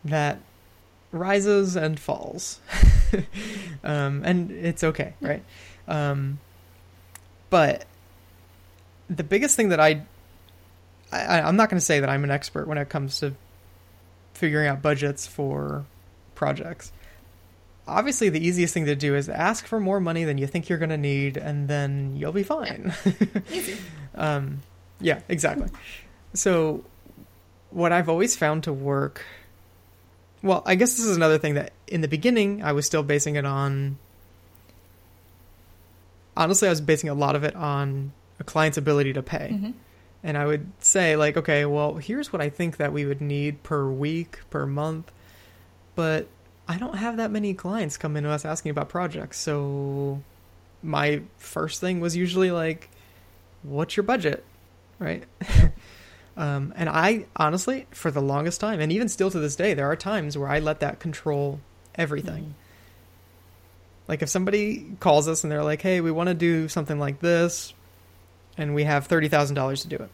that 0.04 0.40
rises 1.12 1.76
and 1.76 1.98
falls, 1.98 2.60
um, 3.84 4.22
and 4.24 4.50
it's 4.50 4.84
okay, 4.84 5.14
right? 5.20 5.42
Um, 5.86 6.38
but 7.50 7.86
the 9.08 9.24
biggest 9.24 9.56
thing 9.56 9.70
that 9.70 9.80
I, 9.80 10.02
I 11.10 11.40
I'm 11.40 11.56
not 11.56 11.70
going 11.70 11.78
to 11.78 11.84
say 11.84 12.00
that 12.00 12.10
I'm 12.10 12.24
an 12.24 12.30
expert 12.30 12.68
when 12.68 12.78
it 12.78 12.88
comes 12.88 13.20
to 13.20 13.34
figuring 14.34 14.68
out 14.68 14.82
budgets 14.82 15.26
for 15.26 15.84
projects. 16.34 16.92
obviously 17.88 18.28
the 18.28 18.46
easiest 18.46 18.72
thing 18.72 18.84
to 18.84 18.94
do 18.94 19.16
is 19.16 19.28
ask 19.28 19.66
for 19.66 19.80
more 19.80 19.98
money 19.98 20.22
than 20.22 20.38
you 20.38 20.46
think 20.46 20.68
you're 20.68 20.78
going 20.78 20.90
to 20.90 20.96
need, 20.96 21.36
and 21.36 21.66
then 21.66 22.14
you'll 22.16 22.32
be 22.32 22.44
fine. 22.44 22.94
Easy. 23.50 23.76
um, 24.14 24.60
yeah, 25.00 25.20
exactly. 25.28 25.68
So, 26.34 26.84
what 27.70 27.92
I've 27.92 28.08
always 28.08 28.36
found 28.36 28.64
to 28.64 28.72
work. 28.72 29.24
Well, 30.42 30.62
I 30.66 30.74
guess 30.74 30.94
this 30.94 31.04
is 31.04 31.16
another 31.16 31.38
thing 31.38 31.54
that 31.54 31.72
in 31.86 32.00
the 32.00 32.08
beginning 32.08 32.62
I 32.62 32.72
was 32.72 32.86
still 32.86 33.02
basing 33.02 33.36
it 33.36 33.44
on. 33.44 33.98
Honestly, 36.36 36.68
I 36.68 36.70
was 36.70 36.80
basing 36.80 37.10
a 37.10 37.14
lot 37.14 37.34
of 37.34 37.42
it 37.42 37.56
on 37.56 38.12
a 38.38 38.44
client's 38.44 38.78
ability 38.78 39.12
to 39.14 39.22
pay. 39.22 39.50
Mhm. 39.52 39.74
And 40.22 40.36
I 40.36 40.46
would 40.46 40.70
say, 40.80 41.16
like, 41.16 41.36
okay, 41.36 41.64
well, 41.64 41.94
here's 41.94 42.32
what 42.32 42.42
I 42.42 42.48
think 42.48 42.76
that 42.76 42.92
we 42.92 43.04
would 43.04 43.20
need 43.20 43.62
per 43.62 43.88
week, 43.88 44.40
per 44.50 44.66
month. 44.66 45.10
But 45.94 46.28
I 46.68 46.76
don't 46.76 46.96
have 46.96 47.16
that 47.16 47.30
many 47.30 47.54
clients 47.54 47.96
come 47.96 48.16
into 48.16 48.28
us 48.28 48.44
asking 48.44 48.70
about 48.70 48.88
projects. 48.88 49.38
So 49.38 50.22
my 50.82 51.22
first 51.36 51.80
thing 51.80 52.00
was 52.00 52.16
usually 52.16 52.50
like, 52.50 52.90
what's 53.62 53.96
your 53.96 54.04
budget? 54.04 54.44
Right. 54.98 55.24
Um, 56.38 56.72
and 56.76 56.88
I 56.88 57.26
honestly, 57.34 57.88
for 57.90 58.12
the 58.12 58.22
longest 58.22 58.60
time, 58.60 58.78
and 58.78 58.92
even 58.92 59.08
still 59.08 59.28
to 59.28 59.40
this 59.40 59.56
day, 59.56 59.74
there 59.74 59.90
are 59.90 59.96
times 59.96 60.38
where 60.38 60.48
I 60.48 60.60
let 60.60 60.78
that 60.80 61.00
control 61.00 61.58
everything. 61.96 62.54
Like 64.06 64.22
if 64.22 64.28
somebody 64.28 64.86
calls 65.00 65.26
us 65.26 65.42
and 65.42 65.50
they're 65.50 65.64
like, 65.64 65.82
hey, 65.82 66.00
we 66.00 66.12
want 66.12 66.28
to 66.28 66.34
do 66.34 66.68
something 66.68 66.96
like 66.96 67.18
this, 67.18 67.74
and 68.56 68.72
we 68.72 68.84
have 68.84 69.08
$30,000 69.08 69.82
to 69.82 69.88
do 69.88 69.96
it. 69.96 70.10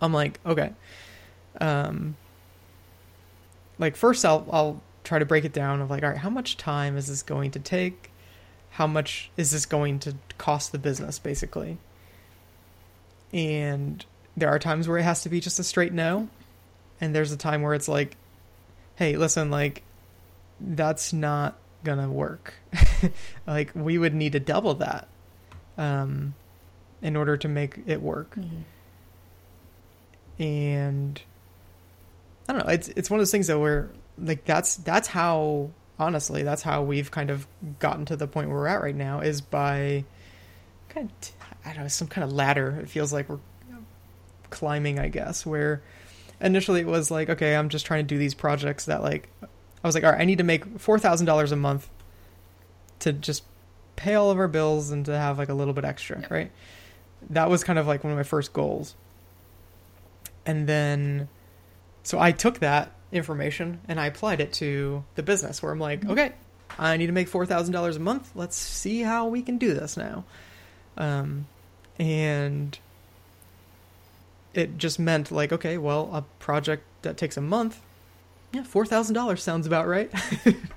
I'm 0.00 0.14
like, 0.14 0.40
okay. 0.46 0.72
Um, 1.60 2.16
like 3.78 3.96
first 3.96 4.24
I'll 4.24 4.46
I'll 4.50 4.82
try 5.04 5.18
to 5.18 5.26
break 5.26 5.44
it 5.44 5.52
down 5.52 5.82
of 5.82 5.90
like, 5.90 6.02
all 6.02 6.08
right, 6.08 6.18
how 6.18 6.30
much 6.30 6.56
time 6.56 6.96
is 6.96 7.08
this 7.08 7.22
going 7.22 7.50
to 7.50 7.58
take? 7.58 8.10
How 8.70 8.86
much 8.86 9.30
is 9.36 9.50
this 9.50 9.66
going 9.66 9.98
to 10.00 10.14
cost 10.38 10.72
the 10.72 10.78
business 10.78 11.18
basically? 11.18 11.76
And 13.30 14.06
there 14.36 14.48
are 14.48 14.58
times 14.58 14.88
where 14.88 14.98
it 14.98 15.02
has 15.02 15.22
to 15.22 15.28
be 15.28 15.40
just 15.40 15.58
a 15.58 15.64
straight 15.64 15.92
no, 15.92 16.28
and 17.00 17.14
there's 17.14 17.32
a 17.32 17.36
time 17.36 17.62
where 17.62 17.74
it's 17.74 17.88
like, 17.88 18.16
hey, 18.96 19.16
listen, 19.16 19.50
like 19.50 19.82
that's 20.60 21.12
not 21.12 21.56
gonna 21.84 22.10
work. 22.10 22.54
like 23.46 23.70
we 23.74 23.98
would 23.98 24.14
need 24.14 24.32
to 24.32 24.40
double 24.40 24.74
that 24.74 25.08
um 25.76 26.34
in 27.00 27.16
order 27.16 27.36
to 27.36 27.48
make 27.48 27.80
it 27.86 28.00
work. 28.00 28.36
Mhm. 28.36 28.62
And 30.38 31.20
I 32.48 32.52
don't 32.52 32.66
know, 32.66 32.72
it's 32.72 32.88
it's 32.88 33.10
one 33.10 33.18
of 33.18 33.22
those 33.22 33.30
things 33.30 33.46
that 33.48 33.58
where 33.58 33.90
like 34.18 34.44
that's 34.44 34.76
that's 34.76 35.08
how 35.08 35.70
honestly, 35.98 36.42
that's 36.42 36.62
how 36.62 36.82
we've 36.82 37.10
kind 37.10 37.30
of 37.30 37.46
gotten 37.78 38.04
to 38.06 38.16
the 38.16 38.26
point 38.26 38.48
where 38.48 38.58
we're 38.58 38.66
at 38.66 38.82
right 38.82 38.94
now 38.96 39.20
is 39.20 39.40
by 39.40 40.04
kind 40.88 41.10
of 41.10 41.32
I 41.64 41.72
don't 41.74 41.82
know, 41.82 41.88
some 41.88 42.08
kind 42.08 42.24
of 42.24 42.32
ladder. 42.32 42.78
It 42.80 42.88
feels 42.88 43.12
like 43.12 43.28
we're 43.28 43.38
climbing, 44.52 45.00
I 45.00 45.08
guess, 45.08 45.44
where 45.44 45.82
initially 46.40 46.80
it 46.80 46.86
was 46.86 47.10
like, 47.10 47.28
okay, 47.28 47.56
I'm 47.56 47.68
just 47.68 47.86
trying 47.86 48.04
to 48.04 48.14
do 48.14 48.18
these 48.18 48.34
projects 48.34 48.84
that 48.84 49.02
like 49.02 49.28
I 49.42 49.88
was 49.88 49.94
like, 49.96 50.04
all 50.04 50.12
right, 50.12 50.20
I 50.20 50.24
need 50.24 50.38
to 50.38 50.44
make 50.44 50.78
four 50.78 50.98
thousand 50.98 51.26
dollars 51.26 51.50
a 51.50 51.56
month 51.56 51.88
to 53.00 53.12
just 53.12 53.42
pay 53.96 54.14
all 54.14 54.30
of 54.30 54.38
our 54.38 54.48
bills 54.48 54.90
and 54.90 55.04
to 55.06 55.18
have 55.18 55.38
like 55.38 55.48
a 55.48 55.54
little 55.54 55.74
bit 55.74 55.84
extra, 55.84 56.24
right? 56.30 56.52
That 57.30 57.50
was 57.50 57.64
kind 57.64 57.78
of 57.78 57.86
like 57.86 58.04
one 58.04 58.12
of 58.12 58.16
my 58.16 58.22
first 58.22 58.52
goals. 58.52 58.94
And 60.46 60.68
then 60.68 61.28
so 62.02 62.18
I 62.18 62.32
took 62.32 62.60
that 62.60 62.92
information 63.10 63.80
and 63.88 64.00
I 64.00 64.06
applied 64.06 64.40
it 64.40 64.52
to 64.54 65.04
the 65.14 65.22
business 65.22 65.62
where 65.62 65.72
I'm 65.72 65.80
like, 65.80 66.04
okay, 66.04 66.32
I 66.78 66.96
need 66.96 67.06
to 67.06 67.12
make 67.12 67.28
four 67.28 67.46
thousand 67.46 67.72
dollars 67.72 67.96
a 67.96 68.00
month. 68.00 68.30
Let's 68.34 68.56
see 68.56 69.00
how 69.00 69.26
we 69.28 69.42
can 69.42 69.58
do 69.58 69.74
this 69.74 69.96
now. 69.96 70.24
Um, 70.96 71.46
and 71.98 72.78
it 74.54 74.78
just 74.78 74.98
meant 74.98 75.30
like, 75.30 75.52
okay, 75.52 75.78
well, 75.78 76.10
a 76.12 76.22
project 76.38 76.84
that 77.02 77.16
takes 77.16 77.36
a 77.36 77.40
month, 77.40 77.80
yeah, 78.52 78.62
four 78.64 78.84
thousand 78.86 79.14
dollars 79.14 79.42
sounds 79.42 79.66
about 79.66 79.86
right. 79.86 80.10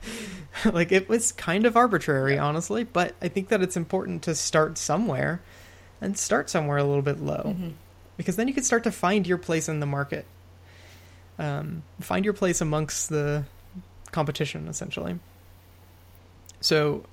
like 0.65 0.91
it 0.91 1.09
was 1.09 1.32
kind 1.34 1.65
of 1.65 1.76
arbitrary, 1.76 2.38
honestly, 2.38 2.84
but 2.84 3.13
I 3.21 3.28
think 3.28 3.49
that 3.49 3.61
it's 3.61 3.76
important 3.78 4.21
to 4.23 4.36
start 4.36 4.78
somewhere, 4.78 5.41
and 6.01 6.17
start 6.17 6.49
somewhere 6.49 6.78
a 6.78 6.84
little 6.84 7.01
bit 7.01 7.19
low, 7.19 7.55
Mhm. 7.57 7.73
because 8.17 8.36
then 8.38 8.47
you 8.47 8.53
can 8.53 8.63
start 8.63 8.84
to 8.86 8.91
find 8.91 9.28
your 9.28 9.38
place 9.38 9.67
in 9.67 9.80
the 9.82 9.86
market. 9.86 10.26
Um, 11.38 11.84
find 11.99 12.23
your 12.23 12.34
place 12.34 12.61
amongst 12.61 13.09
the 13.09 13.43
competition, 14.11 14.67
essentially. 14.69 15.19
So, 16.61 17.03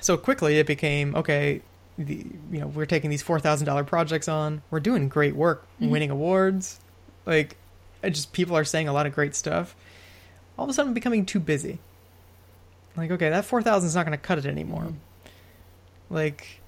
so 0.00 0.16
quickly 0.16 0.58
it 0.60 0.66
became 0.66 1.14
okay. 1.16 1.60
The 1.98 2.26
you 2.50 2.60
know 2.60 2.66
we're 2.66 2.86
taking 2.86 3.10
these 3.10 3.22
four 3.22 3.38
thousand 3.38 3.66
dollar 3.66 3.84
projects 3.84 4.28
on. 4.28 4.62
We're 4.70 4.80
doing 4.80 5.08
great 5.08 5.36
work, 5.36 5.66
Mhm. 5.80 5.90
winning 5.90 6.10
awards. 6.10 6.80
Like, 7.26 7.56
just 8.04 8.32
people 8.32 8.56
are 8.56 8.64
saying 8.64 8.88
a 8.88 8.92
lot 8.92 9.06
of 9.06 9.14
great 9.14 9.34
stuff. 9.34 9.76
All 10.58 10.64
of 10.64 10.70
a 10.70 10.72
sudden, 10.74 10.88
I'm 10.90 10.94
becoming 10.94 11.24
too 11.24 11.40
busy. 11.40 11.78
Like, 12.96 13.10
okay, 13.10 13.30
that 13.30 13.44
four 13.44 13.62
thousand 13.62 13.88
is 13.88 13.94
not 13.94 14.06
going 14.06 14.16
to 14.18 14.22
cut 14.22 14.38
it 14.38 14.46
anymore. 14.46 14.82
Mhm. 14.84 14.94
Like, 16.10 16.60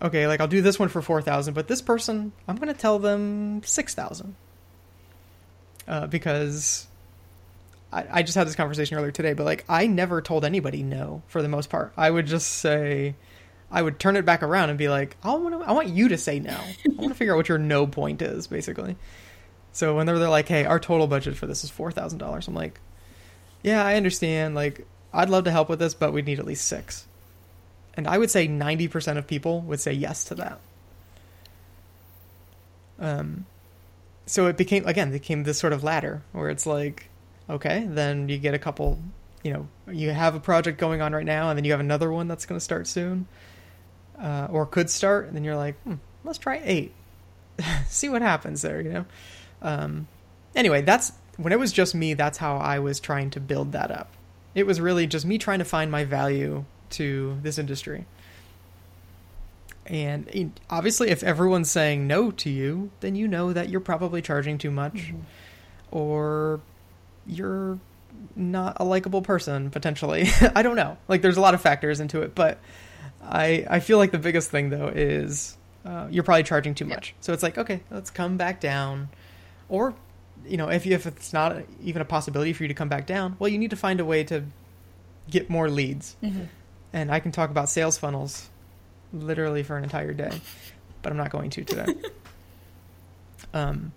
okay, 0.00 0.26
like 0.26 0.40
I'll 0.40 0.48
do 0.48 0.62
this 0.62 0.78
one 0.78 0.88
for 0.88 1.02
four 1.02 1.20
thousand, 1.22 1.54
but 1.54 1.68
this 1.68 1.82
person, 1.82 2.32
I'm 2.48 2.56
going 2.56 2.72
to 2.72 2.78
tell 2.78 2.98
them 2.98 3.62
six 3.64 3.94
thousand. 3.94 4.34
Uh, 5.86 6.06
because 6.06 6.86
I, 7.92 8.04
I 8.10 8.22
just 8.22 8.34
had 8.36 8.46
this 8.46 8.54
conversation 8.54 8.96
earlier 8.96 9.10
today, 9.10 9.32
but 9.34 9.44
like 9.44 9.64
I 9.68 9.86
never 9.86 10.22
told 10.22 10.44
anybody 10.44 10.82
no 10.82 11.22
for 11.28 11.42
the 11.42 11.48
most 11.48 11.68
part. 11.70 11.92
I 11.96 12.10
would 12.10 12.26
just 12.26 12.46
say, 12.48 13.14
I 13.72 13.80
would 13.82 13.98
turn 13.98 14.16
it 14.16 14.24
back 14.26 14.42
around 14.42 14.68
and 14.68 14.78
be 14.78 14.88
like, 14.88 15.16
I 15.24 15.34
want 15.34 15.54
I 15.66 15.72
want 15.72 15.88
you 15.88 16.08
to 16.08 16.18
say 16.18 16.38
no. 16.38 16.52
I 16.52 16.94
want 16.94 17.08
to 17.08 17.14
figure 17.14 17.32
out 17.32 17.38
what 17.38 17.48
your 17.48 17.58
no 17.58 17.86
point 17.86 18.22
is, 18.22 18.46
basically. 18.46 18.96
So 19.72 19.96
whenever 19.96 20.18
they're 20.18 20.28
like, 20.28 20.48
hey, 20.48 20.66
our 20.66 20.78
total 20.78 21.06
budget 21.06 21.36
for 21.36 21.46
this 21.46 21.64
is 21.64 21.70
four 21.70 21.90
thousand 21.90 22.18
dollars, 22.18 22.46
I'm 22.46 22.54
like, 22.54 22.78
yeah, 23.62 23.84
I 23.84 23.96
understand. 23.96 24.54
Like, 24.54 24.86
I'd 25.12 25.30
love 25.30 25.44
to 25.44 25.50
help 25.50 25.70
with 25.70 25.78
this, 25.78 25.94
but 25.94 26.12
we'd 26.12 26.26
need 26.26 26.38
at 26.38 26.44
least 26.44 26.68
six. 26.68 27.06
And 27.94 28.06
I 28.06 28.18
would 28.18 28.30
say 28.30 28.46
ninety 28.46 28.88
percent 28.88 29.18
of 29.18 29.26
people 29.26 29.62
would 29.62 29.80
say 29.80 29.92
yes 29.92 30.24
to 30.24 30.34
that. 30.36 30.60
Um, 32.98 33.46
so 34.26 34.46
it 34.46 34.56
became 34.56 34.86
again 34.86 35.08
it 35.08 35.12
became 35.12 35.42
this 35.42 35.58
sort 35.58 35.72
of 35.72 35.82
ladder 35.82 36.22
where 36.32 36.48
it's 36.48 36.66
like 36.66 37.08
okay 37.50 37.84
then 37.88 38.28
you 38.28 38.38
get 38.38 38.54
a 38.54 38.58
couple 38.58 38.98
you 39.42 39.52
know 39.52 39.68
you 39.92 40.10
have 40.10 40.34
a 40.34 40.40
project 40.40 40.78
going 40.78 41.02
on 41.02 41.12
right 41.12 41.26
now 41.26 41.50
and 41.50 41.56
then 41.56 41.64
you 41.64 41.72
have 41.72 41.80
another 41.80 42.10
one 42.10 42.28
that's 42.28 42.46
going 42.46 42.56
to 42.56 42.64
start 42.64 42.86
soon 42.86 43.26
uh, 44.22 44.46
or 44.50 44.64
could 44.64 44.88
start 44.88 45.26
and 45.26 45.36
then 45.36 45.44
you're 45.44 45.56
like 45.56 45.78
hmm, 45.82 45.94
let's 46.24 46.38
try 46.38 46.60
eight 46.64 46.94
see 47.88 48.08
what 48.08 48.22
happens 48.22 48.62
there 48.62 48.80
you 48.80 48.90
know 48.90 49.04
um, 49.60 50.06
anyway 50.54 50.80
that's 50.80 51.12
when 51.36 51.52
it 51.52 51.58
was 51.58 51.72
just 51.72 51.94
me 51.94 52.14
that's 52.14 52.38
how 52.38 52.56
i 52.56 52.78
was 52.78 53.00
trying 53.00 53.28
to 53.30 53.40
build 53.40 53.72
that 53.72 53.90
up 53.90 54.08
it 54.54 54.66
was 54.66 54.80
really 54.80 55.06
just 55.06 55.26
me 55.26 55.36
trying 55.38 55.58
to 55.58 55.64
find 55.64 55.90
my 55.90 56.04
value 56.04 56.64
to 56.90 57.38
this 57.42 57.58
industry 57.58 58.06
and 59.86 60.52
obviously, 60.70 61.10
if 61.10 61.24
everyone's 61.24 61.68
saying 61.70 62.06
no 62.06 62.30
to 62.30 62.48
you, 62.48 62.92
then 63.00 63.16
you 63.16 63.26
know 63.26 63.52
that 63.52 63.68
you're 63.68 63.80
probably 63.80 64.22
charging 64.22 64.56
too 64.56 64.70
much, 64.70 64.94
Mhm. 64.94 65.22
or 65.90 66.60
you're 67.26 67.78
not 68.36 68.76
a 68.78 68.84
likable 68.84 69.22
person 69.22 69.70
potentially. 69.70 70.28
I 70.54 70.62
don't 70.62 70.76
know. 70.76 70.98
Like, 71.08 71.20
there's 71.20 71.36
a 71.36 71.40
lot 71.40 71.54
of 71.54 71.60
factors 71.60 71.98
into 71.98 72.22
it, 72.22 72.32
but 72.34 72.58
I 73.22 73.64
I 73.68 73.80
feel 73.80 73.98
like 73.98 74.10
the 74.10 74.18
biggest 74.18 74.50
thing 74.50 74.70
though 74.70 74.88
is 74.88 75.56
uh, 75.84 76.06
you're 76.10 76.24
probably 76.24 76.42
charging 76.44 76.74
too 76.74 76.84
much. 76.84 77.14
So 77.20 77.32
it's 77.32 77.42
like, 77.42 77.58
okay, 77.58 77.80
let's 77.90 78.10
come 78.10 78.36
back 78.36 78.60
down, 78.60 79.08
or 79.68 79.94
you 80.46 80.56
know, 80.56 80.68
if 80.68 80.86
you, 80.86 80.94
if 80.94 81.06
it's 81.06 81.32
not 81.32 81.56
even 81.84 82.02
a 82.02 82.04
possibility 82.04 82.52
for 82.52 82.64
you 82.64 82.68
to 82.68 82.74
come 82.74 82.88
back 82.88 83.06
down, 83.06 83.36
well, 83.38 83.48
you 83.48 83.58
need 83.58 83.70
to 83.70 83.76
find 83.76 84.00
a 84.00 84.04
way 84.04 84.24
to 84.24 84.42
get 85.30 85.48
more 85.48 85.70
leads 85.70 86.16
Mhm. 86.22 86.48
and 86.92 87.12
I 87.12 87.20
can 87.20 87.30
talk 87.30 87.50
about 87.50 87.68
sales 87.68 87.96
funnels 87.96 88.48
literally 89.12 89.62
for 89.62 89.76
an 89.76 89.84
entire 89.84 90.12
day, 90.12 90.32
but 91.00 91.12
I'm 91.12 91.16
not 91.16 91.30
going 91.30 91.50
to 91.50 91.62
today. 91.64 91.86
um, 93.54 93.92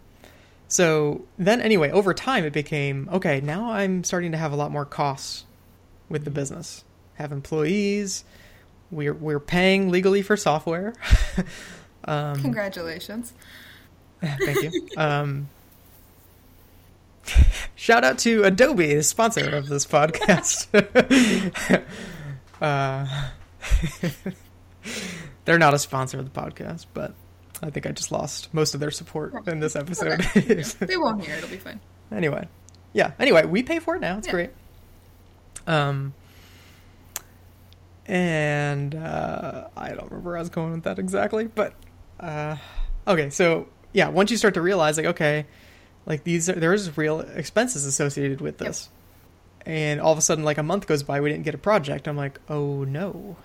so 0.68 1.26
then, 1.38 1.62
anyway, 1.62 1.92
over 1.92 2.14
time, 2.14 2.44
it 2.46 2.54
became 2.54 3.10
okay. 3.14 3.42
Now 3.42 3.72
I'm 3.72 4.04
starting 4.04 4.32
to 4.34 4.38
have 4.38 4.52
a 4.52 4.56
lot 4.56 4.72
more 4.72 4.86
costs 4.86 5.46
with 6.10 6.26
the 6.26 6.32
business. 6.32 6.84
Have 7.16 7.32
employees. 7.32 8.24
We're 8.92 9.14
we're 9.14 9.40
paying 9.40 9.90
legally 9.90 10.22
for 10.22 10.38
software. 10.38 10.94
um, 12.06 12.42
Congratulations. 12.42 13.34
Thank 14.22 14.62
you. 14.64 14.88
Um, 14.98 15.50
shout 17.76 18.04
out 18.04 18.20
to 18.20 18.44
Adobe, 18.44 18.96
the 18.96 19.04
sponsor 19.04 19.56
of 19.56 19.68
this 19.68 19.86
podcast. 19.86 20.68
uh, 22.62 23.32
they're 25.46 25.58
not 25.60 25.74
a 25.74 25.80
sponsor 25.80 26.20
of 26.20 26.32
the 26.32 26.40
podcast, 26.42 26.86
but 26.94 27.14
I 27.62 27.70
think 27.70 27.86
I 27.86 27.92
just 27.92 28.12
lost 28.12 28.54
most 28.54 28.74
of 28.74 28.80
their 28.80 28.92
support 28.92 29.48
in 29.48 29.60
this 29.60 29.76
episode. 29.76 30.20
they 30.22 30.98
won't 30.98 31.24
hear. 31.24 31.36
It'll 31.36 31.50
be 31.50 31.58
fine. 31.58 31.80
anyway, 32.12 32.48
yeah. 32.94 33.12
Anyway, 33.20 33.46
we 33.46 33.64
pay 33.64 33.80
for 33.80 33.96
it 33.96 34.02
now. 34.02 34.18
It's 34.18 34.28
Yeah. 34.28 34.34
great. 34.34 34.50
Um, 35.68 36.14
and 38.08 38.94
uh, 38.94 39.68
I 39.76 39.90
don't 39.90 40.06
remember 40.06 40.30
where 40.30 40.38
I 40.38 40.40
was 40.40 40.50
going 40.50 40.74
with 40.74 40.84
that 40.84 41.00
exactly, 41.00 41.46
but 41.48 41.74
uh, 42.20 42.58
okay. 43.08 43.30
So 43.30 43.68
yeah, 43.94 44.10
once 44.10 44.32
you 44.32 44.38
start 44.38 44.54
to 44.56 44.62
realize, 44.62 44.98
like, 44.98 45.08
okay, 45.08 45.46
like 46.06 46.24
these, 46.24 46.50
are, 46.50 46.54
there's 46.54 46.98
real 46.98 47.22
expenses 47.22 47.86
associated 47.86 48.42
with 48.42 48.58
this, 48.58 48.90
and 49.66 50.00
all 50.00 50.12
of 50.12 50.18
a 50.18 50.22
sudden, 50.22 50.44
like 50.44 50.58
a 50.58 50.64
month 50.64 50.88
goes 50.88 51.04
by, 51.04 51.22
we 51.22 51.30
didn't 51.32 51.46
get 51.46 51.56
a 51.56 51.60
project. 51.60 52.08
I'm 52.08 52.18
like, 52.18 52.40
oh 52.50 52.84
no, 52.84 53.38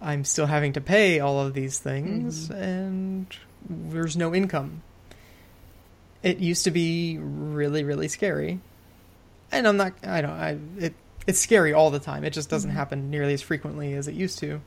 I'm 0.00 0.24
still 0.24 0.46
having 0.46 0.72
to 0.74 0.80
pay 0.80 1.20
all 1.20 1.40
of 1.40 1.54
these 1.54 1.78
things, 1.78 2.50
and 2.50 3.26
there's 3.68 4.16
no 4.16 4.34
income. 4.34 4.82
It 6.22 6.38
used 6.38 6.64
to 6.64 6.70
be 6.70 7.18
really, 7.18 7.84
really 7.84 8.08
scary, 8.08 8.60
and 9.52 9.68
I'm 9.68 9.76
not. 9.76 9.92
I 10.02 10.22
don't. 10.22 10.30
I 10.30 10.58
it 10.78 10.94
it's 11.26 11.38
scary 11.40 11.72
all 11.72 11.90
the 11.90 11.98
time. 11.98 12.24
It 12.24 12.30
just 12.32 12.50
doesn't 12.50 12.70
happen 12.70 13.10
nearly 13.10 13.34
as 13.34 13.42
frequently 13.42 13.94
as 13.94 14.08
it 14.08 14.14
used 14.14 14.38
to 14.40 14.60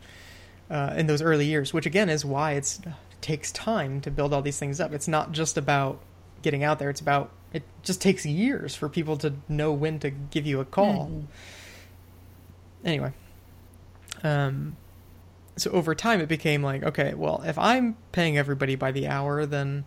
uh, 0.69 0.93
in 0.97 1.07
those 1.07 1.21
early 1.21 1.45
years, 1.45 1.73
which 1.73 1.85
again 1.85 2.09
is 2.09 2.25
why 2.25 2.53
it's, 2.53 2.79
it 2.79 2.87
takes 3.21 3.51
time 3.51 4.01
to 4.01 4.11
build 4.11 4.33
all 4.33 4.41
these 4.41 4.57
things 4.59 4.79
up. 4.79 4.91
It's 4.93 5.07
not 5.07 5.31
just 5.31 5.57
about 5.57 5.99
getting 6.41 6.63
out 6.63 6.79
there. 6.79 6.89
It's 6.89 7.01
about 7.01 7.31
it 7.53 7.63
just 7.81 8.01
takes 8.01 8.25
years 8.25 8.75
for 8.75 8.89
people 8.89 9.17
to 9.17 9.33
know 9.47 9.71
when 9.71 9.99
to 9.99 10.09
give 10.09 10.45
you 10.45 10.59
a 10.59 10.65
call. 10.65 11.07
Mhm. 11.07 11.23
Anyway, 12.85 13.11
um, 14.23 14.75
so 15.55 15.71
over 15.71 15.95
time 15.95 16.21
it 16.21 16.27
became 16.27 16.61
like, 16.61 16.83
okay, 16.83 17.13
well, 17.13 17.41
if 17.45 17.57
I'm 17.57 17.97
paying 18.11 18.37
everybody 18.37 18.75
by 18.75 18.91
the 18.91 19.07
hour, 19.07 19.45
then 19.45 19.85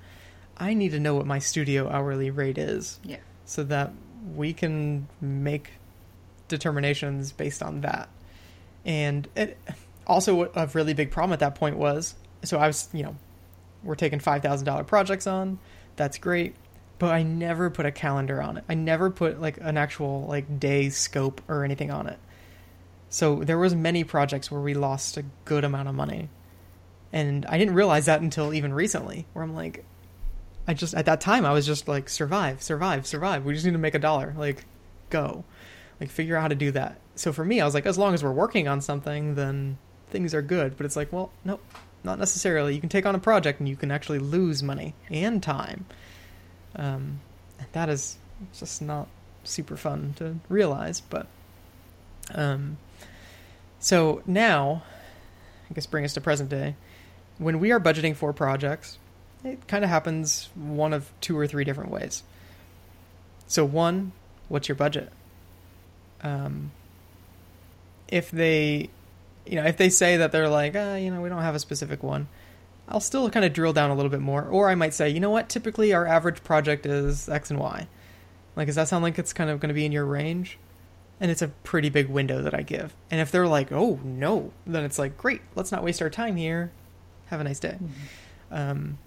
I 0.57 0.75
need 0.75 0.93
to 0.93 1.01
know 1.01 1.15
what 1.15 1.27
my 1.27 1.39
studio 1.39 1.89
hourly 1.89 2.31
rate 2.31 2.59
is 2.59 2.99
Yeah. 3.05 3.19
so 3.45 3.63
that 3.65 3.93
we 4.35 4.53
can 4.53 5.09
make 5.21 5.73
determinations 6.51 7.33
based 7.33 7.63
on 7.63 7.81
that. 7.81 8.11
And 8.85 9.27
it, 9.35 9.59
also, 10.07 10.51
a 10.55 10.67
really 10.75 10.93
big 10.93 11.11
problem 11.11 11.33
at 11.33 11.41
that 11.41 11.55
point 11.55 11.77
was 11.77 12.15
so 12.43 12.59
I 12.59 12.67
was, 12.67 12.89
you 12.93 13.03
know, 13.03 13.17
we're 13.83 13.95
taking 13.95 14.19
$5,000 14.19 14.87
projects 14.87 15.27
on. 15.27 15.59
That's 15.97 16.19
great. 16.19 16.55
But 16.99 17.13
I 17.13 17.23
never 17.23 17.71
put 17.71 17.87
a 17.87 17.93
calendar 17.93 18.43
on 18.43 18.59
it. 18.59 18.65
I 18.69 18.75
never 18.75 19.11
put 19.11 19.41
like 19.41 19.59
an 19.61 19.79
actual 19.79 20.27
like 20.27 20.61
day 20.61 20.91
scope 20.91 21.41
or 21.49 21.65
anything 21.65 21.91
on 21.91 22.07
it. 22.07 22.19
So 23.09 23.43
there 23.43 23.59
was 23.59 23.75
many 23.75 24.05
projects 24.05 24.51
where 24.51 24.61
we 24.61 24.75
lost 24.75 25.17
a 25.17 25.25
good 25.45 25.65
amount 25.65 25.89
of 25.89 25.95
money. 25.95 26.29
And 27.13 27.47
I 27.47 27.59
didn't 27.59 27.75
realize 27.75 28.07
that 28.07 28.21
until 28.21 28.53
even 28.53 28.73
recently, 28.73 29.27
where 29.33 29.43
I'm 29.43 29.55
like, 29.55 29.85
I 30.69 30.75
just 30.75 30.95
at 30.95 31.07
that 31.07 31.21
time 31.21 31.47
I 31.47 31.53
was 31.53 31.67
just 31.67 31.89
like 31.89 32.09
survive, 32.09 32.63
survive, 32.63 33.07
survive. 33.07 33.45
We 33.45 33.55
just 33.55 33.65
need 33.65 33.73
to 33.73 33.79
make 33.79 33.95
a 33.95 33.99
dollar. 33.99 34.35
Like 34.37 34.67
go. 35.09 35.45
Like 36.01 36.11
figure 36.11 36.37
out 36.37 36.43
how 36.43 36.49
to 36.49 36.55
do 36.55 36.71
that. 36.73 36.99
So 37.15 37.33
for 37.33 37.45
me, 37.45 37.61
I 37.61 37.65
was 37.65 37.75
like 37.75 37.87
as 37.87 37.99
long 37.99 38.15
as 38.15 38.25
we're 38.25 38.33
working 38.33 38.69
on 38.69 38.81
something, 38.81 39.35
then 39.35 39.79
things 40.09 40.35
are 40.35 40.43
good. 40.43 40.77
But 40.77 40.87
it's 40.87 40.97
like, 40.97 41.13
well, 41.13 41.31
nope, 41.45 41.63
not 42.03 42.19
necessarily. 42.19 42.75
You 42.75 42.81
can 42.81 42.89
take 42.89 43.07
on 43.07 43.15
a 43.15 43.19
project 43.19 43.61
and 43.61 43.69
you 43.69 43.77
can 43.77 43.91
actually 43.91 44.19
lose 44.19 44.63
money 44.63 44.95
and 45.11 45.43
time. 45.43 45.87
Um 46.77 47.21
that 47.73 47.89
is 47.89 48.17
just 48.59 48.81
not 48.81 49.07
super 49.45 49.77
fun 49.77 50.15
to 50.17 50.37
realize, 50.49 51.01
but 51.01 51.27
um 52.35 52.79
so 53.79 54.23
now 54.27 54.83
I 55.71 55.75
guess 55.75 55.87
bring 55.87 56.05
us 56.05 56.15
to 56.15 56.21
present 56.21 56.51
day. 56.51 56.75
When 57.39 57.61
we 57.61 57.71
are 57.71 57.81
budgeting 57.81 58.17
for 58.17 58.33
projects, 58.33 58.99
it 59.45 59.67
kind 59.69 59.85
of 59.85 59.91
happens 59.91 60.51
one 60.55 60.93
of 60.93 61.11
two 61.21 61.39
or 61.39 61.47
three 61.47 61.65
different 61.65 61.91
ways. 61.91 62.23
So, 63.47 63.65
one, 63.65 64.13
what's 64.49 64.69
your 64.69 64.77
budget? 64.77 65.13
Um, 66.23 66.73
if 68.09 68.31
they, 68.31 68.91
you 69.47 69.57
know, 69.57 69.65
if 69.65 69.77
they 69.77 69.89
say 69.89 70.19
that 70.19 70.33
they're 70.33 70.49
like, 70.49 70.75
ah, 70.77 70.97
you 70.97 71.11
know, 71.11 71.21
we 71.21 71.29
don't 71.29 71.43
have 71.43 71.55
a 71.55 71.61
specific 71.61 72.03
one, 72.03 72.29
I'll 72.89 73.01
still 73.01 73.31
kind 73.31 73.45
of 73.45 73.53
drill 73.53 73.73
down 73.73 73.91
a 73.91 73.95
little 73.95 74.11
bit 74.11 74.21
more. 74.21 74.45
Or 74.45 74.69
I 74.69 74.75
might 74.75 74.95
say, 74.95 75.09
you 75.09 75.21
know 75.21 75.31
what, 75.31 75.49
typically 75.49 75.93
our 75.93 76.07
average 76.07 76.43
project 76.43 76.87
is 76.87 77.29
X 77.29 77.51
and 77.51 77.61
Y. 77.61 77.87
Like, 78.57 78.67
does 78.67 78.77
that 78.77 78.89
sound 78.89 79.05
like 79.05 79.19
it's 79.19 79.33
kind 79.33 79.49
of 79.49 79.61
going 79.61 79.69
to 79.69 79.75
be 79.75 79.85
in 79.85 79.93
your 79.93 80.05
range? 80.05 80.59
And 81.21 81.31
it's 81.31 81.43
a 81.43 81.49
pretty 81.49 81.91
big 81.91 82.09
window 82.09 82.43
that 82.43 82.55
I 82.55 82.63
give. 82.63 82.95
And 83.11 83.21
if 83.21 83.31
they're 83.31 83.47
like, 83.47 83.71
oh, 83.71 84.01
no, 84.03 84.53
then 84.67 84.85
it's 84.85 84.99
like, 84.99 85.17
great, 85.17 85.43
let's 85.55 85.71
not 85.71 85.85
waste 85.85 86.03
our 86.03 86.11
time 86.11 86.37
here. 86.37 86.73
Have 87.27 87.41
a 87.41 87.45
nice 87.45 87.61
day. 87.61 87.79
Um, 88.51 88.99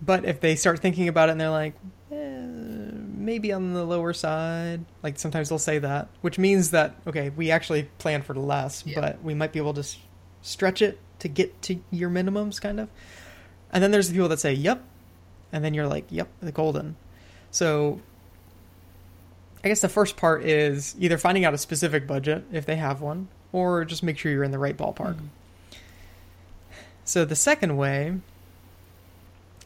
but 0.00 0.24
if 0.24 0.40
they 0.40 0.54
start 0.56 0.78
thinking 0.80 1.08
about 1.08 1.28
it 1.28 1.32
and 1.32 1.40
they're 1.40 1.50
like, 1.50 1.74
eh, 2.12 3.03
maybe 3.24 3.52
on 3.52 3.72
the 3.72 3.84
lower 3.84 4.12
side, 4.12 4.84
like 5.02 5.18
sometimes 5.18 5.48
they'll 5.48 5.58
say 5.58 5.78
that, 5.78 6.08
which 6.20 6.38
means 6.38 6.70
that, 6.70 6.94
okay, 7.06 7.30
we 7.30 7.50
actually 7.50 7.84
plan 7.98 8.22
for 8.22 8.34
less, 8.34 8.84
Yeah. 8.86 9.00
but 9.00 9.22
we 9.22 9.34
might 9.34 9.52
be 9.52 9.58
able 9.58 9.74
to 9.74 9.80
s- 9.80 9.98
stretch 10.42 10.82
it 10.82 10.98
to 11.20 11.28
get 11.28 11.60
to 11.62 11.78
your 11.90 12.10
minimums, 12.10 12.60
kind 12.60 12.78
of. 12.78 12.88
And 13.72 13.82
then 13.82 13.90
there's 13.90 14.08
the 14.08 14.14
people 14.14 14.28
that 14.28 14.40
say, 14.40 14.52
yep. 14.52 14.82
And 15.52 15.64
then 15.64 15.74
you're 15.74 15.86
like, 15.86 16.04
yep, 16.10 16.28
the 16.40 16.52
golden. 16.52 16.96
So 17.50 18.00
I 19.64 19.68
guess 19.68 19.80
the 19.80 19.88
first 19.88 20.16
part 20.16 20.44
is 20.44 20.94
either 20.98 21.16
finding 21.16 21.44
out 21.44 21.54
a 21.54 21.58
specific 21.58 22.06
budget 22.06 22.44
if 22.52 22.66
they 22.66 22.76
have 22.76 23.00
one, 23.00 23.28
or 23.52 23.84
just 23.84 24.02
make 24.02 24.18
sure 24.18 24.30
you're 24.30 24.44
in 24.44 24.50
the 24.50 24.58
right 24.58 24.76
ballpark. 24.76 25.14
Mm-hmm. 25.14 25.26
So 27.04 27.24
the 27.24 27.36
second 27.36 27.76
way, 27.76 28.14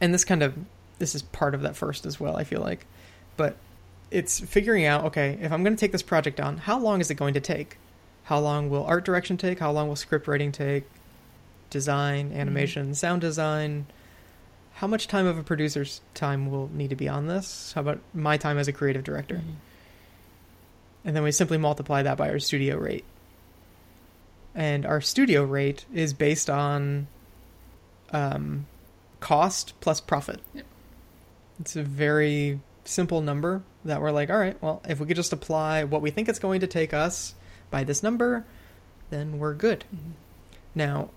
and 0.01 0.13
this 0.13 0.23
kind 0.23 0.43
of 0.43 0.55
this 0.99 1.15
is 1.15 1.21
part 1.21 1.55
of 1.55 1.61
that 1.61 1.75
first 1.75 2.05
as 2.05 2.19
well, 2.19 2.35
I 2.35 2.43
feel 2.43 2.59
like, 2.61 2.85
but 3.39 3.55
it's 4.11 4.41
figuring 4.41 4.83
out 4.83 5.05
okay, 5.05 5.37
if 5.41 5.49
I'm 5.53 5.63
going 5.63 5.73
to 5.73 5.79
take 5.79 5.93
this 5.93 6.03
project 6.03 6.41
on, 6.41 6.57
how 6.57 6.77
long 6.77 6.99
is 6.99 7.09
it 7.09 7.15
going 7.15 7.35
to 7.35 7.39
take? 7.39 7.77
How 8.23 8.37
long 8.37 8.69
will 8.69 8.83
art 8.83 9.05
direction 9.05 9.37
take? 9.37 9.59
How 9.59 9.71
long 9.71 9.87
will 9.87 9.95
script 9.95 10.27
writing 10.27 10.51
take? 10.51 10.83
Design, 11.69 12.33
animation, 12.33 12.93
sound 12.95 13.21
design. 13.21 13.85
How 14.73 14.87
much 14.87 15.07
time 15.07 15.25
of 15.25 15.37
a 15.37 15.43
producer's 15.43 16.01
time 16.13 16.51
will 16.51 16.69
need 16.73 16.89
to 16.89 16.97
be 16.97 17.07
on 17.07 17.27
this? 17.27 17.71
How 17.71 17.81
about 17.81 18.01
my 18.13 18.35
time 18.35 18.57
as 18.57 18.67
a 18.67 18.73
creative 18.73 19.05
director? 19.05 19.41
And 21.05 21.15
then 21.15 21.23
we 21.23 21.31
simply 21.31 21.57
multiply 21.57 22.03
that 22.03 22.17
by 22.17 22.29
our 22.29 22.39
studio 22.39 22.75
rate. 22.77 23.05
And 24.53 24.85
our 24.85 24.99
studio 24.99 25.43
rate 25.43 25.85
is 25.93 26.13
based 26.13 26.49
on 26.49 27.07
um, 28.11 28.65
cost 29.21 29.75
plus 29.79 30.01
profit. 30.01 30.41
Yep. 30.53 30.65
It's 31.61 31.75
a 31.77 31.83
very 31.83 32.59
simple 32.85 33.21
number 33.21 33.63
that 33.85 34.01
we're 34.01 34.11
like, 34.11 34.29
all 34.29 34.37
right, 34.37 34.61
well, 34.61 34.81
if 34.87 34.99
we 34.99 35.07
could 35.07 35.15
just 35.15 35.33
apply 35.33 35.83
what 35.83 36.01
we 36.01 36.11
think 36.11 36.29
it's 36.29 36.39
going 36.39 36.61
to 36.61 36.67
take 36.67 36.93
us 36.93 37.35
by 37.69 37.83
this 37.83 38.03
number, 38.03 38.45
then 39.09 39.39
we're 39.39 39.53
good. 39.53 39.85
Mm-hmm. 39.93 40.11
Now, 40.75 41.09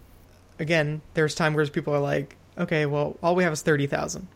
again, 0.59 1.03
there's 1.15 1.35
time 1.35 1.55
where 1.55 1.67
people 1.67 1.95
are 1.95 2.01
like, 2.01 2.37
okay, 2.59 2.87
well, 2.87 3.19
all 3.23 3.35
we 3.35 3.45
have 3.45 3.53
is 3.53 3.63
30,000. 3.63 4.29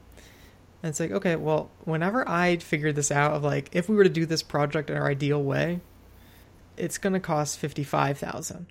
And 0.83 0.91
it's 0.91 1.01
like, 1.01 1.11
okay, 1.11 1.37
well, 1.37 1.71
whenever 1.85 2.29
I 2.29 2.57
figured 2.57 2.97
this 2.97 3.11
out 3.11 3.33
of 3.33 3.43
like, 3.43 3.71
if 3.73 3.89
we 3.89 3.97
were 3.97 4.05
to 4.05 4.11
do 4.11 4.27
this 4.27 4.43
project 4.43 4.91
in 4.91 4.97
our 4.97 5.09
ideal 5.09 5.43
way, 5.43 5.81
it's 6.77 6.99
going 6.99 7.15
to 7.15 7.21
cost 7.21 7.59
55,000. 7.59 8.67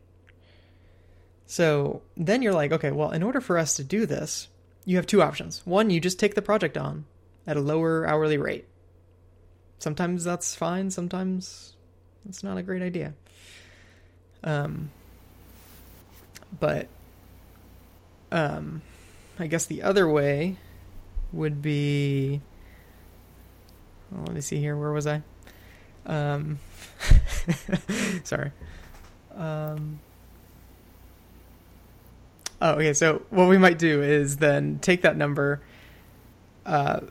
So 1.47 2.01
then 2.18 2.41
you're 2.41 2.53
like, 2.53 2.72
okay, 2.72 2.91
well, 2.91 3.12
in 3.12 3.24
order 3.24 3.41
for 3.41 3.58
us 3.58 3.76
to 3.76 3.84
do 3.84 4.06
this, 4.06 4.47
you 4.86 4.97
have 4.97 5.08
two 5.08 5.22
options. 5.22 5.62
One, 5.66 5.89
you 5.89 5.99
just 5.99 6.20
take 6.20 6.36
the 6.36 6.41
project 6.41 6.78
on 6.78 7.06
at 7.48 7.58
a 7.58 7.62
lower 7.62 8.08
hourly 8.08 8.38
rate. 8.38 8.66
Sometimes 9.80 10.24
that's 10.24 10.56
fine, 10.56 10.89
sometimes 10.89 11.74
it's 12.28 12.43
not 12.43 12.58
a 12.58 12.64
great 12.64 12.82
idea. 12.82 13.14
Um, 14.43 14.91
but 16.60 16.88
um, 18.32 18.82
I 19.39 19.48
guess 19.48 19.66
the 19.66 19.84
other 19.84 20.08
way 20.08 20.58
would 21.32 21.62
be. 21.62 22.41
Well, 24.12 24.24
let 24.26 24.36
me 24.36 24.41
see 24.41 24.60
here. 24.60 24.78
Where 24.78 24.91
was 24.91 25.08
I? 25.08 25.22
Um, 26.06 26.60
sorry. 28.24 28.52
Um, 29.36 30.00
oh, 32.62 32.74
okay. 32.74 32.93
So 32.93 33.24
what 33.30 33.50
we 33.50 33.58
might 33.58 33.80
do 33.80 34.02
is 34.02 34.38
then 34.38 34.80
take 34.80 35.02
that 35.02 35.18
number, 35.18 35.62
uh, 36.66 37.02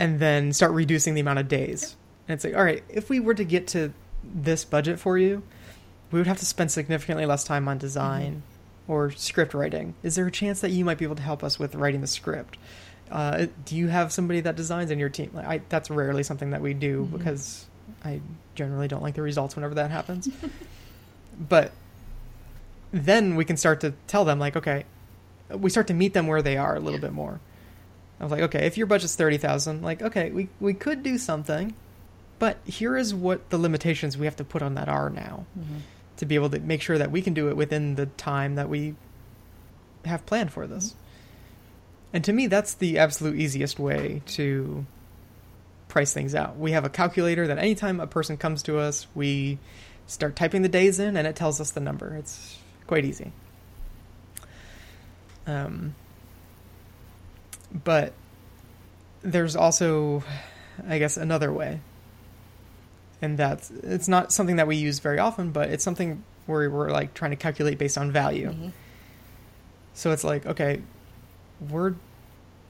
and 0.00 0.18
then 0.18 0.52
start 0.52 0.72
reducing 0.72 1.14
the 1.14 1.20
amount 1.20 1.38
of 1.38 1.46
days. 1.46 1.94
And 2.26 2.34
it's 2.34 2.42
like, 2.44 2.56
all 2.56 2.64
right, 2.64 2.82
if 2.88 3.10
we 3.10 3.20
were 3.20 3.34
to 3.34 3.44
get 3.44 3.66
to 3.68 3.92
this 4.24 4.64
budget 4.64 4.98
for 4.98 5.18
you, 5.18 5.42
we 6.10 6.18
would 6.18 6.26
have 6.26 6.38
to 6.38 6.46
spend 6.46 6.72
significantly 6.72 7.26
less 7.26 7.44
time 7.44 7.68
on 7.68 7.76
design 7.78 8.42
or 8.88 9.10
script 9.10 9.52
writing. 9.52 9.94
Is 10.02 10.14
there 10.16 10.26
a 10.26 10.30
chance 10.30 10.62
that 10.62 10.70
you 10.70 10.84
might 10.84 10.96
be 10.98 11.04
able 11.04 11.16
to 11.16 11.22
help 11.22 11.44
us 11.44 11.58
with 11.58 11.74
writing 11.74 12.00
the 12.00 12.06
script? 12.06 12.56
Uh, 13.10 13.46
do 13.66 13.76
you 13.76 13.88
have 13.88 14.10
somebody 14.10 14.40
that 14.40 14.56
designs 14.56 14.90
in 14.90 14.98
your 14.98 15.10
team? 15.10 15.30
Like, 15.34 15.46
I, 15.46 15.60
that's 15.68 15.90
rarely 15.90 16.22
something 16.22 16.50
that 16.50 16.62
we 16.62 16.72
do 16.72 17.06
because 17.12 17.66
I 18.02 18.20
generally 18.54 18.88
don't 18.88 19.02
like 19.02 19.14
the 19.14 19.22
results 19.22 19.54
whenever 19.54 19.74
that 19.74 19.90
happens. 19.90 20.28
but 21.38 21.72
then 22.90 23.36
we 23.36 23.44
can 23.44 23.56
start 23.58 23.80
to 23.82 23.92
tell 24.06 24.24
them, 24.24 24.38
like, 24.38 24.56
okay, 24.56 24.84
we 25.50 25.68
start 25.68 25.88
to 25.88 25.94
meet 25.94 26.14
them 26.14 26.26
where 26.26 26.40
they 26.40 26.56
are 26.56 26.74
a 26.76 26.80
little 26.80 26.98
Yeah. 27.00 27.06
bit 27.08 27.12
more. 27.12 27.40
I 28.20 28.24
was 28.24 28.30
like, 28.30 28.42
okay, 28.42 28.66
if 28.66 28.76
your 28.76 28.86
budget's 28.86 29.16
thirty 29.16 29.38
thousand, 29.38 29.82
like, 29.82 30.02
okay, 30.02 30.30
we 30.30 30.48
we 30.60 30.74
could 30.74 31.02
do 31.02 31.16
something, 31.16 31.74
but 32.38 32.58
here 32.66 32.96
is 32.96 33.14
what 33.14 33.48
the 33.50 33.58
limitations 33.58 34.18
we 34.18 34.26
have 34.26 34.36
to 34.36 34.44
put 34.44 34.62
on 34.62 34.74
that 34.74 34.88
are 34.88 35.08
now 35.08 35.46
to 36.18 36.26
be 36.26 36.34
able 36.34 36.50
to 36.50 36.60
make 36.60 36.82
sure 36.82 36.98
that 36.98 37.10
we 37.10 37.22
can 37.22 37.32
do 37.32 37.48
it 37.48 37.56
within 37.56 37.94
the 37.94 38.06
time 38.06 38.56
that 38.56 38.68
we 38.68 38.94
have 40.04 40.26
planned 40.26 40.52
for 40.52 40.66
this. 40.66 40.94
And 42.12 42.22
to 42.24 42.32
me, 42.32 42.46
that's 42.46 42.74
the 42.74 42.98
absolute 42.98 43.36
easiest 43.36 43.78
way 43.78 44.20
to 44.26 44.84
price 45.88 46.12
things 46.12 46.34
out. 46.34 46.58
We 46.58 46.72
have 46.72 46.84
a 46.84 46.90
calculator 46.90 47.46
that 47.46 47.58
anytime 47.58 48.00
a 48.00 48.06
person 48.06 48.36
comes 48.36 48.62
to 48.64 48.78
us, 48.78 49.06
we 49.14 49.58
start 50.06 50.36
typing 50.36 50.62
the 50.62 50.68
days 50.68 50.98
in 50.98 51.16
and 51.16 51.26
it 51.26 51.36
tells 51.36 51.60
us 51.60 51.70
the 51.70 51.80
number. 51.80 52.14
It's 52.14 52.58
quite 52.86 53.04
easy. 53.04 53.32
Um, 55.46 55.94
but 57.72 58.12
there's 59.22 59.56
also, 59.56 60.22
I 60.88 60.98
guess, 60.98 61.16
another 61.16 61.52
way. 61.52 61.80
And 63.22 63.36
that's 63.36 63.70
it's 63.70 64.08
not 64.08 64.32
something 64.32 64.56
that 64.56 64.66
we 64.66 64.76
use 64.76 64.98
very 64.98 65.18
often, 65.18 65.50
but 65.50 65.70
it's 65.70 65.84
something 65.84 66.24
where 66.46 66.70
we're 66.70 66.90
like 66.90 67.14
trying 67.14 67.32
to 67.32 67.36
calculate 67.36 67.78
based 67.78 67.98
on 67.98 68.10
value. 68.10 68.50
Mm-hmm. 68.50 68.68
So 69.94 70.12
it's 70.12 70.24
like, 70.24 70.46
okay, 70.46 70.80
we're 71.68 71.94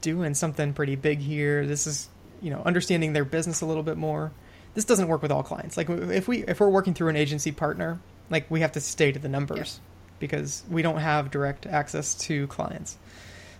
doing 0.01 0.33
something 0.33 0.73
pretty 0.73 0.95
big 0.95 1.19
here. 1.19 1.65
This 1.65 1.87
is, 1.87 2.09
you 2.41 2.49
know, 2.49 2.61
understanding 2.65 3.13
their 3.13 3.23
business 3.23 3.61
a 3.61 3.65
little 3.65 3.83
bit 3.83 3.97
more. 3.97 4.31
This 4.73 4.85
doesn't 4.85 5.07
work 5.07 5.21
with 5.21 5.31
all 5.31 5.43
clients. 5.43 5.77
Like 5.77 5.89
if 5.89 6.27
we 6.27 6.43
if 6.43 6.59
we're 6.59 6.69
working 6.69 6.93
through 6.93 7.09
an 7.09 7.15
agency 7.15 7.51
partner, 7.51 7.99
like 8.29 8.49
we 8.51 8.61
have 8.61 8.73
to 8.73 8.81
stay 8.81 9.11
to 9.11 9.19
the 9.19 9.29
numbers 9.29 9.79
because 10.19 10.63
we 10.69 10.81
don't 10.81 10.99
have 10.99 11.31
direct 11.31 11.65
access 11.65 12.15
to 12.15 12.47
clients. 12.47 12.97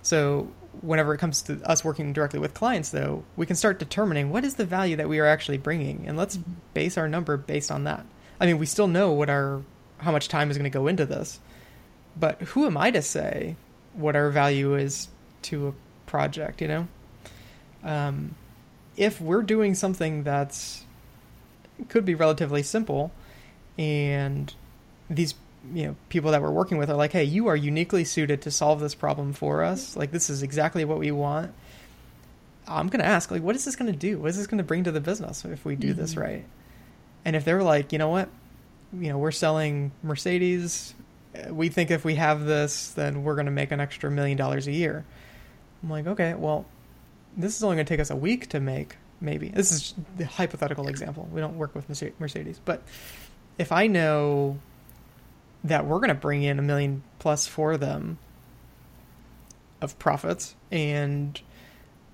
So 0.04 0.52
whenever 0.82 1.14
it 1.14 1.18
comes 1.18 1.42
to 1.44 1.62
us 1.70 1.84
working 1.84 2.14
directly 2.14 2.40
with 2.40 2.54
clients 2.54 2.90
though, 2.90 3.24
we 3.36 3.46
can 3.46 3.56
start 3.56 3.80
determining 3.80 4.30
what 4.30 4.46
is 4.46 4.56
the 4.56 4.66
value 4.66 4.96
that 4.96 5.10
we 5.10 5.20
are 5.20 5.26
actually 5.26 5.58
bringing 5.58 6.08
and 6.08 6.18
let's 6.18 6.38
base 6.74 6.98
our 6.98 7.10
number 7.10 7.38
based 7.38 7.72
on 7.72 7.84
that. 7.84 8.06
I 8.40 8.46
mean, 8.46 8.58
we 8.58 8.66
still 8.66 8.88
know 8.88 9.12
what 9.12 9.30
our 9.30 9.62
how 10.00 10.12
much 10.12 10.28
time 10.28 10.50
is 10.50 10.58
going 10.58 10.70
to 10.70 10.76
go 10.76 10.88
into 10.88 11.06
this. 11.06 11.40
But 12.20 12.42
who 12.42 12.66
am 12.66 12.78
I 12.78 12.92
to 12.92 13.02
say 13.02 13.56
what 13.94 14.16
our 14.16 14.30
value 14.30 14.76
is 14.76 15.08
to 15.44 15.68
a 15.70 15.74
project, 16.10 16.62
you 16.62 16.68
know? 16.68 16.88
Um, 17.84 18.36
if 18.98 19.22
we're 19.22 19.44
doing 19.44 19.76
something 19.76 20.24
that's 20.24 20.84
could 21.88 22.06
be 22.06 22.14
relatively 22.14 22.62
simple 22.62 23.12
and 23.78 24.54
these 25.10 25.34
you 25.74 25.88
know 25.88 25.96
people 26.10 26.32
that 26.32 26.42
we're 26.42 26.52
working 26.52 26.78
with 26.78 26.90
are 26.90 26.96
like 26.96 27.12
hey 27.12 27.24
you 27.24 27.48
are 27.48 27.56
uniquely 27.56 28.04
suited 28.04 28.42
to 28.42 28.52
solve 28.52 28.80
this 28.80 28.96
problem 28.96 29.34
for 29.34 29.64
us. 29.64 29.92
Mm-hmm. 29.92 30.00
Like 30.00 30.12
this 30.12 30.30
is 30.30 30.44
exactly 30.44 30.86
what 30.86 30.98
we 30.98 31.12
want. 31.12 31.54
I'm 32.68 32.88
going 32.88 33.02
to 33.02 33.06
ask 33.06 33.32
like 33.32 33.44
what 33.44 33.56
is 33.56 33.66
this 33.66 33.76
going 33.76 33.92
to 33.92 33.98
do? 33.98 34.20
What 34.20 34.30
is 34.30 34.38
this 34.38 34.48
going 34.48 34.60
to 34.60 34.64
bring 34.64 34.84
to 34.86 34.92
the 34.92 35.02
business 35.02 35.46
if 35.46 35.66
we 35.66 35.76
do 35.76 35.94
this 35.94 36.12
mm-hmm. 36.12 36.22
right? 36.22 36.46
And 37.26 37.36
if 37.36 37.46
they're 37.46 37.64
like 37.64 37.92
you 37.92 38.00
know 38.00 38.10
what? 38.10 38.30
You 38.94 39.10
know 39.10 39.18
we're 39.18 39.32
selling 39.32 39.92
mercedes. 40.04 40.94
We 41.50 41.70
think 41.70 41.92
if 41.92 42.04
we 42.04 42.16
have 42.16 42.46
this 42.46 42.92
then 42.92 43.24
we're 43.24 43.36
going 43.36 43.46
to 43.46 43.52
make 43.52 43.72
an 43.72 43.80
extra 43.80 44.10
million 44.10 44.38
dollars 44.38 44.68
a 44.68 44.72
year. 44.72 45.06
I'm 45.84 45.90
like 45.90 46.08
okay 46.08 46.34
well 46.34 46.66
this 47.38 47.56
is 47.56 47.64
only 47.64 47.78
going 47.78 47.86
to 47.86 47.90
take 47.90 48.02
us 48.02 48.10
a 48.10 48.16
week 48.16 48.50
to 48.50 48.60
make 48.60 48.98
maybe. 49.22 49.50
This 49.50 49.72
is 49.72 49.94
the 50.18 50.26
hypothetical 50.26 50.88
example. 50.88 51.30
We 51.32 51.40
don't 51.40 51.58
work 51.58 51.76
with 51.76 51.88
mercedes. 52.20 52.60
But 52.66 52.82
if 53.58 53.72
i 53.72 53.86
know 53.86 54.58
that 55.64 55.86
we're 55.86 55.98
going 55.98 56.10
to 56.10 56.16
bring 56.16 56.44
in 56.44 56.58
a 56.60 56.62
million 56.62 57.04
plus 57.20 57.48
for 57.48 57.78
them 57.78 58.18
of 59.82 59.98
profits 60.00 60.56
and 60.72 61.42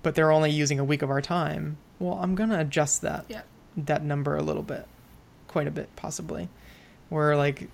but 0.02 0.14
they're 0.14 0.32
only 0.32 0.50
using 0.50 0.78
a 0.78 0.84
week 0.84 1.02
of 1.02 1.10
our 1.10 1.20
time 1.20 1.76
well 1.98 2.18
i'm 2.22 2.34
going 2.34 2.48
to 2.50 2.58
adjust 2.58 3.02
that 3.02 3.24
Yeah. 3.28 3.42
that 3.76 4.02
number 4.02 4.36
a 4.36 4.42
little 4.42 4.62
bit 4.62 4.86
quite 5.48 5.66
a 5.66 5.70
bit 5.70 5.94
possibly 5.96 6.48
where 7.08 7.36
like 7.36 7.68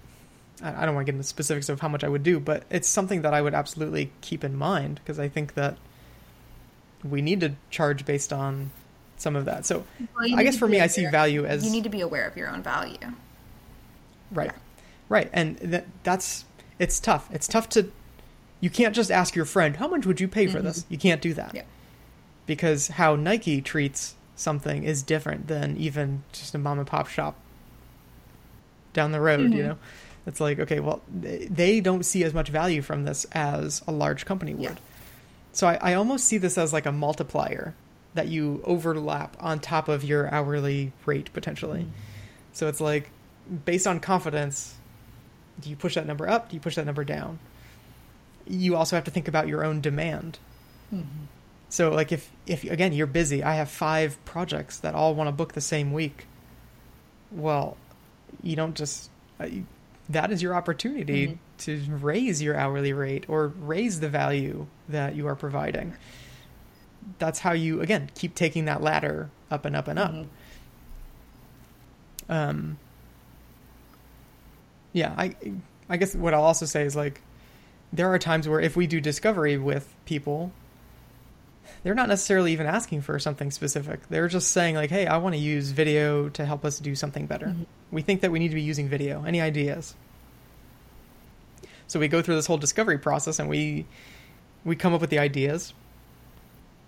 I 0.62 0.82
I 0.82 0.86
don't 0.86 0.94
want 0.94 1.06
to 1.06 1.12
get 1.12 1.16
into 1.16 1.26
specifics 1.26 1.68
of 1.68 1.80
how 1.80 1.88
much 1.88 2.04
I 2.04 2.08
would 2.08 2.22
do, 2.22 2.38
but 2.38 2.62
it's 2.70 2.86
something 2.88 3.22
that 3.22 3.34
I 3.34 3.42
would 3.42 3.54
absolutely 3.54 4.12
keep 4.20 4.44
in 4.44 4.56
mind 4.56 5.00
because 5.02 5.18
I 5.18 5.28
think 5.28 5.54
that 5.54 5.76
we 7.02 7.22
need 7.22 7.40
to 7.40 7.54
charge 7.70 8.04
based 8.06 8.32
on 8.32 8.70
some 9.16 9.34
of 9.34 9.46
that. 9.46 9.66
So 9.66 9.84
Well, 10.16 10.32
I 10.38 10.44
guess 10.44 10.56
for 10.56 10.68
me, 10.68 10.80
I 10.80 10.86
see 10.86 11.06
value 11.10 11.44
as 11.44 11.64
you 11.64 11.72
need 11.72 11.82
to 11.84 11.90
be 11.90 12.00
aware 12.02 12.26
of 12.28 12.36
your 12.36 12.48
own 12.48 12.62
value. 12.62 12.96
right, 14.30 14.52
right, 15.08 15.30
and 15.32 15.56
that 15.58 15.86
that's 16.02 16.44
it's 16.78 17.00
tough. 17.00 17.28
It's 17.32 17.46
tough 17.46 17.68
to 17.70 17.90
you 18.60 18.70
can't 18.70 18.94
just 18.94 19.10
ask 19.10 19.34
your 19.34 19.44
friend 19.44 19.76
how 19.76 19.88
much 19.88 20.06
would 20.06 20.20
you 20.20 20.28
pay 20.28 20.46
for 20.46 20.58
mm-hmm. 20.58 20.68
this. 20.68 20.86
You 20.88 20.98
can't 20.98 21.20
do 21.20 21.34
that 21.34 21.54
Yeah. 21.54 21.64
because 22.46 22.88
how 22.88 23.14
Nike 23.14 23.60
treats 23.60 24.14
something 24.36 24.84
is 24.84 25.02
different 25.02 25.48
than 25.48 25.76
even 25.76 26.22
just 26.32 26.54
a 26.54 26.58
mom 26.58 26.78
and 26.78 26.86
pop 26.86 27.08
shop 27.08 27.36
down 28.92 29.12
the 29.12 29.20
road. 29.20 29.52
You 29.52 29.58
mm-hmm. 29.58 29.68
know, 29.68 29.78
it's 30.26 30.40
like 30.40 30.58
okay, 30.58 30.80
well, 30.80 31.02
they- 31.12 31.80
don't 31.80 32.04
see 32.04 32.24
as 32.24 32.32
much 32.32 32.48
value 32.48 32.80
from 32.80 33.04
this 33.04 33.26
as 33.32 33.82
a 33.86 33.92
large 33.92 34.24
company 34.24 34.54
would. 34.54 34.62
Yeah. 34.62 34.74
So 35.52 35.68
I, 35.68 35.78
I 35.80 35.94
almost 35.94 36.24
see 36.24 36.38
this 36.38 36.58
as 36.58 36.72
like 36.72 36.86
a 36.86 36.92
multiplier 36.92 37.74
that 38.14 38.28
you 38.28 38.62
overlap 38.64 39.36
on 39.40 39.60
top 39.60 39.88
of 39.88 40.04
your 40.04 40.32
hourly 40.32 40.92
rate 41.04 41.32
potentially. 41.32 41.80
Mm-hmm. 41.80 41.90
So 42.52 42.68
it's 42.68 42.80
like 42.80 43.10
based 43.64 43.86
on 43.86 44.00
confidence, 44.00 44.76
do 45.60 45.70
you 45.70 45.76
push 45.76 45.94
that 45.94 46.06
number 46.06 46.28
up? 46.28 46.48
Do 46.48 46.56
you 46.56 46.60
push 46.60 46.74
that 46.76 46.86
number 46.86 47.04
down? 47.04 47.38
You 48.46 48.76
also 48.76 48.96
have 48.96 49.04
to 49.04 49.10
think 49.10 49.28
about 49.28 49.48
your 49.48 49.64
own 49.64 49.80
demand. 49.80 50.38
So 51.68 51.90
like 51.90 52.12
if 52.12 52.30
if 52.46 52.62
again 52.64 52.92
you're 52.92 53.06
busy, 53.06 53.42
I 53.42 53.54
have 53.54 53.68
five 53.68 54.22
projects 54.24 54.78
that 54.78 54.94
all 54.94 55.14
want 55.14 55.28
to 55.28 55.32
book 55.32 55.54
the 55.54 55.60
same 55.60 55.92
week. 55.92 56.26
Well, 57.32 57.76
you 58.42 58.54
don't 58.54 58.74
just 58.76 59.10
uh, 59.40 59.48
that 60.08 60.30
is 60.30 60.42
your 60.42 60.54
opportunity 60.54 61.38
to 61.58 61.82
raise 61.88 62.42
your 62.42 62.56
hourly 62.56 62.92
rate 62.92 63.24
or 63.28 63.48
raise 63.48 64.00
the 64.00 64.08
value 64.08 64.66
that 64.88 65.16
you 65.16 65.26
are 65.26 65.34
providing. 65.34 65.94
That's 67.18 67.40
how 67.40 67.52
you 67.52 67.80
again 67.80 68.10
keep 68.14 68.34
taking 68.34 68.66
that 68.66 68.82
ladder 68.82 69.30
up 69.50 69.64
and 69.64 69.74
up 69.74 69.88
and 69.88 69.98
up. 69.98 70.14
Um 72.28 72.78
yeah, 74.94 75.14
I 75.18 75.34
I 75.90 75.98
guess 75.98 76.14
what 76.14 76.32
I'll 76.32 76.44
also 76.44 76.64
say 76.64 76.84
is 76.84 76.96
like 76.96 77.20
there 77.92 78.10
are 78.10 78.18
times 78.18 78.48
where 78.48 78.60
if 78.60 78.74
we 78.76 78.86
do 78.86 79.00
discovery 79.02 79.58
with 79.58 79.94
people 80.06 80.52
they're 81.82 81.94
not 81.94 82.08
necessarily 82.08 82.52
even 82.52 82.66
asking 82.66 83.02
for 83.02 83.18
something 83.18 83.50
specific. 83.50 84.08
They're 84.08 84.28
just 84.28 84.50
saying 84.50 84.74
like, 84.74 84.90
"Hey, 84.90 85.06
I 85.06 85.18
want 85.18 85.34
to 85.34 85.40
use 85.40 85.70
video 85.70 86.28
to 86.30 86.44
help 86.44 86.64
us 86.64 86.78
do 86.78 86.94
something 86.94 87.26
better. 87.26 87.46
Mm-hmm. 87.48 87.62
We 87.90 88.02
think 88.02 88.22
that 88.22 88.30
we 88.30 88.38
need 88.38 88.48
to 88.48 88.54
be 88.54 88.62
using 88.62 88.88
video. 88.88 89.24
Any 89.24 89.40
ideas?" 89.40 89.94
So 91.86 92.00
we 92.00 92.08
go 92.08 92.22
through 92.22 92.36
this 92.36 92.46
whole 92.46 92.56
discovery 92.56 92.98
process 92.98 93.38
and 93.38 93.48
we 93.48 93.86
we 94.64 94.76
come 94.76 94.94
up 94.94 95.00
with 95.00 95.10
the 95.10 95.18
ideas. 95.18 95.74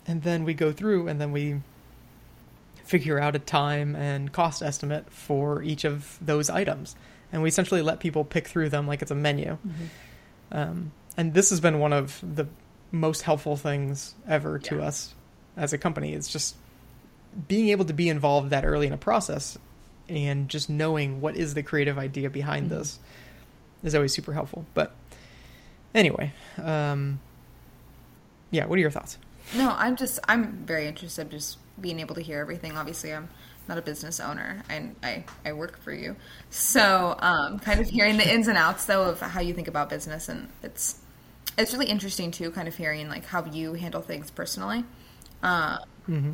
And 0.06 0.22
then 0.22 0.44
we 0.44 0.54
go 0.54 0.72
through 0.72 1.08
and 1.08 1.20
then 1.20 1.32
we 1.32 1.60
figure 2.84 3.18
out 3.18 3.34
a 3.34 3.40
time 3.40 3.96
and 3.96 4.32
cost 4.32 4.62
estimate 4.62 5.10
for 5.10 5.62
each 5.62 5.84
of 5.84 6.18
those 6.22 6.48
items. 6.48 6.94
And 7.32 7.42
we 7.42 7.48
essentially 7.48 7.82
let 7.82 8.00
people 8.00 8.24
pick 8.24 8.46
through 8.48 8.68
them 8.68 8.86
like 8.86 9.02
it's 9.02 9.10
a 9.10 9.16
menu. 9.16 9.58
Um, 10.52 10.92
and 11.16 11.34
this 11.34 11.50
has 11.50 11.60
been 11.60 11.78
one 11.78 11.92
of 11.92 12.20
the 12.22 12.46
most 12.92 13.22
helpful 13.22 13.56
things 13.56 14.14
ever 14.28 14.58
to 14.60 14.82
us 14.82 15.14
as 15.56 15.72
a 15.72 15.78
company. 15.78 16.12
It's 16.12 16.30
just 16.30 16.56
being 17.48 17.68
able 17.68 17.84
to 17.86 17.92
be 17.92 18.08
involved 18.08 18.50
that 18.50 18.64
early 18.64 18.86
in 18.86 18.92
a 18.92 18.98
process 18.98 19.58
and 20.08 20.48
just 20.48 20.70
knowing 20.70 21.20
what 21.20 21.36
is 21.36 21.54
the 21.54 21.62
creative 21.62 21.98
idea 21.98 22.30
behind 22.30 22.70
this 22.70 22.98
is 23.82 23.94
always 23.94 24.12
super 24.12 24.32
helpful. 24.32 24.64
But 24.74 24.94
anyway, 25.94 26.32
um, 26.62 27.20
yeah, 28.50 28.66
what 28.66 28.76
are 28.76 28.80
your 28.80 28.90
thoughts? 28.90 29.18
No, 29.54 29.74
I'm 29.76 29.96
just 29.96 30.18
I'm 30.28 30.64
very 30.64 30.86
interested 30.86 31.30
just 31.30 31.58
being 31.80 32.00
able 32.00 32.14
to 32.14 32.20
hear 32.20 32.40
everything. 32.40 32.76
Obviously, 32.76 33.12
I'm 33.12 33.28
not 33.68 33.78
a 33.78 33.82
business 33.82 34.20
owner, 34.20 34.62
and 34.68 34.96
I 35.02 35.24
I 35.44 35.52
work 35.52 35.78
for 35.78 35.92
you, 35.92 36.16
so 36.50 37.16
um, 37.18 37.58
kind 37.58 37.80
of 37.80 37.88
hearing 37.88 38.16
the 38.16 38.32
ins 38.32 38.48
and 38.48 38.58
outs 38.58 38.86
though 38.86 39.02
of 39.10 39.20
how 39.20 39.40
you 39.40 39.54
think 39.54 39.68
about 39.68 39.88
business, 39.88 40.28
and 40.28 40.48
it's 40.62 41.00
it's 41.58 41.72
really 41.72 41.86
interesting 41.86 42.30
too, 42.30 42.50
kind 42.50 42.68
of 42.68 42.76
hearing 42.76 43.08
like 43.08 43.24
how 43.26 43.44
you 43.44 43.74
handle 43.74 44.02
things 44.02 44.30
personally, 44.30 44.84
uh, 45.42 45.78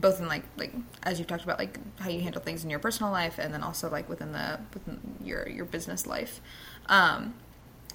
both 0.00 0.20
in 0.20 0.28
like 0.28 0.44
like 0.56 0.72
as 1.02 1.18
you've 1.18 1.28
talked 1.28 1.44
about 1.44 1.58
like 1.58 1.78
how 2.00 2.10
you 2.10 2.20
handle 2.20 2.42
things 2.42 2.64
in 2.64 2.70
your 2.70 2.78
personal 2.78 3.12
life, 3.12 3.38
and 3.38 3.52
then 3.54 3.62
also 3.62 3.90
like 3.90 4.08
within 4.08 4.32
the 4.32 4.60
within 4.74 5.00
your 5.22 5.48
your 5.48 5.64
business 5.64 6.06
life. 6.06 6.40
Um, 6.86 7.34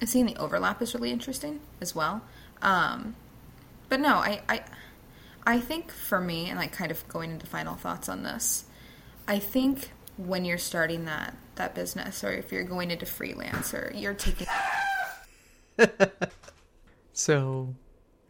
and 0.00 0.08
seeing 0.08 0.26
the 0.26 0.36
overlap 0.36 0.80
is 0.80 0.94
really 0.94 1.10
interesting 1.10 1.60
as 1.80 1.94
well. 1.94 2.22
Um, 2.62 3.16
but 3.88 4.00
no, 4.00 4.16
I, 4.16 4.40
I 4.48 4.60
I 5.46 5.60
think 5.60 5.90
for 5.90 6.20
me, 6.20 6.48
and 6.48 6.58
like 6.58 6.72
kind 6.72 6.90
of 6.90 7.06
going 7.08 7.30
into 7.30 7.46
final 7.46 7.74
thoughts 7.74 8.08
on 8.08 8.22
this, 8.22 8.64
I 9.28 9.38
think 9.38 9.92
when 10.16 10.44
you're 10.44 10.58
starting 10.58 11.04
that 11.04 11.34
that 11.54 11.74
business, 11.74 12.24
or 12.24 12.32
if 12.32 12.50
you're 12.52 12.64
going 12.64 12.90
into 12.90 13.06
freelance, 13.06 13.74
or 13.74 13.92
you're 13.94 14.14
taking 14.14 14.48
So, 17.12 17.74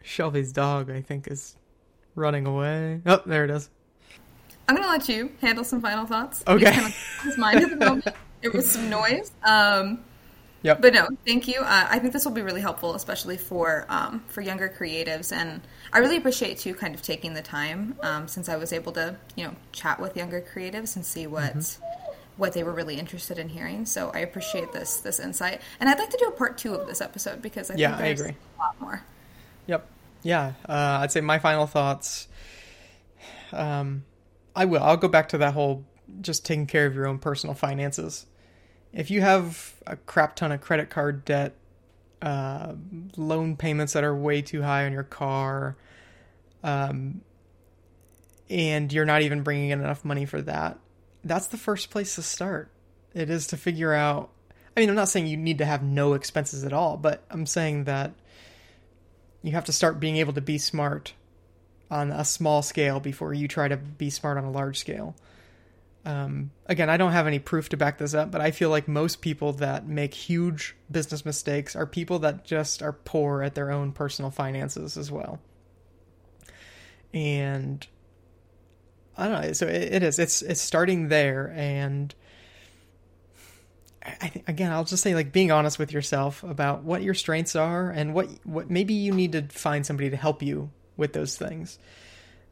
Shelby's 0.03 0.53
dog, 0.53 0.91
I 0.91 1.01
think, 1.03 1.29
is 1.29 1.57
running 2.15 2.47
away. 2.47 3.01
Oh, 3.07 3.23
there 3.27 3.45
it 3.45 3.51
is. 3.51 3.71
I'm 4.69 4.77
gonna 4.77 4.89
let 4.89 5.09
you 5.09 5.33
handle 5.41 5.65
some 5.65 5.81
final 5.81 6.07
thoughts. 6.07 6.45
Okay. 6.47 6.73
Kind 6.73 6.87
of 6.87 6.95
his 7.23 7.39
mind 7.39 7.63
at 7.63 7.71
the 7.71 7.77
moment. 7.77 8.09
It 8.41 8.55
was 8.55 8.71
some 8.71 8.89
noise. 8.89 9.33
Um, 9.43 10.05
Yep. 10.63 10.83
but 10.83 10.95
no, 10.95 11.09
thank 11.27 11.49
you. 11.49 11.61
Uh, 11.61 11.87
I 11.91 11.99
think 11.99 12.13
this 12.13 12.25
will 12.25 12.33
be 12.33 12.43
really 12.43 12.61
helpful, 12.61 12.95
especially 12.95 13.37
for 13.37 13.87
um, 13.89 14.25
for 14.29 14.43
younger 14.43 14.69
creatives. 14.69 15.33
And 15.33 15.61
I 15.93 15.99
really 15.99 16.17
appreciate 16.17 16.59
too, 16.59 16.75
kind 16.75 16.95
of 16.95 17.03
taking 17.03 17.35
the 17.35 17.43
time 17.43 17.97
um, 18.03 18.29
since 18.29 18.49
I 18.49 18.57
was 18.57 18.73
able 18.73 18.93
to, 18.93 19.17
you 19.37 19.45
know, 19.47 19.55
chat 19.73 20.01
with 20.01 20.17
younger 20.17 20.41
creatives 20.41 20.97
and 20.97 21.05
see 21.05 21.27
what 21.27 21.55
Mm-hmm. 21.55 21.85
what 22.37 22.53
they 22.53 22.63
were 22.63 22.73
really 22.73 22.97
interested 22.99 23.39
in 23.39 23.49
hearing. 23.49 23.85
So 23.87 24.11
I 24.15 24.21
appreciate 24.21 24.73
this 24.73 24.99
this 24.99 25.19
insight. 25.19 25.61
And 25.81 25.89
I'd 25.89 25.99
like 25.99 26.11
to 26.11 26.19
do 26.19 26.27
a 26.27 26.33
part 26.33 26.59
two 26.59 26.75
of 26.75 26.87
this 26.87 27.01
episode 27.01 27.43
because 27.43 27.71
I 27.71 27.75
Yeah, 27.77 27.91
think 27.97 28.03
I 28.03 28.07
agree. 28.09 28.37
a 28.57 28.61
lot 28.61 28.81
more. 28.81 29.03
Yep. 29.67 29.87
Yeah. 30.23 30.53
Uh, 30.69 30.99
I'd 31.03 31.11
say 31.13 31.21
my 31.21 31.39
final 31.39 31.67
thoughts. 31.67 32.29
Um, 33.53 34.05
I 34.55 34.65
will. 34.67 34.83
I'll 34.83 34.97
go 34.97 35.09
back 35.09 35.31
to 35.31 35.39
that 35.39 35.55
whole 35.55 35.85
just 36.21 36.45
taking 36.47 36.67
care 36.67 36.87
of 36.87 36.95
your 36.95 37.07
own 37.07 37.19
personal 37.19 37.55
finances. 37.55 38.27
If 38.93 39.11
you 39.11 39.21
have 39.21 39.75
a 39.87 39.97
crap 39.97 40.37
ton 40.37 40.53
of 40.53 40.61
credit 40.61 40.91
card 40.91 41.25
debt, 41.25 41.55
uh, 42.23 42.75
loan 43.17 43.57
payments 43.57 43.93
that 43.93 44.05
are 44.05 44.15
way 44.15 44.43
too 44.43 44.63
high 44.63 44.87
on 44.87 44.93
your 44.93 45.05
car, 45.05 45.77
um, 46.63 47.21
and 48.51 48.93
you're 48.93 49.05
not 49.05 49.23
even 49.23 49.43
bringing 49.43 49.71
in 49.71 49.81
enough 49.81 50.05
money 50.05 50.25
for 50.25 50.41
that, 50.43 50.79
that's 51.25 51.49
the 51.49 51.57
first 51.57 51.91
place 51.91 52.15
to 52.15 52.23
start. 52.23 52.71
It 53.15 53.31
is 53.31 53.49
to 53.49 53.57
figure 53.57 53.93
out. 53.93 54.31
I 54.77 54.81
mean, 54.81 54.89
I'm 54.91 54.97
not 54.97 55.09
saying 55.09 55.27
you 55.27 55.37
need 55.37 55.59
to 55.59 55.65
have 55.65 55.83
no 55.83 56.15
expenses 56.15 56.65
at 56.65 56.73
all, 56.73 56.97
but 56.97 57.25
I'm 57.31 57.47
saying 57.47 57.85
that 57.85 58.13
you 59.43 59.53
have 59.53 59.65
to 59.65 59.73
start 59.73 59.99
being 59.99 60.17
able 60.19 60.33
to 60.35 60.41
be 60.41 60.59
smart 60.59 61.15
on 61.91 62.11
a 62.11 62.25
small 62.25 62.63
scale 62.63 63.01
before 63.01 63.35
you 63.35 63.49
try 63.49 63.67
to 63.67 63.77
be 63.77 64.11
smart 64.11 64.39
on 64.39 64.45
a 64.45 64.51
large 64.51 64.79
scale. 64.79 65.17
Um, 66.09 66.53
again, 66.65 66.89
I 66.89 66.97
don't 66.97 67.13
have 67.13 67.27
any 67.27 67.39
proof 67.39 67.69
to 67.69 67.77
back 67.77 67.99
this 67.99 68.15
up, 68.15 68.31
but 68.31 68.41
I 68.41 68.51
feel 68.51 68.71
like 68.71 68.89
most 68.89 69.21
people 69.21 69.53
that 69.55 69.87
make 69.87 70.15
huge 70.15 70.75
business 70.91 71.27
mistakes 71.27 71.77
are 71.77 71.85
people 71.85 72.21
that 72.21 72.47
just 72.47 72.83
are 72.83 72.95
poor 72.95 73.43
at 73.43 73.55
their 73.55 73.71
own 73.71 73.93
personal 73.93 74.31
finances 74.31 74.97
as 74.97 75.13
well. 75.13 75.39
And 77.13 77.87
I 79.19 79.29
don't 79.29 79.43
know. 79.43 79.53
So 79.53 79.67
it, 79.67 79.93
it 79.93 80.03
is. 80.03 80.19
It's 80.19 80.41
it's 80.41 80.63
starting 80.63 81.09
there, 81.09 81.53
and 81.55 82.15
I 84.03 84.29
think 84.29 84.49
again, 84.49 84.73
I'll 84.73 84.85
just 84.85 85.03
say 85.03 85.15
like 85.15 85.31
being 85.31 85.53
honest 85.53 85.79
with 85.79 85.93
yourself 85.93 86.43
about 86.43 86.85
what 86.85 87.03
your 87.03 87.13
strengths 87.13 87.55
are 87.55 87.91
and 87.91 88.15
what 88.15 88.31
what 88.45 88.71
maybe 88.71 88.95
you 88.95 89.13
need 89.13 89.33
to 89.33 89.43
find 89.43 89.85
somebody 89.85 90.09
to 90.09 90.17
help 90.17 90.43
you 90.43 90.71
with 90.97 91.13
those 91.13 91.37
things. 91.37 91.79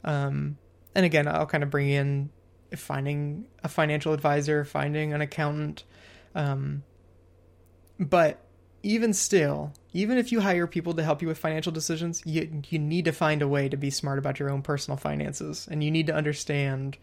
Um, 0.03 0.59
and 0.93 1.07
again, 1.07 1.27
I'll 1.27 1.47
kind 1.47 1.63
of 1.63 1.71
bring 1.71 1.89
in 1.89 2.29
finding 2.75 3.45
a 3.63 3.69
financial 3.69 4.13
advisor, 4.13 4.65
finding 4.65 5.13
an 5.13 5.21
accountant. 5.21 5.83
Um, 6.35 6.83
but 7.99 8.43
even 8.83 9.13
still, 9.13 9.73
even 9.93 10.17
if 10.17 10.31
you 10.31 10.41
hire 10.41 10.67
people 10.67 10.93
to 10.93 11.03
help 11.03 11.21
you 11.21 11.27
with 11.27 11.37
financial 11.37 11.71
decisions, 11.71 12.21
you 12.25 12.61
you 12.69 12.79
need 12.79 13.05
to 13.05 13.11
find 13.11 13.41
a 13.41 13.47
way 13.47 13.69
to 13.69 13.77
be 13.77 13.89
smart 13.89 14.19
about 14.19 14.39
your 14.39 14.49
own 14.49 14.61
personal 14.61 14.97
finances, 14.97 15.67
and 15.69 15.83
you 15.83 15.91
need 15.91 16.07
to 16.07 16.15
understand 16.15 16.97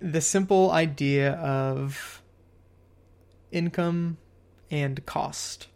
the 0.00 0.20
simple 0.20 0.70
idea 0.72 1.32
of 1.34 2.22
income 3.50 4.16
and 4.70 5.04
cost. 5.06 5.68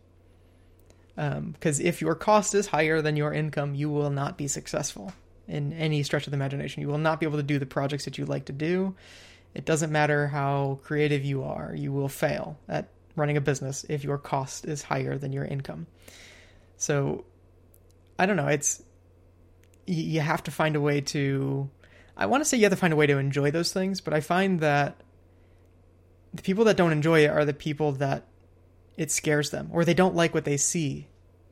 Because 1.15 1.81
if 1.81 2.03
your 2.03 2.15
cost 2.15 2.55
is 2.55 2.67
higher 2.67 3.01
than 3.01 3.17
your 3.17 3.33
income, 3.33 3.75
you 3.75 3.89
will 3.89 4.11
not 4.11 4.37
be 4.37 4.49
successful 4.49 5.13
in 5.49 5.73
any 5.73 6.03
stretch 6.03 6.27
of 6.27 6.31
the 6.31 6.37
imagination. 6.37 6.83
You 6.83 6.89
will 6.89 6.99
not 6.99 7.21
be 7.21 7.27
able 7.27 7.39
to 7.39 7.43
do 7.43 7.59
the 7.59 7.67
projects 7.67 8.05
that 8.05 8.19
you 8.19 8.27
like 8.27 8.47
to 8.47 8.53
do. 8.53 8.95
It 9.55 9.65
doesn't 9.65 9.91
matter 9.91 10.29
how 10.29 10.81
creative 10.83 11.25
you 11.25 11.45
are, 11.45 11.75
you 11.75 11.93
will 11.93 12.09
fail 12.09 12.59
at 12.69 12.89
running 13.15 13.37
a 13.37 13.41
business 13.41 13.87
if 13.89 14.05
your 14.05 14.19
cost 14.19 14.67
is 14.67 14.83
higher 14.83 15.17
than 15.17 15.33
your 15.33 15.45
income. 15.45 15.87
So, 16.77 17.25
I 18.19 18.27
don't 18.27 18.37
know. 18.37 18.49
It's 18.49 18.83
you, 19.87 20.21
have 20.21 20.43
to 20.45 20.51
find 20.51 20.77
a 20.77 20.81
way 20.81 21.01
to. 21.01 21.71
I 22.17 22.27
want 22.27 22.43
to 22.43 22.45
say 22.45 22.57
you 22.57 22.65
have 22.65 22.73
to 22.73 22.77
find 22.77 22.93
a 22.93 22.97
way 22.97 23.07
to 23.07 23.19
enjoy 23.19 23.51
those 23.51 23.73
things, 23.73 24.01
but 24.01 24.13
I 24.13 24.21
find 24.21 24.61
that 24.61 24.97
the 26.35 26.43
people 26.43 26.65
that 26.65 26.77
don't 26.77 26.93
enjoy 26.93 27.25
it 27.25 27.29
are 27.31 27.45
the 27.45 27.55
people 27.55 27.93
that 27.93 28.27
it 28.97 29.11
scares 29.11 29.51
them 29.51 29.69
or 29.73 29.85
they 29.85 29.95
don't 29.95 30.15
like 30.15 30.35
what 30.35 30.45
they 30.45 30.57
see 30.57 31.09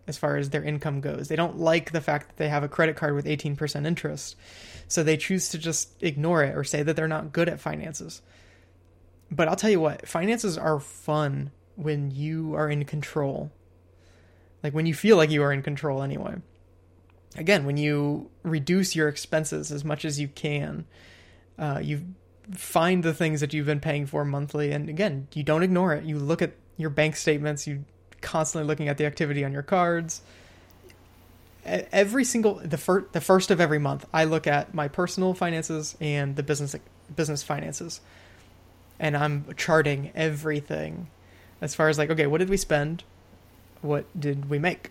as 0.07 0.19
far 0.19 0.37
as 0.37 0.51
their 0.51 0.63
income 0.63 1.01
goes. 1.01 1.29
They 1.29 1.37
don't 1.37 1.59
like 1.59 1.93
the 1.93 2.01
fact 2.01 2.29
that 2.29 2.37
they 2.37 2.49
have 2.49 2.63
a 2.63 2.69
credit 2.69 2.97
card 2.97 3.15
with 3.15 3.25
18% 3.25 3.87
interest. 3.87 4.37
So 4.87 5.03
they 5.03 5.17
choose 5.17 5.49
to 5.51 5.59
just 5.59 5.91
ignore 6.03 6.43
it 6.43 6.57
or 6.57 6.65
say 6.65 6.83
that 6.83 6.95
they're 6.95 7.09
not 7.09 7.33
good 7.33 7.49
at 7.49 7.61
finances. 7.61 8.21
But 9.31 9.49
I'll 9.49 9.57
tell 9.57 9.71
you 9.71 9.81
what, 9.81 10.07
finances 10.07 10.59
are 10.59 10.79
fun 10.79 11.51
when 11.77 12.11
you 12.11 12.55
are 12.55 12.69
in 12.69 12.85
control. 12.85 13.51
Like 14.63 14.75
when 14.75 14.87
you 14.87 14.95
feel 14.95 15.17
like 15.17 15.31
you 15.31 15.43
are 15.43 15.53
in 15.53 15.63
control 15.63 16.03
anyway. 16.03 16.37
Again, 17.37 17.65
when 17.65 17.77
you 17.77 18.31
reduce 18.43 18.95
your 18.95 19.09
expenses 19.09 19.73
as 19.73 19.85
much 19.85 20.05
as 20.05 20.21
you 20.21 20.29
can, 20.29 20.87
uh, 21.59 21.81
you 21.83 22.03
find 22.53 23.03
the 23.03 23.15
things 23.15 23.41
that 23.41 23.53
you've 23.53 23.67
been 23.67 23.81
paying 23.81 24.07
for 24.07 24.25
monthly. 24.25 24.71
And 24.71 24.89
again, 24.89 25.29
you 25.33 25.43
don't 25.43 25.63
ignore 25.63 25.95
it. 25.95 26.05
You 26.05 26.19
look 26.19 26.43
at 26.43 26.53
your 26.77 26.91
bank 26.91 27.17
statements, 27.17 27.67
you 27.67 27.85
constantly 28.25 28.67
looking 28.67 28.89
at 28.89 28.99
the 28.99 29.07
activity 29.07 29.45
on 29.45 29.53
your 29.53 29.63
cards. 29.63 30.23
Every 31.65 32.25
single 32.25 32.55
the 32.57 32.77
first 32.77 33.13
the 33.13 33.21
first 33.21 33.51
of 33.51 33.61
every 33.61 33.79
month, 33.79 34.05
I 34.13 34.25
look 34.25 34.47
at 34.47 34.75
my 34.75 34.89
personal 34.89 35.33
finances 35.33 35.97
and 36.01 36.37
the 36.37 36.43
business 36.43 36.75
business 37.15 37.43
finances, 37.43 38.01
and 38.99 39.17
I'm 39.17 39.47
charting 39.57 40.11
everything, 40.15 41.09
as 41.61 41.75
far 41.75 41.89
as 41.89 41.97
like 41.97 42.11
okay, 42.11 42.27
what 42.27 42.39
did 42.39 42.51
we 42.51 42.59
spend, 42.59 43.05
what 43.81 44.05
did 44.19 44.51
we 44.51 44.59
make, 44.59 44.91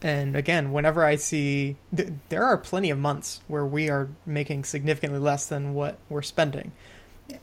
and 0.00 0.34
again, 0.34 0.72
whenever 0.72 1.04
I 1.04 1.16
see 1.16 1.76
th- 1.94 2.12
there 2.28 2.44
are 2.44 2.56
plenty 2.56 2.90
of 2.90 2.98
months 2.98 3.40
where 3.46 3.66
we 3.66 3.90
are 3.90 4.08
making 4.24 4.64
significantly 4.64 5.20
less 5.20 5.46
than 5.46 5.74
what 5.74 5.98
we're 6.08 6.22
spending, 6.22 6.72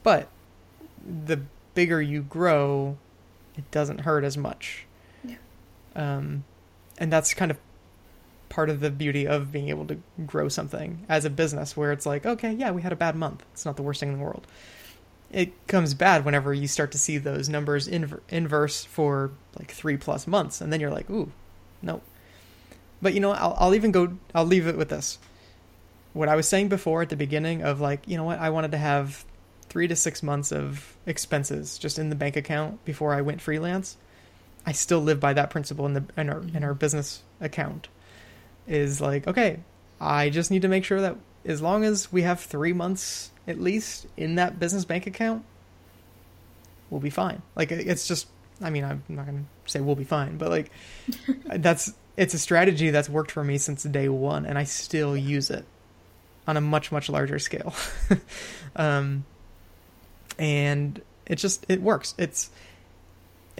but 0.01 0.28
the 1.05 1.41
bigger 1.74 2.01
you 2.01 2.22
grow, 2.22 2.97
it 3.55 3.70
doesn't 3.72 4.01
hurt 4.01 4.24
as 4.24 4.38
much. 4.38 4.86
Um, 5.96 6.44
and 6.98 7.12
that's 7.12 7.34
kind 7.34 7.52
of 7.52 7.58
part 8.50 8.70
of 8.70 8.80
the 8.80 8.90
beauty 8.90 9.28
of 9.28 9.52
being 9.52 9.70
able 9.70 9.86
to 9.86 10.00
grow 10.26 10.50
something 10.50 11.06
as 11.08 11.24
a 11.24 11.30
business 11.30 11.78
where 11.78 11.92
it's 11.92 12.06
like, 12.06 12.26
okay, 12.26 12.52
yeah, 12.52 12.72
we 12.72 12.82
had 12.82 12.92
a 12.92 12.98
bad 12.98 13.16
month. 13.16 13.46
It's 13.54 13.66
not 13.66 13.78
the 13.78 13.84
worst 13.84 14.00
thing 14.00 14.12
in 14.12 14.18
the 14.18 14.24
world. 14.24 14.48
It 15.32 15.68
comes 15.68 15.94
bad 15.94 16.26
whenever 16.26 16.54
you 16.54 16.68
start 16.68 16.92
to 16.94 16.98
see 16.98 17.20
those 17.20 17.48
numbers 17.48 17.88
inver- 17.88 18.22
inverse 18.30 18.84
for 18.84 19.32
like 19.58 19.72
three 19.72 19.98
plus 19.98 20.26
months. 20.26 20.60
And 20.60 20.74
then 20.74 20.80
you're 20.80 20.90
like, 20.90 21.10
ooh, 21.10 21.32
no. 21.82 22.02
But 23.02 23.14
you 23.14 23.20
know, 23.20 23.32
I'll, 23.32 23.56
I'll 23.60 23.76
even 23.76 23.92
go, 23.92 24.18
I'll 24.34 24.46
leave 24.46 24.68
it 24.68 24.78
with 24.78 24.90
this. 24.90 25.20
What 26.14 26.28
I 26.28 26.36
was 26.36 26.48
saying 26.48 26.70
before 26.70 27.04
at 27.04 27.10
the 27.10 27.16
beginning 27.16 27.62
of 27.62 27.80
like, 27.80 28.08
you 28.08 28.18
know 28.18 28.24
what, 28.24 28.40
I 28.40 28.50
wanted 28.50 28.72
to 28.72 28.78
have 28.78 29.24
three 29.70 29.88
to 29.88 29.96
six 29.96 30.24
months 30.24 30.52
of 30.52 30.98
expenses 31.06 31.78
just 31.78 32.00
in 32.00 32.10
the 32.10 32.16
bank 32.16 32.36
account 32.36 32.84
before 32.84 33.14
I 33.14 33.22
went 33.22 33.40
freelance. 33.40 33.98
I 34.70 34.72
still 34.72 34.99
live 34.99 35.20
by 35.20 35.34
that 35.34 35.49
principle 35.49 35.88
in 35.88 35.93
the 35.93 36.03
in 36.15 36.30
our 36.30 36.41
in 36.53 36.63
our 36.63 36.76
business 36.76 37.24
account. 37.41 37.88
Is 38.67 39.01
like, 39.01 39.28
okay, 39.28 39.61
I 39.99 40.30
just 40.30 40.51
need 40.51 40.61
to 40.61 40.67
make 40.67 40.84
sure 40.84 41.01
that 41.01 41.17
as 41.43 41.59
long 41.59 41.84
as 41.84 42.11
we 42.11 42.22
have 42.22 42.39
three 42.39 42.72
months 42.72 43.32
at 43.47 43.59
least 43.59 44.05
in 44.15 44.36
that 44.36 44.59
business 44.59 44.86
bank 44.86 45.07
account, 45.07 45.43
we'll 46.91 47.01
be 47.01 47.09
fine. 47.09 47.41
Like 47.55 47.72
it's 47.72 48.07
just 48.07 48.28
I 48.61 48.70
mean, 48.70 48.84
I'm 48.84 49.01
not 49.09 49.26
gonna 49.26 49.45
say 49.65 49.80
we'll 49.80 49.95
be 49.95 50.03
fine, 50.03 50.38
but 50.38 50.49
like 50.49 50.70
that's 51.47 51.91
it's 52.15 52.36
a 52.36 52.39
strategy 52.39 52.91
that's 52.91 53.09
worked 53.09 53.32
for 53.32 53.43
me 53.43 53.57
since 53.57 53.82
day 53.82 54.07
one 54.07 54.45
and 54.45 54.55
I 54.55 54.65
still 54.65 55.17
use 55.17 55.49
it 55.49 55.65
on 56.45 56.57
a 56.57 56.61
much, 56.61 56.91
much 56.91 57.09
larger 57.09 57.39
scale. 57.39 57.74
um 58.76 59.26
and 60.38 61.01
it 61.26 61.38
just 61.38 61.65
it 61.67 61.82
works. 61.82 62.13
It's 62.20 62.51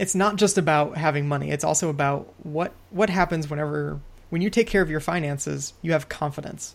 it's 0.00 0.14
not 0.14 0.36
just 0.36 0.56
about 0.56 0.96
having 0.96 1.28
money. 1.28 1.50
It's 1.50 1.62
also 1.62 1.90
about 1.90 2.32
what 2.42 2.72
what 2.88 3.10
happens 3.10 3.50
whenever 3.50 4.00
when 4.30 4.40
you 4.40 4.48
take 4.48 4.66
care 4.66 4.80
of 4.80 4.88
your 4.88 5.00
finances, 5.00 5.74
you 5.82 5.92
have 5.92 6.08
confidence. 6.08 6.74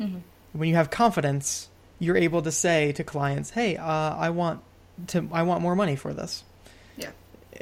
Mm-hmm. 0.00 0.20
When 0.54 0.68
you 0.70 0.74
have 0.76 0.88
confidence, 0.88 1.68
you're 1.98 2.16
able 2.16 2.40
to 2.40 2.50
say 2.50 2.92
to 2.92 3.04
clients, 3.04 3.50
"Hey, 3.50 3.76
uh, 3.76 4.16
I 4.16 4.30
want 4.30 4.62
to 5.08 5.28
I 5.32 5.42
want 5.42 5.60
more 5.60 5.76
money 5.76 5.96
for 5.96 6.14
this." 6.14 6.44
Yeah. 6.96 7.10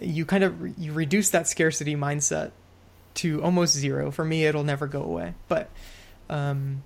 You 0.01 0.25
kind 0.25 0.45
of 0.45 0.79
you 0.79 0.93
reduce 0.93 1.31
that 1.31 1.49
scarcity 1.49 1.97
mindset 1.97 2.53
to 3.15 3.43
almost 3.43 3.75
zero. 3.75 4.13
For 4.13 4.25
me, 4.25 4.45
it'll 4.45 4.63
never 4.63 4.87
go 4.87 5.03
away, 5.03 5.35
but 5.49 5.71
um, 6.29 6.85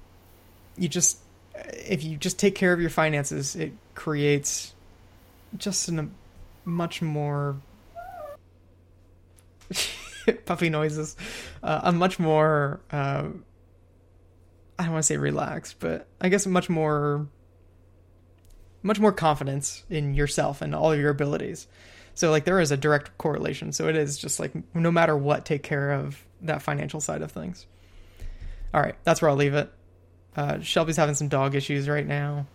you 0.78 0.88
just 0.88 1.18
if 1.54 2.02
you 2.02 2.16
just 2.16 2.38
take 2.38 2.54
care 2.54 2.72
of 2.72 2.80
your 2.80 2.88
finances, 2.88 3.54
it 3.54 3.72
creates 3.94 4.72
just 5.58 5.88
an, 5.90 5.98
a 5.98 6.08
much 6.64 7.02
more 7.02 7.56
puffy 10.46 10.70
noises, 10.70 11.16
uh, 11.62 11.80
a 11.84 11.92
much 11.92 12.18
more 12.18 12.80
uh, 12.90 13.28
I 14.78 14.84
don't 14.84 14.92
want 14.92 15.02
to 15.04 15.06
say 15.06 15.16
relaxed, 15.16 15.76
but 15.78 16.08
I 16.20 16.28
guess 16.28 16.46
much 16.46 16.68
more 16.68 17.26
much 18.82 19.00
more 19.00 19.12
confidence 19.12 19.82
in 19.88 20.14
yourself 20.14 20.60
and 20.60 20.74
all 20.74 20.92
of 20.92 21.00
your 21.00 21.10
abilities. 21.10 21.66
So 22.14 22.30
like 22.30 22.44
there 22.44 22.60
is 22.60 22.70
a 22.70 22.76
direct 22.76 23.16
correlation. 23.18 23.72
So 23.72 23.88
it 23.88 23.96
is 23.96 24.18
just 24.18 24.38
like 24.38 24.52
no 24.74 24.90
matter 24.90 25.16
what, 25.16 25.44
take 25.44 25.62
care 25.62 25.92
of 25.92 26.22
that 26.42 26.62
financial 26.62 27.00
side 27.00 27.22
of 27.22 27.32
things. 27.32 27.66
All 28.72 28.80
right, 28.80 28.96
that's 29.04 29.22
where 29.22 29.30
I'll 29.30 29.36
leave 29.36 29.54
it. 29.54 29.72
Uh, 30.36 30.60
Shelby's 30.60 30.96
having 30.96 31.14
some 31.14 31.28
dog 31.28 31.54
issues 31.54 31.88
right 31.88 32.06
now, 32.06 32.46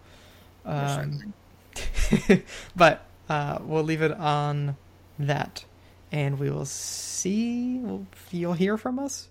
um, 0.65 1.33
but 2.75 3.05
uh, 3.29 3.59
we'll 3.61 3.85
leave 3.85 4.01
it 4.01 4.11
on 4.11 4.75
that, 5.17 5.63
and 6.11 6.39
we 6.39 6.49
will 6.49 6.65
see. 6.65 7.81
You'll 8.31 8.53
hear 8.53 8.77
from 8.77 8.99
us. 8.99 9.29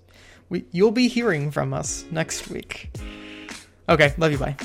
We 0.48 0.64
you'll 0.72 0.92
be 0.92 1.08
hearing 1.08 1.50
from 1.50 1.74
us 1.74 2.04
next 2.10 2.48
week. 2.48 2.90
Okay, 3.88 4.14
love 4.18 4.32
you. 4.32 4.38
Bye. 4.38 4.56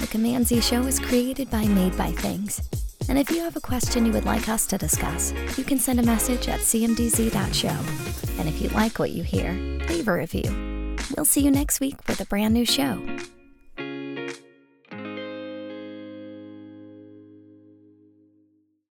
The 0.00 0.06
Command 0.10 0.46
Z 0.46 0.60
Show 0.60 0.82
is 0.82 0.98
created 0.98 1.50
by 1.50 1.66
Made 1.66 1.96
by 1.96 2.10
Things. 2.12 2.62
And 3.08 3.18
if 3.18 3.30
you 3.30 3.40
have 3.42 3.56
a 3.56 3.60
question 3.60 4.04
you 4.04 4.12
would 4.12 4.24
like 4.24 4.48
us 4.48 4.66
to 4.66 4.78
discuss, 4.78 5.32
you 5.56 5.64
can 5.64 5.78
send 5.78 6.00
a 6.00 6.02
message 6.02 6.48
at 6.48 6.60
cmdz.show. 6.60 8.38
And 8.40 8.48
if 8.48 8.60
you 8.60 8.68
like 8.70 8.98
what 8.98 9.12
you 9.12 9.22
hear, 9.22 9.52
leave 9.88 10.08
a 10.08 10.12
review. 10.12 10.96
We'll 11.16 11.24
see 11.24 11.42
you 11.42 11.50
next 11.50 11.78
week 11.80 11.96
with 12.08 12.20
a 12.20 12.26
brand 12.26 12.54
new 12.54 12.64
show. 12.64 13.00